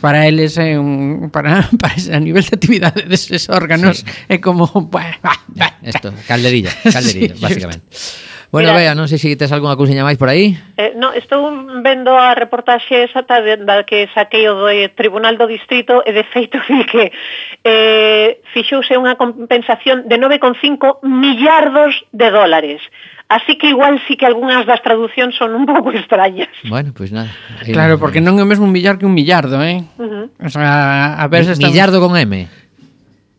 Para 0.00 0.24
eles 0.24 0.56
é 0.56 0.80
un 0.80 1.28
para, 1.28 1.68
para 1.76 1.92
ese, 1.92 2.16
a 2.16 2.20
nivel 2.24 2.40
de 2.40 2.56
actividade 2.56 3.04
deses 3.04 3.52
órganos 3.52 4.00
sí. 4.00 4.32
é 4.32 4.40
como 4.40 4.64
bah, 4.88 5.20
bah, 5.20 5.44
bah, 5.52 5.76
esto, 5.84 6.08
calderilla, 6.24 6.72
calderilla, 6.88 7.36
sí, 7.36 7.42
básicamente. 7.44 7.84
Just. 7.92 8.27
Bueno, 8.50 8.72
Mira, 8.72 8.80
Bea, 8.80 8.94
non 8.96 9.12
sei 9.12 9.20
se 9.20 9.36
tes 9.36 9.52
algunha 9.52 9.76
cousiña 9.76 10.08
máis 10.08 10.16
por 10.16 10.32
aí. 10.32 10.56
Eh, 10.80 10.96
no, 10.96 11.12
estou 11.12 11.52
vendo 11.84 12.16
a 12.16 12.32
reportaxe 12.32 13.04
esa 13.04 13.20
ta 13.20 13.44
de, 13.44 13.60
da 13.60 13.84
que 13.84 14.08
saquei 14.16 14.48
o 14.48 14.56
do 14.56 14.72
Tribunal 14.96 15.36
do 15.36 15.44
Distrito 15.44 16.00
e 16.00 16.16
de 16.16 16.24
feito 16.24 16.56
vi 16.68 16.80
que 16.88 17.12
eh, 17.60 18.40
fixouse 18.56 18.96
unha 18.96 19.20
compensación 19.20 20.08
de 20.08 20.16
9,5 20.16 21.04
millardos 21.04 22.08
de 22.16 22.28
dólares. 22.32 22.80
Así 23.28 23.60
que 23.60 23.68
igual 23.68 24.00
sí 24.08 24.16
que 24.16 24.24
algunhas 24.24 24.64
das 24.64 24.80
traduccións 24.80 25.36
son 25.36 25.52
un 25.52 25.68
pouco 25.68 25.92
extrañas. 26.00 26.48
Bueno, 26.64 26.96
pois 26.96 27.12
pues 27.12 27.20
nada. 27.20 27.28
Eh, 27.68 27.76
claro, 27.76 28.00
porque 28.00 28.24
non 28.24 28.40
é 28.40 28.42
o 28.42 28.48
mesmo 28.48 28.64
un 28.64 28.72
millar 28.72 28.96
que 28.96 29.04
un 29.04 29.12
millardo, 29.12 29.60
eh? 29.60 29.84
Uh 30.00 30.08
-huh. 30.08 30.26
O 30.40 30.48
sea, 30.48 31.20
a 31.20 31.28
ver 31.28 31.44
se 31.44 31.52
estamos... 31.52 31.76
Millardo 31.76 32.00
con 32.00 32.16
M. 32.16 32.48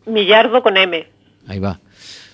Millardo 0.06 0.62
con 0.62 0.78
M. 0.78 1.02
Aí 1.50 1.58
va. 1.58 1.82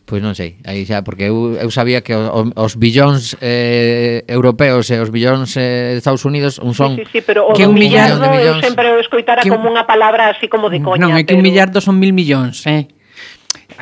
Pois 0.06 0.22
non 0.22 0.38
sei, 0.38 0.62
aí 0.62 0.86
xa 0.86 1.02
porque 1.02 1.26
eu, 1.26 1.58
eu 1.58 1.66
sabía 1.74 1.98
que 1.98 2.14
os, 2.14 2.54
os 2.54 2.72
billóns 2.78 3.34
eh, 3.42 4.22
europeos 4.30 4.86
e 4.94 5.02
os 5.02 5.10
billóns 5.10 5.58
eh, 5.58 5.98
de 5.98 5.98
Estados 5.98 6.22
Unidos 6.22 6.62
un 6.62 6.78
son 6.78 6.94
sí, 6.94 7.02
sí, 7.10 7.18
sí, 7.18 7.20
pero 7.26 7.50
que 7.50 7.66
un 7.66 7.74
millardo 7.74 8.22
millón 8.22 8.22
de 8.22 8.38
millóns, 8.38 8.62
eu 8.62 8.70
sempre 8.70 8.86
o 8.94 9.02
escoitara 9.02 9.42
que 9.42 9.50
un, 9.50 9.58
como 9.58 9.74
unha 9.74 9.82
palabra 9.82 10.30
así 10.30 10.46
como 10.46 10.70
de 10.70 10.78
coña. 10.78 11.02
Non, 11.02 11.18
é 11.18 11.26
que 11.26 11.34
pero... 11.34 11.42
un 11.42 11.46
millardo 11.50 11.82
son 11.82 11.98
mil 11.98 12.14
millóns, 12.14 12.62
eh. 12.70 12.86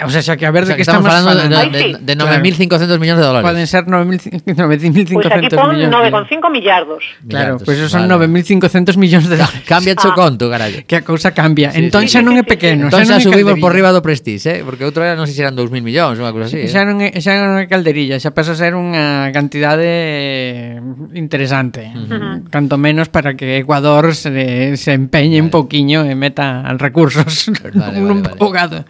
O 0.03 0.11
sea, 0.11 0.23
xa 0.27 0.35
que 0.35 0.47
a 0.47 0.51
ver 0.51 0.65
o 0.65 0.67
sea, 0.67 0.75
de 0.75 0.83
que, 0.83 0.85
que 0.85 0.91
estamos, 0.91 1.07
estamos 1.07 1.39
falando 1.39 1.55
de, 1.55 1.71
de, 1.71 1.99
de, 2.03 2.15
de 2.15 2.15
9.500 2.19 2.67
claro. 2.67 2.99
millóns 2.99 3.21
de 3.23 3.27
dólares. 3.27 3.47
Poden 3.47 3.67
ser 3.71 3.87
9.500 3.87 5.15
pues 5.15 5.27
aquí 5.31 5.49
pon 5.55 5.71
millóns. 5.71 5.95
9,5 5.95 6.51
millardos. 6.51 7.03
Claro, 7.29 7.59
pois 7.63 7.79
pues 7.79 7.91
son 7.91 8.09
vale. 8.09 8.27
9.500 8.27 8.97
millóns 8.99 9.27
de 9.31 9.37
dólares. 9.39 9.63
Cambia 9.67 9.95
ah. 9.95 10.09
o 10.09 10.15
conto, 10.19 10.51
carallo. 10.51 10.83
Que 10.87 10.97
a 10.99 11.03
cousa 11.07 11.31
cambia. 11.31 11.71
Sí, 11.71 11.79
entón 11.79 12.11
xa 12.11 12.21
sí, 12.21 12.27
non 12.27 12.35
é 12.35 12.43
pequeno. 12.43 12.91
Entón 12.91 13.07
xa, 13.07 13.23
xa 13.23 13.31
subimos 13.31 13.55
por 13.63 13.71
riba 13.71 13.95
do 13.95 14.03
Prestige, 14.03 14.59
eh? 14.59 14.61
porque 14.67 14.83
outro 14.83 15.07
era 15.07 15.15
non 15.15 15.31
sei 15.31 15.39
se 15.39 15.47
eran 15.47 15.55
2.000 15.55 15.79
millóns, 15.79 16.19
unha 16.19 16.35
cousa 16.35 16.51
así. 16.51 16.67
Xa 16.67 16.83
non 16.83 16.99
é, 16.99 17.15
xa 17.23 17.39
non 17.39 17.63
é 17.63 17.71
calderilla, 17.71 18.19
xa 18.19 18.35
pasa 18.35 18.55
a 18.55 18.59
ser 18.59 18.75
unha 18.75 19.31
cantidade 19.31 20.83
interesante. 21.15 21.87
Uh 21.95 22.11
-huh. 22.11 22.35
Canto 22.51 22.75
menos 22.83 23.07
para 23.15 23.39
que 23.39 23.63
Ecuador 23.63 24.19
se, 24.19 24.75
se 24.75 24.91
empeñe 24.91 25.39
vale. 25.39 25.47
un 25.47 25.51
pouquiño 25.55 26.03
e 26.03 26.19
meta 26.19 26.67
recursos. 26.83 27.47
Vale, 27.63 27.79
vale, 27.79 27.97
un 28.03 28.23
vale. 28.23 28.35
Vale. 28.35 28.85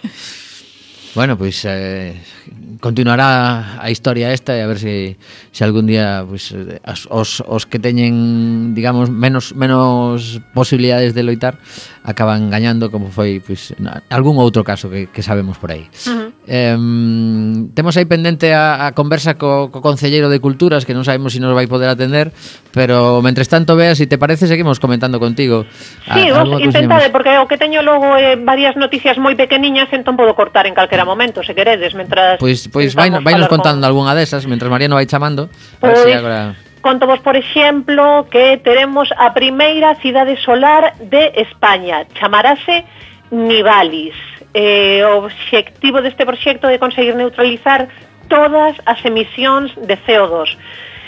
Bueno, 1.14 1.38
pois 1.38 1.62
pues, 1.62 1.72
eh, 1.72 2.20
continuará 2.80 3.80
a 3.80 3.90
historia 3.90 4.34
esta 4.34 4.58
e 4.58 4.62
a 4.62 4.66
ver 4.66 4.82
se 4.82 5.14
se 5.54 5.62
algún 5.62 5.86
día 5.86 6.26
pues, 6.26 6.50
as, 6.82 7.06
os, 7.06 7.38
os 7.46 7.70
que 7.70 7.78
teñen, 7.78 8.74
digamos, 8.74 9.14
menos 9.14 9.54
menos 9.54 10.42
posibilidades 10.58 11.14
de 11.14 11.22
loitar 11.22 11.62
acaban 12.02 12.50
gañando 12.50 12.90
como 12.90 13.14
foi 13.14 13.38
pues, 13.38 13.78
na, 13.78 14.02
algún 14.10 14.42
outro 14.42 14.66
caso 14.66 14.90
que, 14.90 15.06
que 15.06 15.22
sabemos 15.22 15.54
por 15.62 15.70
aí. 15.70 15.86
Uh 16.10 16.10
-huh. 16.10 16.28
Eh, 16.46 16.76
temos 17.72 17.96
aí 17.96 18.04
pendente 18.04 18.52
a, 18.52 18.84
a 18.84 18.92
conversa 18.92 19.40
co, 19.40 19.72
co 19.72 19.80
Concelleiro 19.80 20.28
de 20.28 20.44
Culturas 20.44 20.84
Que 20.84 20.92
non 20.92 21.00
sabemos 21.00 21.32
se 21.32 21.40
si 21.40 21.44
nos 21.44 21.56
vai 21.56 21.64
poder 21.64 21.88
atender 21.88 22.36
Pero, 22.68 23.24
mentres 23.24 23.48
tanto, 23.48 23.80
Bea, 23.80 23.96
se 23.96 24.04
si 24.04 24.12
te 24.12 24.20
parece, 24.20 24.44
seguimos 24.44 24.76
comentando 24.76 25.16
contigo 25.16 25.64
a, 26.04 26.20
Sí, 26.20 26.28
vos 26.28 26.60
intentade, 26.60 27.08
porque 27.08 27.32
o 27.40 27.48
que 27.48 27.56
teño 27.56 27.80
logo 27.80 28.20
eh, 28.20 28.36
varias 28.36 28.76
noticias 28.76 29.16
moi 29.16 29.32
pequeniñas 29.32 29.88
Entón 29.96 30.20
podo 30.20 30.36
cortar 30.36 30.68
en 30.68 30.76
calquera 30.76 31.08
momento, 31.08 31.40
se 31.40 31.56
queredes 31.56 31.96
mentras 31.96 32.36
Pois, 32.36 32.68
pois 32.68 32.92
vai, 32.92 33.08
vai 33.08 33.40
nos 33.40 33.48
contando 33.48 33.80
con... 33.80 33.88
algunha 33.88 34.12
desas 34.12 34.44
Mentras 34.44 34.68
Mariano 34.68 35.00
vai 35.00 35.08
chamando 35.08 35.48
Pois, 35.80 35.96
pues... 35.96 36.12
agora 36.12 36.60
contovos, 36.84 37.18
por 37.20 37.34
exemplo, 37.34 38.28
que 38.28 38.60
teremos 38.60 39.08
a 39.16 39.32
primeira 39.32 39.96
cidade 40.04 40.36
solar 40.44 40.92
de 41.00 41.32
España. 41.40 42.04
Chamarase 42.12 42.84
Nivalis 43.32 44.12
eh, 44.54 45.02
o 45.04 45.24
obxectivo 45.24 46.00
deste 46.00 46.24
proxecto 46.24 46.66
é 46.68 46.78
conseguir 46.78 47.14
neutralizar 47.14 47.88
todas 48.28 48.76
as 48.86 49.04
emisións 49.04 49.74
de 49.74 49.96
CO2. 49.96 50.56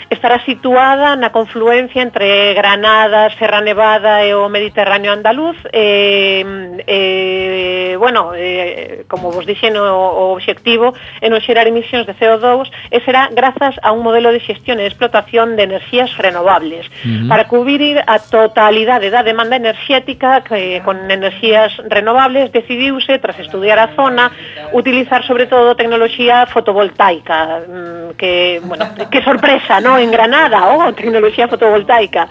Estará 0.09 0.39
situada 0.45 1.19
na 1.19 1.35
confluencia 1.35 1.99
entre 1.99 2.55
Granada, 2.55 3.27
Serra 3.35 3.59
Nevada 3.59 4.23
e 4.23 4.31
o 4.31 4.47
Mediterráneo 4.47 5.11
andaluz. 5.11 5.59
Eh, 5.75 6.79
eh, 6.87 7.95
bueno, 7.99 8.31
eh, 8.31 9.03
como 9.11 9.35
vos 9.35 9.43
dixen, 9.43 9.75
o, 9.75 9.83
o 9.83 10.39
obxectivo 10.39 10.95
é 11.19 11.27
non 11.27 11.43
xerar 11.43 11.67
emisións 11.67 12.07
de 12.07 12.15
CO2 12.15 12.71
e 12.87 13.03
será 13.03 13.27
grazas 13.35 13.75
a 13.83 13.91
un 13.91 13.99
modelo 13.99 14.31
de 14.31 14.39
xestión 14.39 14.79
e 14.79 14.87
explotación 14.87 15.59
de 15.59 15.67
enerxías 15.67 16.15
renovables 16.15 16.87
uh 16.87 17.27
-huh. 17.27 17.27
para 17.27 17.51
cubrir 17.51 17.99
a 18.07 18.23
totalidade 18.23 19.11
da 19.11 19.27
demanda 19.27 19.59
enerxética 19.59 20.39
que, 20.39 20.79
con 20.87 21.03
enerxías 21.11 21.75
renovables 21.91 22.55
decidiuse, 22.55 23.19
tras 23.19 23.35
estudiar 23.43 23.75
a 23.75 23.91
zona, 23.91 24.31
utilizar 24.71 25.27
sobre 25.27 25.51
todo 25.51 25.75
tecnoloxía 25.75 26.47
fotovoltaica 26.47 27.59
mm, 27.67 28.15
que, 28.15 28.61
bueno, 28.63 28.87
que 29.11 29.19
sorpresa, 29.19 29.83
non? 29.83 29.96
en 29.97 30.11
Granada, 30.11 30.73
oh, 30.73 30.93
tecnoloxía 30.93 31.47
fotovoltaica, 31.47 32.27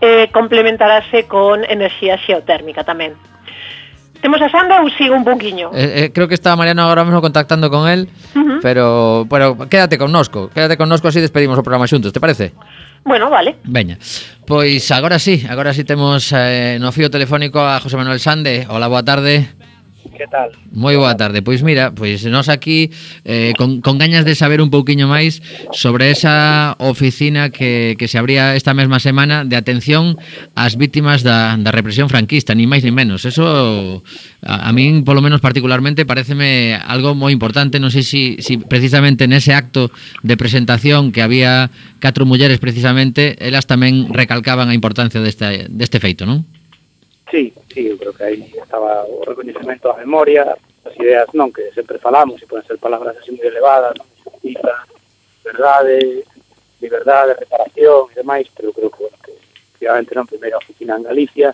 eh, 0.00 0.28
complementarase 0.32 1.26
con 1.26 1.64
enerxía 1.64 2.18
xeotérmica 2.18 2.84
tamén. 2.84 3.14
Temos 4.20 4.42
a 4.42 4.50
Sandra 4.50 4.82
ou 4.82 4.90
sigo 4.90 5.14
un 5.14 5.22
pouquiño? 5.22 5.70
Eh, 5.70 6.06
eh, 6.06 6.08
creo 6.10 6.26
que 6.26 6.34
está 6.34 6.58
Mariano 6.58 6.82
agora 6.82 7.06
mesmo 7.06 7.22
contactando 7.22 7.70
con 7.70 7.86
el, 7.86 8.10
uh 8.34 8.38
-huh. 8.38 8.58
pero, 8.60 9.26
pero 9.30 9.54
quédate 9.70 9.94
con 9.94 10.10
nosco, 10.10 10.50
quédate 10.50 10.76
con 10.76 10.88
nosco 10.90 11.06
así 11.06 11.22
despedimos 11.22 11.54
o 11.58 11.62
programa 11.62 11.86
xuntos, 11.86 12.10
te 12.10 12.18
parece? 12.18 12.50
Bueno, 13.04 13.30
vale. 13.30 13.56
Veña. 13.62 13.96
Pois 14.44 14.90
agora 14.90 15.18
sí, 15.18 15.46
agora 15.48 15.72
sí 15.72 15.84
temos 15.84 16.34
eh, 16.34 16.78
no 16.80 16.90
fío 16.90 17.10
telefónico 17.10 17.62
a 17.62 17.78
José 17.78 17.96
Manuel 17.96 18.18
Sande. 18.18 18.66
Hola, 18.68 18.88
boa 18.88 19.04
tarde 19.06 19.54
que 20.18 20.26
tal? 20.26 20.52
Moi 20.74 20.98
boa 20.98 21.16
tarde, 21.16 21.40
pois 21.40 21.64
mira, 21.64 21.94
pois 21.94 22.26
nós 22.28 22.50
aquí 22.50 22.90
eh, 23.24 23.54
con, 23.56 23.80
con 23.80 23.96
gañas 23.96 24.26
de 24.26 24.34
saber 24.34 24.60
un 24.60 24.68
pouquiño 24.68 25.08
máis 25.08 25.40
sobre 25.72 26.10
esa 26.10 26.74
oficina 26.82 27.48
que, 27.48 27.94
que 27.96 28.10
se 28.10 28.18
abría 28.18 28.58
esta 28.58 28.74
mesma 28.74 28.98
semana 28.98 29.46
de 29.46 29.54
atención 29.54 30.18
ás 30.58 30.74
vítimas 30.74 31.22
da, 31.22 31.56
da 31.56 31.70
represión 31.70 32.10
franquista, 32.10 32.52
ni 32.52 32.66
máis 32.66 32.82
ni 32.82 32.90
menos. 32.90 33.24
Eso 33.24 34.02
a, 34.42 34.68
a 34.68 34.70
min, 34.74 35.06
polo 35.06 35.22
menos 35.22 35.38
particularmente, 35.40 36.04
pareceme 36.04 36.74
algo 36.74 37.14
moi 37.14 37.30
importante. 37.30 37.78
Non 37.78 37.94
sei 37.94 38.02
se 38.02 38.10
si, 38.10 38.22
si 38.42 38.54
precisamente 38.58 39.30
nese 39.30 39.54
acto 39.54 39.94
de 40.26 40.34
presentación 40.34 41.14
que 41.14 41.22
había 41.22 41.70
catro 42.02 42.26
mulleres 42.26 42.58
precisamente, 42.58 43.38
elas 43.38 43.70
tamén 43.70 44.10
recalcaban 44.10 44.66
a 44.66 44.74
importancia 44.74 45.22
deste, 45.22 45.70
deste 45.70 46.02
feito, 46.02 46.26
non? 46.26 46.42
Sí, 47.30 47.52
sí, 47.72 47.88
eu 47.88 47.98
creo 47.98 48.14
que 48.14 48.24
aí 48.24 48.52
estaba 48.56 49.04
o 49.04 49.22
reconhecimento 49.22 49.88
da 49.88 50.00
memoria, 50.00 50.56
as 50.84 50.96
ideas 50.96 51.28
non 51.36 51.52
que 51.52 51.68
sempre 51.76 52.00
falamos, 52.00 52.40
e 52.40 52.48
poden 52.48 52.64
ser 52.64 52.80
palabras 52.80 53.20
así 53.20 53.28
moi 53.36 53.44
elevadas, 53.44 53.92
non? 54.00 54.08
justiza, 54.24 54.72
verdade, 55.44 56.24
liberdade, 56.80 57.36
reparación 57.36 58.08
e 58.12 58.14
demais, 58.16 58.48
pero 58.48 58.72
eu 58.72 58.74
creo 58.74 58.90
que, 58.90 59.00
bueno, 59.04 59.18
que 59.20 59.32
efectivamente 59.36 60.16
non 60.16 60.24
primeira 60.24 60.56
oficina 60.56 60.96
en 60.96 61.04
Galicia, 61.04 61.52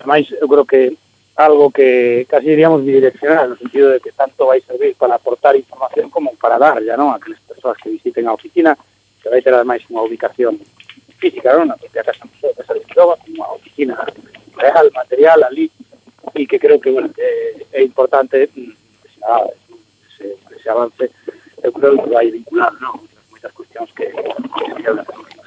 ademais 0.00 0.32
eu 0.32 0.48
creo 0.48 0.64
que 0.64 0.96
algo 1.36 1.68
que 1.68 2.24
casi 2.24 2.48
diríamos 2.48 2.80
bidireccional, 2.80 3.52
no 3.52 3.56
sentido 3.60 3.92
de 3.92 4.00
que 4.00 4.16
tanto 4.16 4.48
vai 4.48 4.64
servir 4.64 4.96
para 4.96 5.20
aportar 5.20 5.56
información 5.56 6.08
como 6.08 6.32
para 6.40 6.56
darlla, 6.56 6.96
non? 6.96 7.12
A 7.12 7.20
aquelas 7.20 7.40
persoas 7.44 7.76
que 7.76 7.92
visiten 7.92 8.24
a 8.28 8.36
oficina, 8.36 8.72
que 9.20 9.28
vai 9.28 9.44
ter 9.44 9.52
ademais 9.52 9.84
unha 9.92 10.04
ubicación 10.04 10.56
física, 11.22 11.54
non? 11.54 11.70
Na 11.70 11.78
propia 11.78 12.02
Casa 12.02 12.26
Museo 12.26 12.50
de 12.58 12.66
Salvador, 12.66 13.14
unha 13.30 13.46
oficina 13.54 13.94
real, 14.58 14.90
material 14.90 15.38
e 16.34 16.42
que 16.50 16.58
creo 16.58 16.82
que, 16.82 16.90
bueno, 16.90 17.08
é 17.70 17.80
importante 17.86 18.50
mm, 18.50 18.74
que 19.02 19.08
se, 19.14 19.20
se, 20.18 20.24
que 20.50 20.56
se 20.58 20.68
avance, 20.70 21.04
eu 21.62 21.70
creo 21.70 21.94
que 21.94 22.10
vai 22.10 22.26
vincular, 22.26 22.74
non? 22.82 22.98
Moitas 23.30 23.54
cuestións 23.54 23.90
que, 23.94 24.10
que 24.10 24.90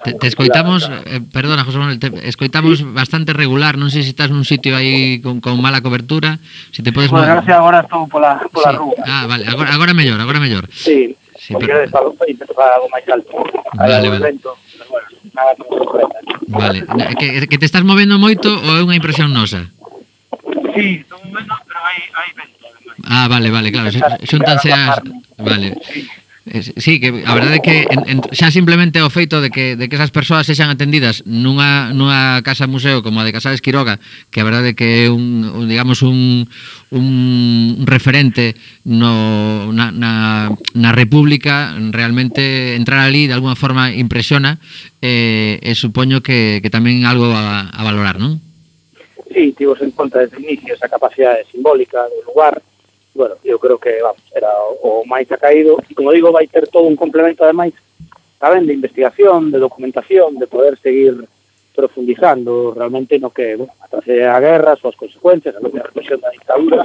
Te, 0.05 0.13
te 0.13 0.27
escoitamos, 0.29 0.85
eh, 0.85 1.17
perdona 1.33 1.65
José 1.65 1.81
Manuel, 1.81 1.97
te 1.97 2.13
escoitamos 2.29 2.77
sí. 2.77 2.85
bastante 2.85 3.33
regular, 3.33 3.73
non 3.73 3.89
sei 3.89 4.05
se 4.05 4.13
estás 4.13 4.29
nun 4.29 4.45
sitio 4.45 4.77
aí 4.77 5.17
con, 5.17 5.41
con 5.41 5.57
mala 5.57 5.81
cobertura, 5.81 6.37
se 6.69 6.85
te 6.85 6.93
podes 6.93 7.09
Bueno, 7.09 7.25
gracias, 7.25 7.57
agora 7.57 7.81
estou 7.81 8.05
pola, 8.05 8.37
pola 8.53 8.69
sí. 8.69 8.77
rúa. 8.77 9.01
Ah, 9.01 9.25
vale, 9.25 9.49
agora, 9.49 9.73
agora 9.73 9.97
mellor, 9.97 10.21
agora 10.21 10.37
mellor. 10.37 10.69
Sí, 10.69 11.17
Sí, 11.35 11.51
porque 11.51 11.67
pero- 11.67 11.89
queres 11.89 11.93
algo, 11.97 12.13
máis 12.93 13.05
alto. 13.09 13.33
Vale, 13.75 14.29
Vale, 16.47 16.85
que, 17.19 17.47
que 17.47 17.57
te 17.57 17.65
estás 17.65 17.83
movendo 17.83 18.19
moito 18.19 18.47
ou 18.47 18.79
é 18.79 18.81
unha 18.83 18.97
impresión 18.97 19.33
nosa? 19.33 19.67
Sí, 20.75 21.03
estou 21.03 21.19
movendo, 21.23 21.53
pero 21.67 21.79
hai, 21.83 21.99
hai 22.15 22.29
vento. 22.35 22.65
Ah, 23.05 23.27
vale, 23.27 23.51
vale, 23.51 23.71
claro, 23.71 23.91
xuntanse 24.23 24.71
as... 24.71 24.99
Vale. 25.37 25.75
Sí. 25.83 26.07
Eh, 26.45 26.61
sí, 26.61 26.99
que 26.99 27.25
a 27.25 27.33
verdade 27.33 27.57
é 27.57 27.65
que 27.65 27.89
en, 27.89 28.05
en, 28.05 28.17
xa 28.29 28.53
simplemente 28.53 29.01
o 29.01 29.09
feito 29.09 29.41
de 29.41 29.49
que, 29.49 29.73
de 29.73 29.89
que 29.89 29.97
esas 29.97 30.13
persoas 30.13 30.45
sexan 30.45 30.69
atendidas 30.69 31.25
nunha, 31.25 31.89
nunha 31.89 32.45
casa 32.45 32.69
museo 32.69 33.01
como 33.01 33.17
a 33.17 33.25
de 33.25 33.33
Casades 33.33 33.65
Quiroga, 33.65 33.97
que 34.29 34.45
a 34.45 34.45
verdade 34.45 34.71
é 34.71 34.77
que 34.77 35.09
é 35.09 35.09
un, 35.09 35.41
un 35.41 35.65
digamos, 35.65 36.05
un, 36.05 36.45
un 36.93 37.81
referente 37.89 38.53
no, 38.85 39.73
na, 39.73 39.89
na, 39.89 40.53
na 40.77 40.91
República, 40.93 41.73
realmente 41.89 42.77
entrar 42.77 43.09
ali 43.09 43.25
de 43.25 43.33
alguna 43.33 43.57
forma 43.57 43.89
impresiona 43.89 44.61
eh, 45.01 45.57
e 45.65 45.73
supoño 45.73 46.21
que, 46.21 46.61
que 46.61 46.69
tamén 46.69 47.09
algo 47.09 47.33
a, 47.33 47.73
a 47.73 47.81
valorar, 47.81 48.21
non? 48.21 48.37
Sí, 49.33 49.49
tivos 49.57 49.81
en 49.81 49.89
conta 49.97 50.21
desde 50.21 50.37
o 50.37 50.45
inicio 50.45 50.77
esa 50.77 50.85
capacidade 50.93 51.41
simbólica 51.49 52.05
do 52.05 52.21
lugar, 52.29 52.61
bueno, 53.15 53.35
eu 53.43 53.57
creo 53.57 53.79
que, 53.79 54.01
vamos, 54.01 54.21
era 54.35 54.51
o 54.83 55.03
máis 55.07 55.31
acaído, 55.31 55.79
e 55.89 55.95
como 55.95 56.11
digo, 56.11 56.35
vai 56.35 56.47
ter 56.51 56.67
todo 56.67 56.83
un 56.83 56.99
complemento, 56.99 57.43
ademais, 57.43 57.73
saben, 58.37 58.67
de 58.67 58.75
investigación, 58.75 59.49
de 59.49 59.57
documentación, 59.57 60.35
de 60.35 60.47
poder 60.47 60.77
seguir 60.77 61.23
profundizando 61.73 62.75
realmente 62.75 63.17
no 63.17 63.31
que, 63.31 63.55
bueno, 63.55 63.71
a 63.79 63.87
través 63.87 64.19
da 64.19 64.39
guerra, 64.39 64.75
as 64.75 64.79
súas 64.79 64.99
consecuencias, 64.99 65.55
a 65.55 65.63
propia 65.63 65.87
represión 65.87 66.19
da 66.19 66.29
dictadura, 66.29 66.83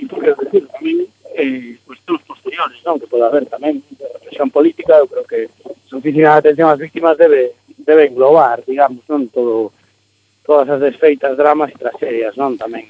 e 0.00 0.08
por 0.08 0.24
que 0.24 0.32
decir, 0.32 0.64
tamén, 0.72 0.96
eh, 1.36 1.76
cuestións 1.84 2.24
posteriores, 2.24 2.80
non? 2.80 2.96
que 2.96 3.06
pode 3.06 3.28
haber 3.28 3.44
tamén 3.44 3.84
de 3.92 4.04
represión 4.16 4.48
política, 4.48 4.96
eu 4.96 5.08
creo 5.08 5.28
que 5.28 5.52
suficiente 5.84 6.24
atención 6.24 6.72
ás 6.72 6.80
víctimas 6.80 7.20
debe, 7.20 7.52
debe 7.84 8.08
englobar, 8.08 8.64
digamos, 8.64 9.04
non 9.12 9.28
todo 9.28 9.76
todas 10.40 10.72
as 10.72 10.80
desfeitas, 10.80 11.36
dramas 11.36 11.68
e 11.68 11.76
tragedias, 11.76 12.32
non 12.40 12.56
tamén 12.56 12.88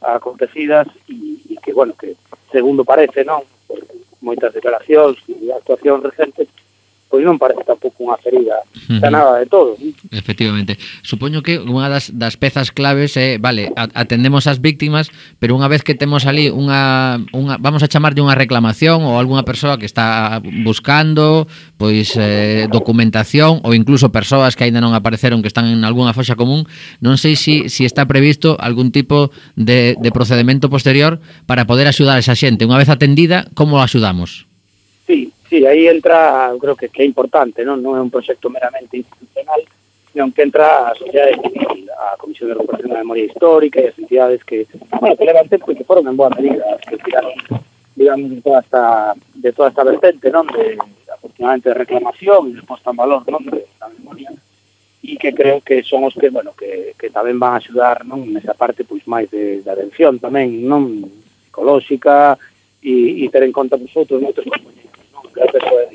acontecidas 0.00 0.88
e, 1.08 1.40
e 1.52 1.54
que, 1.62 1.72
bueno, 1.72 1.94
que 1.94 2.16
segundo 2.50 2.84
parece, 2.84 3.24
non? 3.24 3.44
Moitas 4.20 4.52
declaracións 4.52 5.16
e 5.28 5.48
actuacións 5.52 6.04
recentes, 6.04 6.48
pois 7.10 7.26
non 7.26 7.36
parece 7.36 7.66
tampouco 7.66 8.06
unha 8.06 8.16
ferida 8.22 8.56
xa 8.88 9.10
nada 9.12 9.42
de 9.42 9.46
todo. 9.50 9.76
Né? 9.76 9.92
Efectivamente. 10.14 10.80
Supoño 11.04 11.44
que 11.44 11.60
unha 11.60 11.92
das, 11.92 12.14
das 12.14 12.40
pezas 12.40 12.72
claves 12.72 13.18
é, 13.18 13.34
eh, 13.34 13.42
vale, 13.42 13.68
atendemos 13.74 14.48
as 14.48 14.62
víctimas, 14.62 15.12
pero 15.42 15.52
unha 15.58 15.68
vez 15.68 15.84
que 15.84 15.98
temos 15.98 16.24
ali 16.24 16.48
unha, 16.48 17.20
unha 17.36 17.60
vamos 17.60 17.84
a 17.84 17.90
chamarlle 17.90 18.24
unha 18.24 18.38
reclamación 18.38 19.04
ou 19.04 19.20
algunha 19.20 19.44
persoa 19.44 19.76
que 19.76 19.84
está 19.84 20.40
buscando 20.64 21.44
pois 21.76 22.16
eh, 22.16 22.70
documentación 22.72 23.60
ou 23.66 23.74
incluso 23.74 24.14
persoas 24.14 24.54
que 24.54 24.64
aínda 24.64 24.80
non 24.80 24.96
apareceron 24.96 25.42
que 25.42 25.50
están 25.50 25.68
en 25.68 25.82
algunha 25.82 26.14
foxa 26.16 26.38
común, 26.38 26.64
non 27.02 27.18
sei 27.18 27.34
se 27.34 27.50
si, 27.50 27.54
si 27.68 27.82
está 27.82 28.06
previsto 28.06 28.54
algún 28.60 28.94
tipo 28.94 29.34
de, 29.58 29.98
de 29.98 30.10
procedimento 30.14 30.70
posterior 30.70 31.18
para 31.46 31.66
poder 31.66 31.90
axudar 31.90 32.16
a 32.16 32.22
esa 32.22 32.38
xente. 32.38 32.62
Unha 32.62 32.78
vez 32.78 32.86
atendida, 32.86 33.50
como 33.58 33.82
a 33.82 33.90
axudamos? 33.90 34.46
Sí, 35.10 35.34
sí, 35.50 35.66
aí 35.66 35.88
entra, 35.88 36.54
creo 36.60 36.76
que, 36.76 36.88
que 36.88 37.02
é 37.02 37.04
importante, 37.04 37.66
non, 37.66 37.82
non 37.82 37.98
é 37.98 38.00
un 38.00 38.08
proxecto 38.08 38.46
meramente 38.46 39.02
institucional, 39.02 39.66
senón 40.14 40.30
que 40.30 40.46
entra 40.46 40.86
a 40.86 40.94
sociedade 40.94 41.34
civil, 41.42 41.90
a 41.90 42.14
Comisión 42.14 42.54
de 42.54 42.54
Recuperación 42.54 42.94
da 42.94 43.02
Memoria 43.02 43.26
Histórica 43.26 43.82
e 43.82 43.90
as 43.90 43.98
entidades 43.98 44.46
que, 44.46 44.70
bueno, 45.02 45.18
que 45.18 45.26
levan 45.26 45.50
tempo 45.50 45.74
e 45.74 45.76
que 45.76 45.82
foron 45.82 46.06
en 46.06 46.14
boa 46.14 46.30
medida, 46.30 46.62
as 46.70 46.86
que 46.86 47.02
tiraron, 47.02 47.34
digamos, 47.98 48.30
de 48.30 48.40
toda 48.40 48.62
esta, 48.62 48.84
de 49.34 49.50
toda 49.50 49.68
esta 49.74 49.82
vertente, 49.82 50.30
non, 50.30 50.46
de, 50.46 50.78
afortunadamente, 51.10 51.74
de 51.74 51.78
reclamación 51.82 52.54
e 52.54 52.62
de 52.62 52.62
posta 52.62 52.94
en 52.94 52.98
valor, 53.02 53.26
non, 53.26 53.42
de 53.42 53.66
da 53.74 53.90
memoria, 53.90 54.30
e 55.02 55.18
que 55.18 55.34
creo 55.34 55.58
que 55.66 55.82
son 55.82 56.06
os 56.06 56.14
que, 56.14 56.30
bueno, 56.30 56.54
que, 56.54 56.94
que 56.94 57.10
tamén 57.10 57.42
van 57.42 57.58
a 57.58 57.60
axudar, 57.62 58.06
non, 58.06 58.22
nesa 58.30 58.54
parte, 58.54 58.86
pois, 58.86 59.02
máis 59.10 59.26
de, 59.34 59.66
de 59.66 59.70
atención 59.70 60.22
tamén, 60.22 60.62
non, 60.62 61.10
psicolóxica, 61.50 62.38
e, 62.78 63.26
e 63.26 63.30
ter 63.34 63.42
en 63.42 63.50
conta, 63.50 63.74
pois, 63.74 63.90
outros 63.98 64.22
moitos 64.22 64.46
componentes 64.46 64.80
das 65.40 65.50
despois 65.56 65.88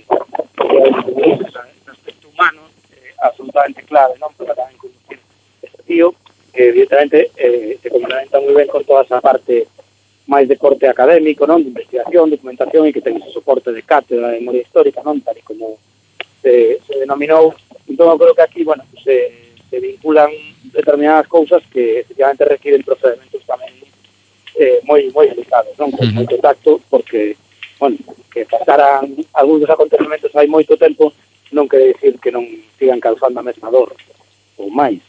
aspecto 1.86 2.26
humano 2.34 2.62
eh, 2.90 3.14
absolutamente 3.22 3.86
clave 3.86 4.18
non 4.18 4.34
para 4.34 4.58
tamén 4.58 4.74
conducir 4.82 5.22
este 5.62 5.82
tío 5.86 6.18
que 6.50 6.74
evidentemente 6.74 7.30
eh, 7.38 7.78
se 7.78 7.94
complementa 7.94 8.42
moi 8.42 8.58
ben 8.58 8.66
con 8.66 8.82
toda 8.82 9.06
esa 9.06 9.22
parte 9.22 9.70
máis 10.26 10.50
de 10.50 10.58
corte 10.58 10.90
académico, 10.90 11.46
non, 11.46 11.62
de 11.62 11.70
investigación, 11.70 12.34
documentación 12.34 12.90
e 12.90 12.94
que 12.94 13.02
ten 13.02 13.22
ese 13.22 13.30
soporte 13.30 13.70
de 13.70 13.86
cátedra 13.86 14.34
de 14.34 14.42
memoria 14.42 14.66
histórica, 14.66 15.06
non, 15.06 15.22
tal 15.22 15.38
como 15.46 15.78
se, 16.42 16.82
se 16.82 16.94
denominou. 16.98 17.54
Entón, 17.86 18.10
eu 18.10 18.18
creo 18.18 18.34
que 18.34 18.42
aquí, 18.42 18.62
bueno, 18.66 18.82
se, 19.06 19.54
se 19.70 19.78
vinculan 19.78 20.34
determinadas 20.74 21.30
cousas 21.30 21.62
que 21.70 22.02
efectivamente 22.02 22.42
requieren 22.42 22.82
procedimentos 22.82 23.46
tamén 23.46 23.70
eh, 24.58 24.82
moi 24.90 25.06
moi 25.14 25.30
delicados, 25.30 25.78
non, 25.78 25.94
con 25.94 26.10
uh 26.10 26.16
moito 26.18 26.42
tacto, 26.42 26.82
porque, 26.90 27.38
bueno, 27.78 28.02
que 28.36 28.44
pasaran 28.44 29.08
algúns 29.32 29.64
dos 29.64 29.72
acontecimentos 29.72 30.36
hai 30.36 30.52
moito 30.52 30.76
tempo 30.76 31.16
non 31.56 31.72
quere 31.72 31.96
dicir 31.96 32.20
que 32.20 32.36
non 32.36 32.44
sigan 32.76 33.00
causando 33.00 33.40
a 33.40 33.48
mesma 33.48 33.72
dor 33.72 33.96
ou 34.60 34.68
máis. 34.68 35.00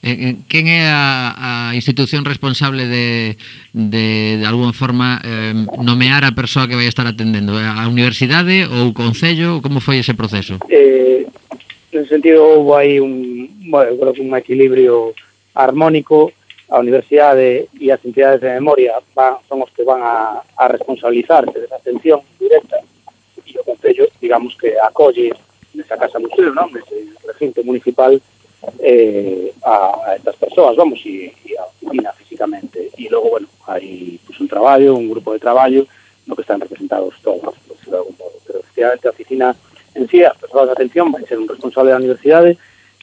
Eh, 0.00 0.32
eh, 0.32 0.34
quen 0.48 0.64
é 0.72 0.88
a, 0.88 1.36
a 1.36 1.76
institución 1.76 2.24
responsable 2.24 2.88
de, 2.88 3.36
de, 3.76 4.40
de 4.40 4.46
alguna 4.48 4.72
forma, 4.72 5.20
eh, 5.20 5.52
nomear 5.84 6.24
a 6.24 6.32
persoa 6.32 6.64
que 6.64 6.72
vai 6.72 6.88
estar 6.88 7.04
atendendo? 7.04 7.60
Eh, 7.60 7.68
a 7.68 7.84
universidade 7.84 8.64
ou 8.64 8.90
o 8.90 8.96
Concello? 8.96 9.60
Como 9.60 9.84
foi 9.84 10.00
ese 10.00 10.16
proceso? 10.16 10.56
Eh, 10.72 11.28
no 11.92 12.08
sentido, 12.08 12.40
houve 12.48 12.72
aí 12.80 12.92
un, 12.96 13.44
bueno, 13.68 13.92
creo 14.00 14.16
que 14.16 14.24
un 14.24 14.32
equilibrio 14.32 15.12
armónico 15.52 16.32
a 16.70 16.78
universidade 16.78 17.68
e 17.78 17.90
as 17.90 17.98
entidades 18.04 18.40
de 18.40 18.54
memoria 18.54 19.02
van, 19.14 19.42
son 19.48 19.62
os 19.62 19.70
que 19.74 19.82
van 19.82 20.00
a, 20.02 20.40
a 20.56 20.64
responsabilizarse 20.70 21.58
desa 21.58 21.76
atención 21.76 22.22
directa 22.38 22.78
e 23.50 23.58
o 23.58 23.64
Concello, 23.64 24.06
digamos 24.22 24.54
que 24.54 24.78
acolle 24.78 25.34
nesa 25.74 25.98
casa 25.98 26.22
museo, 26.22 26.54
non? 26.54 26.70
nese 26.70 27.10
recinto 27.26 27.66
municipal 27.66 28.14
eh, 28.78 29.50
a, 29.66 29.74
a 30.06 30.16
estas 30.16 30.36
persoas, 30.36 30.76
vamos, 30.76 31.02
e, 31.02 31.34
e 31.42 31.58
a 31.58 31.66
oficina 31.66 32.12
físicamente. 32.14 32.94
E 32.94 33.10
logo, 33.10 33.30
bueno, 33.34 33.48
hai 33.66 34.20
pues, 34.22 34.38
un 34.38 34.46
traballo, 34.46 34.94
un 34.94 35.10
grupo 35.10 35.34
de 35.34 35.42
traballo 35.42 35.86
no 36.26 36.36
que 36.36 36.42
están 36.42 36.60
representados 36.60 37.18
todos, 37.22 37.58
de 37.66 37.96
algún 37.96 38.14
modo. 38.14 38.38
Pero 38.46 38.60
efectivamente 38.60 39.08
a 39.08 39.10
oficina 39.10 39.56
en 39.94 40.06
sí, 40.06 40.22
as 40.22 40.38
persoas 40.38 40.70
de 40.70 40.72
atención 40.78 41.10
vai 41.10 41.26
ser 41.26 41.38
un 41.42 41.50
responsable 41.50 41.90
da 41.90 41.98
universidade 41.98 42.54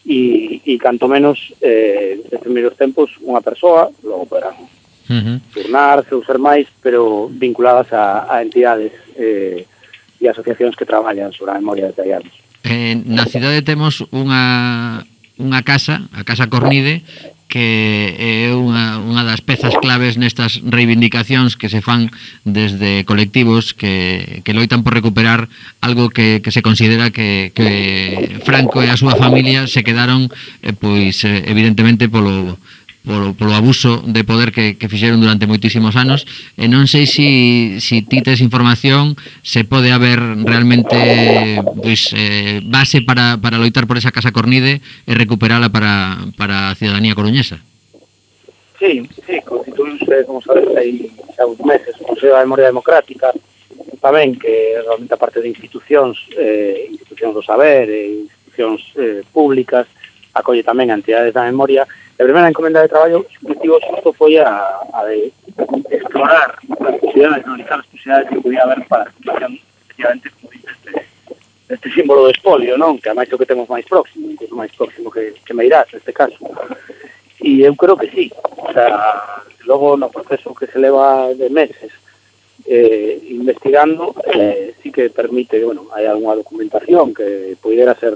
e, 0.05 0.61
e 0.65 0.73
canto 0.77 1.07
menos 1.07 1.53
eh, 1.61 2.19
en 2.29 2.39
primeiros 2.39 2.75
tempos 2.77 3.15
unha 3.23 3.41
persoa, 3.41 3.89
logo 4.03 4.29
poderán 4.29 4.55
uh 4.57 5.13
-huh. 5.13 5.37
turnarse 5.53 6.11
ou 6.13 6.23
ser 6.23 6.37
máis, 6.37 6.67
pero 6.83 7.31
vinculadas 7.31 7.91
a, 7.93 8.27
a 8.27 8.43
entidades 8.43 8.91
eh, 9.15 9.65
e 10.19 10.25
asociacións 10.27 10.75
que 10.75 10.85
traballan 10.85 11.31
sobre 11.31 11.51
a 11.51 11.59
memoria 11.61 11.93
de 11.93 12.13
anos. 12.13 12.33
Eh, 12.65 12.97
na 13.05 13.25
cidade 13.29 13.61
temos 13.61 14.03
unha 14.11 15.05
unha 15.37 15.61
casa, 15.61 16.09
a 16.17 16.25
Casa 16.25 16.49
Cornide, 16.49 17.05
que 17.47 18.15
é 18.19 18.51
unha, 18.51 18.99
unha 18.99 19.23
das 19.23 19.39
pezas 19.39 19.71
claves 19.79 20.19
nestas 20.19 20.59
reivindicacións 20.67 21.55
que 21.55 21.71
se 21.71 21.79
fan 21.79 22.11
desde 22.43 23.07
colectivos 23.07 23.71
que, 23.71 24.43
que 24.43 24.51
loitan 24.51 24.83
por 24.83 24.91
recuperar 24.91 25.47
algo 25.79 26.11
que, 26.11 26.43
que 26.43 26.51
se 26.51 26.61
considera 26.61 27.09
que, 27.09 27.55
que 27.55 28.39
Franco 28.43 28.83
e 28.83 28.91
a 28.91 28.99
súa 28.99 29.15
familia 29.15 29.63
se 29.71 29.87
quedaron 29.87 30.27
eh, 30.59 30.75
pois 30.75 31.23
eh, 31.23 31.47
evidentemente 31.47 32.11
polo 32.11 32.59
polo, 33.07 33.31
polo 33.31 33.55
abuso 33.55 34.03
de 34.03 34.27
poder 34.27 34.51
que, 34.51 34.75
que 34.75 34.91
fixeron 34.91 35.23
durante 35.23 35.47
moitísimos 35.47 35.95
anos. 35.95 36.27
E 36.59 36.67
non 36.67 36.91
sei 36.91 37.07
si, 37.07 37.79
si 37.79 38.03
ti 38.03 38.19
tes 38.19 38.43
información 38.43 39.15
se 39.41 39.63
pode 39.63 39.95
haber 39.95 40.19
realmente 40.43 41.63
pois, 41.79 42.11
eh, 42.11 42.59
base 42.67 42.99
para, 42.99 43.39
para 43.39 43.55
loitar 43.55 43.87
por 43.87 43.95
esa 43.95 44.11
Casa 44.11 44.35
Cornide 44.35 44.83
e 45.07 45.13
recuperala 45.15 45.71
para, 45.71 46.19
para 46.35 46.75
a 46.75 46.75
ciudadanía 46.75 47.15
coruñesa. 47.15 47.63
Sí, 48.77 49.01
sí, 49.25 49.41
constituíse, 49.41 50.27
como 50.27 50.43
sabes, 50.43 50.67
hai 50.75 51.09
xa 51.33 51.47
uns 51.47 51.57
meses 51.65 51.95
o 51.97 52.13
Consello 52.13 52.37
da 52.37 52.45
Memoria 52.45 52.69
Democrática 52.69 53.33
tamén 53.97 54.37
que 54.37 54.77
realmente 54.85 55.13
a 55.15 55.21
parte 55.21 55.41
de 55.41 55.49
institucións 55.49 56.29
eh, 56.37 56.85
institucións 56.93 57.33
do 57.33 57.41
saber 57.41 57.89
e 57.89 58.29
institucións 58.29 58.81
eh, 58.97 59.25
públicas 59.33 59.89
acolle 60.37 60.63
tamén 60.63 60.93
a 60.93 60.97
entidades 60.97 61.33
da 61.33 61.49
memoria. 61.49 61.83
A 61.83 62.23
primeira 62.23 62.49
encomenda 62.49 62.81
de 62.81 62.89
traballo 62.89 63.25
motivo 63.41 63.81
xusto 63.81 64.13
foi 64.13 64.37
a, 64.37 64.49
a 64.93 65.05
de 65.09 65.33
explorar 65.89 66.57
as 66.61 66.97
posibilidades, 67.01 67.45
analizar 67.45 67.79
as 67.81 67.89
posibilidades 67.89 68.29
que 68.29 68.41
podía 68.41 68.63
haber 68.63 68.85
para 68.87 69.09
a 69.09 69.13
situación, 69.13 69.59
efectivamente, 69.85 70.29
como 70.29 70.49
este, 70.53 70.91
este 71.69 71.87
símbolo 71.91 72.21
do 72.25 72.33
espolio, 72.33 72.77
non? 72.77 73.01
Que 73.01 73.09
ademais 73.09 73.33
o 73.33 73.37
que 73.37 73.49
temos 73.49 73.69
máis 73.69 73.85
próximo, 73.85 74.29
incluso 74.29 74.55
máis 74.55 74.73
próximo 74.73 75.09
que, 75.09 75.35
que 75.41 75.53
Meirás, 75.53 75.89
neste 75.93 76.13
caso. 76.13 76.37
E 77.41 77.61
eu 77.61 77.75
creo 77.75 77.97
que 77.97 78.09
sí. 78.09 78.31
O 78.57 78.71
sea, 78.73 79.43
logo 79.65 79.97
no 79.97 80.09
proceso 80.09 80.55
que 80.55 80.67
se 80.67 80.79
leva 80.79 81.33
de 81.33 81.49
meses 81.49 81.91
eh, 82.65 83.21
investigando, 83.29 84.15
eh, 84.33 84.73
sí 84.81 84.91
que 84.91 85.09
permite, 85.09 85.63
bueno, 85.63 85.87
hai 85.95 86.03
algunha 86.03 86.35
documentación 86.35 87.13
que 87.13 87.55
pudiera 87.61 87.95
ser 87.95 88.15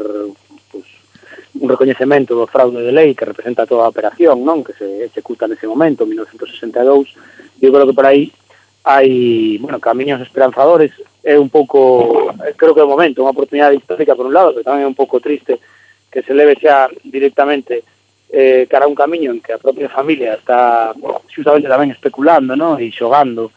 un 1.62 1.70
recoñecemento 1.70 2.34
do 2.34 2.50
fraude 2.50 2.82
de 2.82 2.90
lei 2.90 3.14
que 3.14 3.30
representa 3.30 3.70
toda 3.70 3.86
a 3.86 3.94
operación, 3.94 4.42
non, 4.42 4.66
que 4.66 4.74
se 4.74 5.06
executa 5.06 5.46
nese 5.46 5.70
momento, 5.70 6.10
1962, 6.10 7.62
eu 7.62 7.70
creo 7.70 7.86
que 7.86 7.94
por 7.94 8.10
aí 8.10 8.34
hai, 8.82 9.62
bueno, 9.62 9.78
camiños 9.78 10.26
esperanzadores, 10.26 10.90
é 11.22 11.38
un 11.38 11.54
pouco, 11.54 12.34
creo 12.58 12.74
que 12.74 12.82
é 12.82 12.86
o 12.86 12.90
momento, 12.90 13.22
unha 13.22 13.30
oportunidade 13.38 13.78
histórica 13.78 14.18
por 14.18 14.26
un 14.26 14.34
lado, 14.34 14.58
pero 14.58 14.66
tamén 14.66 14.84
é 14.84 14.90
un 14.90 14.98
pouco 14.98 15.22
triste 15.22 15.62
que 16.10 16.26
se 16.26 16.34
leve 16.34 16.58
xa 16.58 16.90
directamente 17.06 17.86
eh, 18.34 18.66
cara 18.66 18.90
a 18.90 18.92
un 18.92 18.98
camiño 18.98 19.30
en 19.30 19.40
que 19.40 19.54
a 19.54 19.62
propia 19.62 19.86
familia 19.86 20.34
está 20.34 20.98
xustamente 21.30 21.70
tamén 21.70 21.94
especulando, 21.94 22.58
non, 22.58 22.82
e 22.82 22.90
xogando 22.90 23.54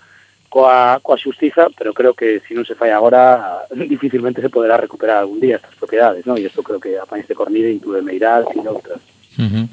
coa, 0.54 1.00
coa 1.02 1.18
xustiza, 1.18 1.66
pero 1.76 1.92
creo 1.92 2.14
que 2.14 2.38
se 2.38 2.46
si 2.46 2.52
non 2.54 2.62
se 2.62 2.78
fai 2.78 2.94
agora, 2.94 3.66
dificilmente 3.74 4.38
se 4.38 4.54
poderá 4.54 4.78
recuperar 4.78 5.18
algún 5.18 5.42
día 5.42 5.58
estas 5.58 5.74
propiedades, 5.74 6.22
¿no? 6.30 6.38
E 6.38 6.46
isto 6.46 6.62
creo 6.62 6.78
que 6.78 6.94
a 6.94 7.10
País 7.10 7.26
de 7.26 7.34
Cornide 7.34 7.74
inclúe 7.74 7.98
Meirás 8.06 8.46
e 8.54 8.62
outras. 8.62 9.02
Uh 9.38 9.42
-huh. 9.42 9.68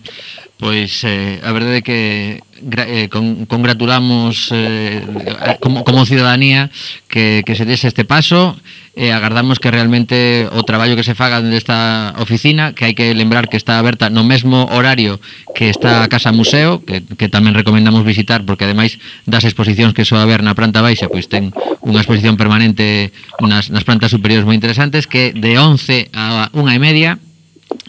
Pois 0.62 1.02
eh, 1.10 1.42
a 1.42 1.50
verdade 1.58 1.82
é 1.82 1.86
que 1.86 2.00
gra, 2.62 2.86
eh, 2.86 3.10
con, 3.10 3.50
congratulamos 3.50 4.50
eh, 4.54 5.02
como, 5.60 5.84
como 5.84 6.06
ciudadanía 6.06 6.70
que, 7.10 7.42
que 7.46 7.56
se 7.56 7.66
dese 7.66 7.90
este 7.90 8.06
paso 8.06 8.54
e 8.94 9.10
eh, 9.10 9.12
agardamos 9.16 9.58
que 9.58 9.74
realmente 9.74 10.46
o 10.54 10.62
traballo 10.62 10.94
que 10.94 11.08
se 11.08 11.16
faga 11.16 11.42
dende 11.42 11.58
esta 11.58 12.14
oficina 12.22 12.78
que 12.78 12.86
hai 12.86 12.94
que 12.94 13.16
lembrar 13.18 13.50
que 13.50 13.58
está 13.58 13.82
aberta 13.82 14.14
no 14.14 14.22
mesmo 14.22 14.70
horario 14.70 15.18
que 15.58 15.74
está 15.74 16.06
a 16.06 16.12
Casa 16.14 16.30
Museo 16.30 16.86
que, 16.86 17.02
que 17.02 17.26
tamén 17.26 17.58
recomendamos 17.58 18.06
visitar 18.06 18.46
porque 18.46 18.70
ademais 18.70 19.02
das 19.26 19.48
exposicións 19.48 19.98
que 19.98 20.06
só 20.06 20.22
haber 20.22 20.46
na 20.46 20.54
planta 20.54 20.86
baixa 20.86 21.10
pois 21.10 21.26
ten 21.26 21.56
unha 21.82 22.04
exposición 22.06 22.38
permanente 22.38 23.10
nas, 23.42 23.74
nas 23.74 23.82
plantas 23.82 24.14
superiores 24.14 24.46
moi 24.46 24.54
interesantes 24.54 25.10
que 25.10 25.34
de 25.34 25.58
11 25.58 26.14
a 26.14 26.54
1 26.54 26.70
e 26.70 26.78
media 26.78 27.12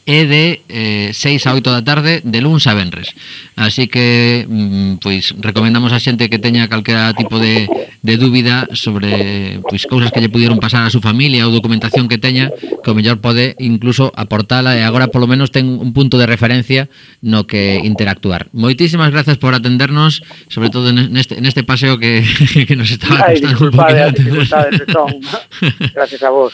e 0.05 0.27
de 0.27 0.45
eh, 0.67 1.11
6 1.15 1.47
a 1.47 1.55
8 1.55 1.71
da 1.71 1.83
tarde 1.87 2.21
de 2.27 2.41
luns 2.43 2.67
a 2.67 2.75
venres. 2.75 3.15
Así 3.55 3.87
que 3.87 4.47
mm, 4.49 4.99
pois 4.99 5.35
recomendamos 5.39 5.95
a 5.95 6.03
xente 6.03 6.27
que 6.27 6.43
teña 6.43 6.67
calquera 6.67 7.15
tipo 7.15 7.39
de, 7.39 7.71
de 8.03 8.15
dúbida 8.19 8.67
sobre 8.75 9.63
pois 9.63 9.87
cousas 9.87 10.11
que 10.11 10.19
lle 10.19 10.33
pudieron 10.33 10.59
pasar 10.59 10.83
a 10.83 10.91
súa 10.91 11.07
familia 11.07 11.47
ou 11.47 11.55
documentación 11.55 12.11
que 12.11 12.19
teña, 12.19 12.51
que 12.51 12.91
o 12.91 12.97
mellor 12.99 13.23
pode 13.23 13.55
incluso 13.63 14.11
aportala 14.19 14.75
e 14.75 14.83
agora 14.83 15.07
polo 15.07 15.31
menos 15.31 15.55
ten 15.55 15.71
un 15.71 15.95
punto 15.95 16.19
de 16.19 16.27
referencia 16.27 16.91
no 17.23 17.47
que 17.47 17.79
interactuar. 17.87 18.51
Moitísimas 18.51 19.15
grazas 19.15 19.39
por 19.39 19.55
atendernos, 19.55 20.27
sobre 20.51 20.75
todo 20.75 20.91
neste, 20.91 21.39
neste 21.39 21.63
paseo 21.63 22.03
que, 22.03 22.27
que 22.67 22.75
nos 22.75 22.91
estaba 22.91 23.23
Ay, 23.23 23.39
costando 23.39 23.55
disculpade, 23.55 24.03
un 24.03 24.15
poquito. 24.19 25.07
Eh, 25.07 25.21
eh, 25.63 25.91
gracias 25.95 26.23
a 26.27 26.31
vos. 26.31 26.53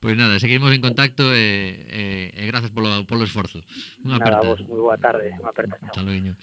Pois 0.00 0.14
pues 0.14 0.16
nada, 0.16 0.40
seguimos 0.40 0.72
en 0.72 0.80
contacto 0.80 1.34
eh, 1.34 2.32
e, 2.32 2.32
e, 2.36 2.44
e 2.44 2.46
grazas 2.46 2.70
polo 2.70 2.85
polo, 2.86 3.06
polo 3.06 3.24
esforzo. 3.26 3.58
Unha 4.06 4.18
Nada, 4.18 4.38
aperta. 4.38 4.46
Vos, 4.46 4.60
moi 4.62 4.80
boa 4.80 4.98
tarde, 4.98 5.34
unha 5.34 5.50
aperta. 5.50 5.74
Chao. 5.82 5.94
Taluiño. 6.02 6.38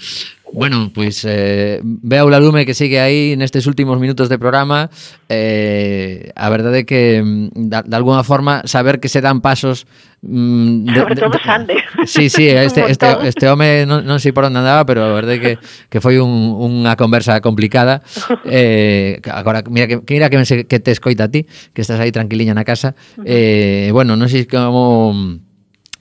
Bueno, 0.54 0.92
pois 0.94 1.22
pues, 1.22 1.24
eh, 1.26 1.80
veo 1.82 2.30
la 2.30 2.38
lume 2.38 2.64
que 2.64 2.74
sigue 2.74 3.00
aí 3.00 3.34
nestes 3.34 3.66
últimos 3.66 3.98
minutos 3.98 4.28
de 4.30 4.38
programa 4.38 4.86
eh, 5.26 6.30
A 6.36 6.46
verdade 6.46 6.78
é 6.78 6.86
que, 6.86 7.18
mm, 7.18 7.66
da, 7.66 7.82
de 7.82 7.96
alguna 7.98 8.22
forma, 8.22 8.62
saber 8.62 9.02
que 9.02 9.10
se 9.10 9.18
dan 9.18 9.42
pasos 9.42 9.82
mm, 10.22 10.94
de, 10.94 11.00
Sobre 11.00 11.16
todo 11.18 11.38
Sande 11.42 11.82
Sí, 12.06 12.30
sí, 12.30 12.46
este, 12.68 12.86
este, 12.86 13.06
este 13.26 13.50
home 13.50 13.82
non, 13.82 14.06
non 14.06 14.22
sei 14.22 14.30
por 14.30 14.46
onde 14.46 14.62
andaba 14.62 14.86
Pero 14.86 15.02
a 15.02 15.10
verdade 15.10 15.42
é 15.42 15.42
que, 15.42 15.52
que 15.90 15.98
foi 15.98 16.22
un, 16.22 16.30
unha 16.54 16.94
conversa 16.94 17.42
complicada 17.42 18.06
eh, 18.46 19.18
Agora, 19.34 19.66
mira 19.66 19.90
que, 19.90 19.98
mira 20.06 20.30
que, 20.30 20.38
me, 20.38 20.46
que 20.46 20.78
te 20.78 20.94
escoita 20.94 21.26
a 21.26 21.32
ti 21.34 21.50
Que 21.74 21.82
estás 21.82 21.98
aí 21.98 22.14
tranquiliña 22.14 22.54
na 22.54 22.62
casa 22.62 22.94
eh, 23.26 23.90
Bueno, 23.90 24.14
non 24.14 24.30
sei 24.30 24.46
como 24.46 25.42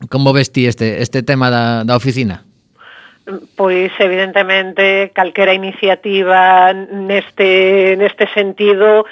Como 0.09 0.33
ves 0.33 0.51
ti 0.51 0.67
este, 0.67 1.01
este 1.01 1.23
tema 1.23 1.49
da, 1.49 1.83
da 1.83 1.95
oficina? 1.95 2.43
Pois 3.55 3.91
evidentemente 3.99 5.11
calquera 5.13 5.53
iniciativa 5.53 6.73
neste, 6.73 7.95
neste 7.95 8.27
sentido 8.33 9.05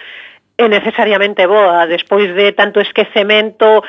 é 0.57 0.67
necesariamente 0.67 1.47
boa 1.47 1.87
despois 1.87 2.27
de 2.35 2.51
tanto 2.51 2.83
esquecemento 2.83 3.81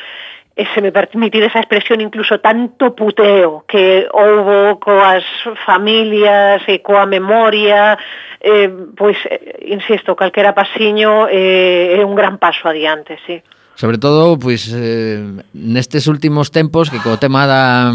e 0.55 0.68
se 0.74 0.80
me 0.84 0.92
permitide 0.92 1.48
esa 1.48 1.59
expresión 1.59 2.00
incluso 2.00 2.38
tanto 2.38 2.94
puteo 2.94 3.64
que 3.66 4.07
houbo 4.12 4.78
coas 4.78 5.24
familias 5.64 6.62
e 6.68 6.84
coa 6.84 7.09
memoria 7.09 7.98
eh, 8.42 8.68
pois, 8.96 9.16
eh, 9.30 9.70
insisto, 9.70 10.16
calquera 10.16 10.53
pasiño 10.53 11.30
eh, 11.30 11.98
é 11.98 12.05
un 12.05 12.14
gran 12.14 12.38
paso 12.38 12.68
adiante, 12.68 13.18
sí. 13.24 13.40
Sobre 13.75 13.99
todo, 13.99 14.39
pois, 14.39 14.70
eh, 14.73 15.20
nestes 15.57 16.07
últimos 16.07 16.53
tempos 16.53 16.93
que 16.93 17.01
co 17.01 17.16
tema 17.16 17.49
da, 17.49 17.93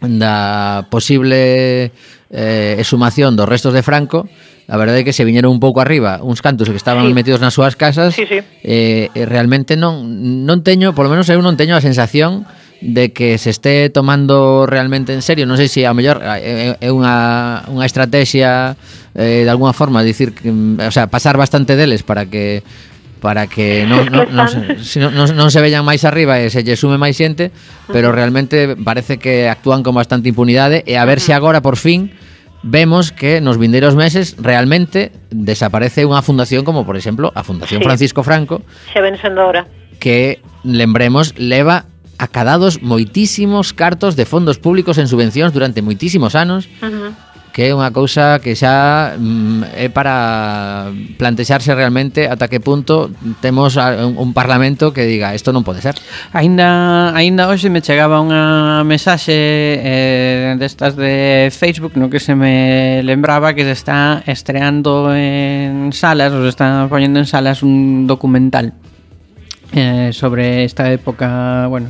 da 0.00 0.84
posible 0.88 1.92
eh, 2.32 2.74
exhumación 2.80 3.36
dos 3.36 3.48
restos 3.48 3.76
de 3.76 3.84
Franco, 3.84 4.28
a 4.66 4.76
verdade 4.76 5.02
é 5.02 5.06
que 5.06 5.14
se 5.14 5.22
viñeron 5.22 5.54
un 5.54 5.62
pouco 5.62 5.78
arriba 5.78 6.18
uns 6.26 6.42
cantos 6.42 6.66
que 6.66 6.74
estaban 6.74 7.06
sí. 7.06 7.14
metidos 7.14 7.38
nas 7.38 7.54
súas 7.54 7.78
casas 7.78 8.18
sí, 8.18 8.26
sí. 8.26 8.42
Eh, 8.66 9.14
realmente 9.14 9.78
non, 9.78 10.02
non 10.42 10.66
teño, 10.66 10.90
polo 10.90 11.06
menos 11.06 11.30
eu 11.30 11.38
non 11.38 11.54
teño 11.54 11.78
a 11.78 11.84
sensación 11.84 12.42
de 12.80 13.12
que 13.12 13.38
se 13.38 13.50
esté 13.50 13.88
tomando 13.90 14.66
realmente 14.66 15.14
en 15.14 15.22
serio. 15.22 15.46
Non 15.48 15.56
sei 15.56 15.68
se 15.70 15.88
a 15.88 15.96
mellor 15.96 16.20
é 16.20 16.76
unha, 16.92 17.64
unha 17.72 17.86
estrategia 17.88 18.76
eh, 19.16 19.48
de 19.48 19.50
alguna 19.50 19.72
forma, 19.72 20.04
dicir, 20.04 20.36
que, 20.36 20.52
o 20.52 20.92
sea, 20.92 21.08
pasar 21.08 21.40
bastante 21.40 21.74
deles 21.74 22.04
para 22.04 22.28
que 22.28 22.60
para 23.26 23.48
que 23.48 23.84
non, 23.90 24.06
non, 24.06 24.30
non, 24.30 24.46
se, 24.46 25.02
non, 25.02 25.10
non 25.10 25.48
se 25.50 25.58
vellan 25.58 25.82
máis 25.82 26.06
arriba 26.06 26.38
e 26.38 26.46
se 26.46 26.62
lle 26.62 26.78
sume 26.78 26.94
máis 26.94 27.18
xente, 27.18 27.50
pero 27.90 28.14
realmente 28.14 28.78
parece 28.78 29.18
que 29.18 29.50
actúan 29.50 29.82
con 29.82 29.98
bastante 29.98 30.30
impunidade 30.30 30.86
e 30.86 30.94
a 30.94 31.02
ver 31.02 31.18
se 31.18 31.34
agora 31.34 31.58
por 31.58 31.74
fin 31.74 32.14
vemos 32.62 33.10
que 33.10 33.42
nos 33.42 33.58
vindeiros 33.58 33.98
meses 33.98 34.38
realmente 34.38 35.10
desaparece 35.34 36.06
unha 36.06 36.22
fundación 36.22 36.62
como 36.62 36.86
por 36.86 36.94
exemplo 36.94 37.34
a 37.34 37.42
Fundación 37.42 37.82
sí. 37.82 37.86
Francisco 37.90 38.22
Franco 38.22 38.62
xa 38.94 39.02
ven 39.02 39.18
sendo 39.18 39.42
ahora. 39.42 39.66
que 39.98 40.38
lembremos 40.62 41.34
leva 41.34 41.90
acadados 42.22 42.78
moitísimos 42.78 43.74
cartos 43.74 44.14
de 44.14 44.22
fondos 44.22 44.62
públicos 44.62 45.02
en 45.02 45.10
subvencións 45.10 45.50
durante 45.50 45.82
moitísimos 45.82 46.38
anos. 46.38 46.70
Uh 46.78 47.10
-huh 47.10 47.25
que 47.56 47.64
é 47.64 47.72
unha 47.72 47.88
cousa 47.88 48.36
que 48.44 48.52
xa 48.52 49.16
mm, 49.16 49.80
é 49.80 49.88
para 49.88 50.92
plantexarse 51.16 51.72
realmente 51.72 52.28
ata 52.28 52.52
que 52.52 52.60
punto 52.60 53.08
temos 53.40 53.80
un, 53.80 54.20
un 54.20 54.30
parlamento 54.36 54.92
que 54.92 55.08
diga 55.08 55.32
isto 55.32 55.56
non 55.56 55.64
pode 55.64 55.80
ser. 55.80 55.96
Aínda 56.36 57.16
aínda 57.16 57.48
hoxe 57.48 57.72
me 57.72 57.80
chegaba 57.80 58.20
unha 58.20 58.84
mensaxe 58.84 59.32
eh, 59.32 60.52
destas 60.60 61.00
de 61.00 61.48
Facebook 61.48 61.96
no 61.96 62.12
que 62.12 62.20
se 62.20 62.36
me 62.36 63.00
lembraba 63.00 63.56
que 63.56 63.64
se 63.64 63.72
está 63.72 64.20
estreando 64.28 65.16
en 65.16 65.96
salas, 65.96 66.36
ou 66.36 66.44
se 66.44 66.52
está 66.52 66.84
poñendo 66.92 67.16
en 67.16 67.24
salas 67.24 67.64
un 67.64 68.04
documental 68.04 68.76
eh, 69.72 70.12
sobre 70.12 70.64
esta 70.64 70.92
época, 70.92 71.66
bueno, 71.72 71.88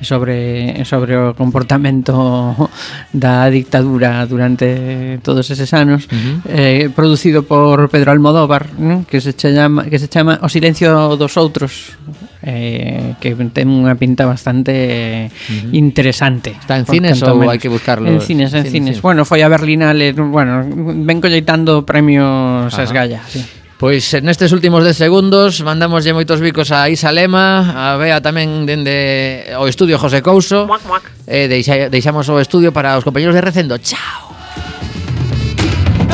sobre 0.00 0.84
sobre 0.84 1.16
o 1.16 1.34
comportamento 1.34 2.14
da 3.12 3.46
dictadura 3.50 4.26
durante 4.26 5.18
todos 5.22 5.50
eses 5.50 5.70
anos 5.74 6.06
uh 6.08 6.14
-huh. 6.14 6.36
eh, 6.48 6.90
producido 6.94 7.42
por 7.42 7.88
Pedro 7.90 8.12
Almodóvar 8.12 8.72
¿no? 8.78 9.04
que 9.08 9.20
se 9.20 9.34
chama 9.34 9.84
que 9.86 9.98
se 9.98 10.08
chama 10.08 10.38
O 10.42 10.48
silencio 10.48 11.16
dos 11.16 11.36
outros 11.36 11.98
eh, 12.42 13.18
que 13.20 13.34
ten 13.50 13.68
unha 13.68 13.98
pinta 13.98 14.24
bastante 14.24 15.28
uh 15.28 15.28
-huh. 15.28 15.74
interesante. 15.74 16.54
Está 16.54 16.78
en 16.78 16.86
cines 16.86 17.18
ou 17.26 17.42
hai 17.44 17.58
que 17.58 17.68
buscarlo? 17.68 18.06
En 18.06 18.22
cines, 18.22 18.54
en 18.54 18.64
cines. 18.64 18.96
cines. 18.96 18.96
Bueno, 19.02 19.26
foi 19.26 19.42
a 19.42 19.50
Berlinale, 19.50 20.14
bueno, 20.14 20.62
ven 21.04 21.18
colleitando 21.20 21.82
premios 21.82 22.70
Esgalla, 22.78 23.20
sí. 23.26 23.42
Pois 23.78 24.02
eh, 24.10 24.18
nestes 24.18 24.50
últimos 24.50 24.82
10 24.82 25.06
segundos 25.06 25.62
mandamos 25.62 26.02
lle 26.02 26.10
moitos 26.10 26.42
bicos 26.42 26.74
a 26.74 26.90
Isa 26.90 27.14
Lema, 27.14 27.62
a 27.78 27.94
Bea 27.94 28.18
tamén 28.18 28.66
dende 28.66 29.46
o 29.54 29.70
estudio 29.70 30.02
José 30.02 30.18
Couso. 30.18 30.66
Muac, 30.66 30.82
muac. 30.82 31.06
E 31.30 31.46
deixa, 31.46 31.86
deixamos 31.86 32.26
o 32.26 32.42
estudio 32.42 32.74
para 32.74 32.98
os 32.98 33.06
compañeros 33.06 33.38
de 33.38 33.42
Recendo. 33.46 33.78
Chao. 33.78 34.27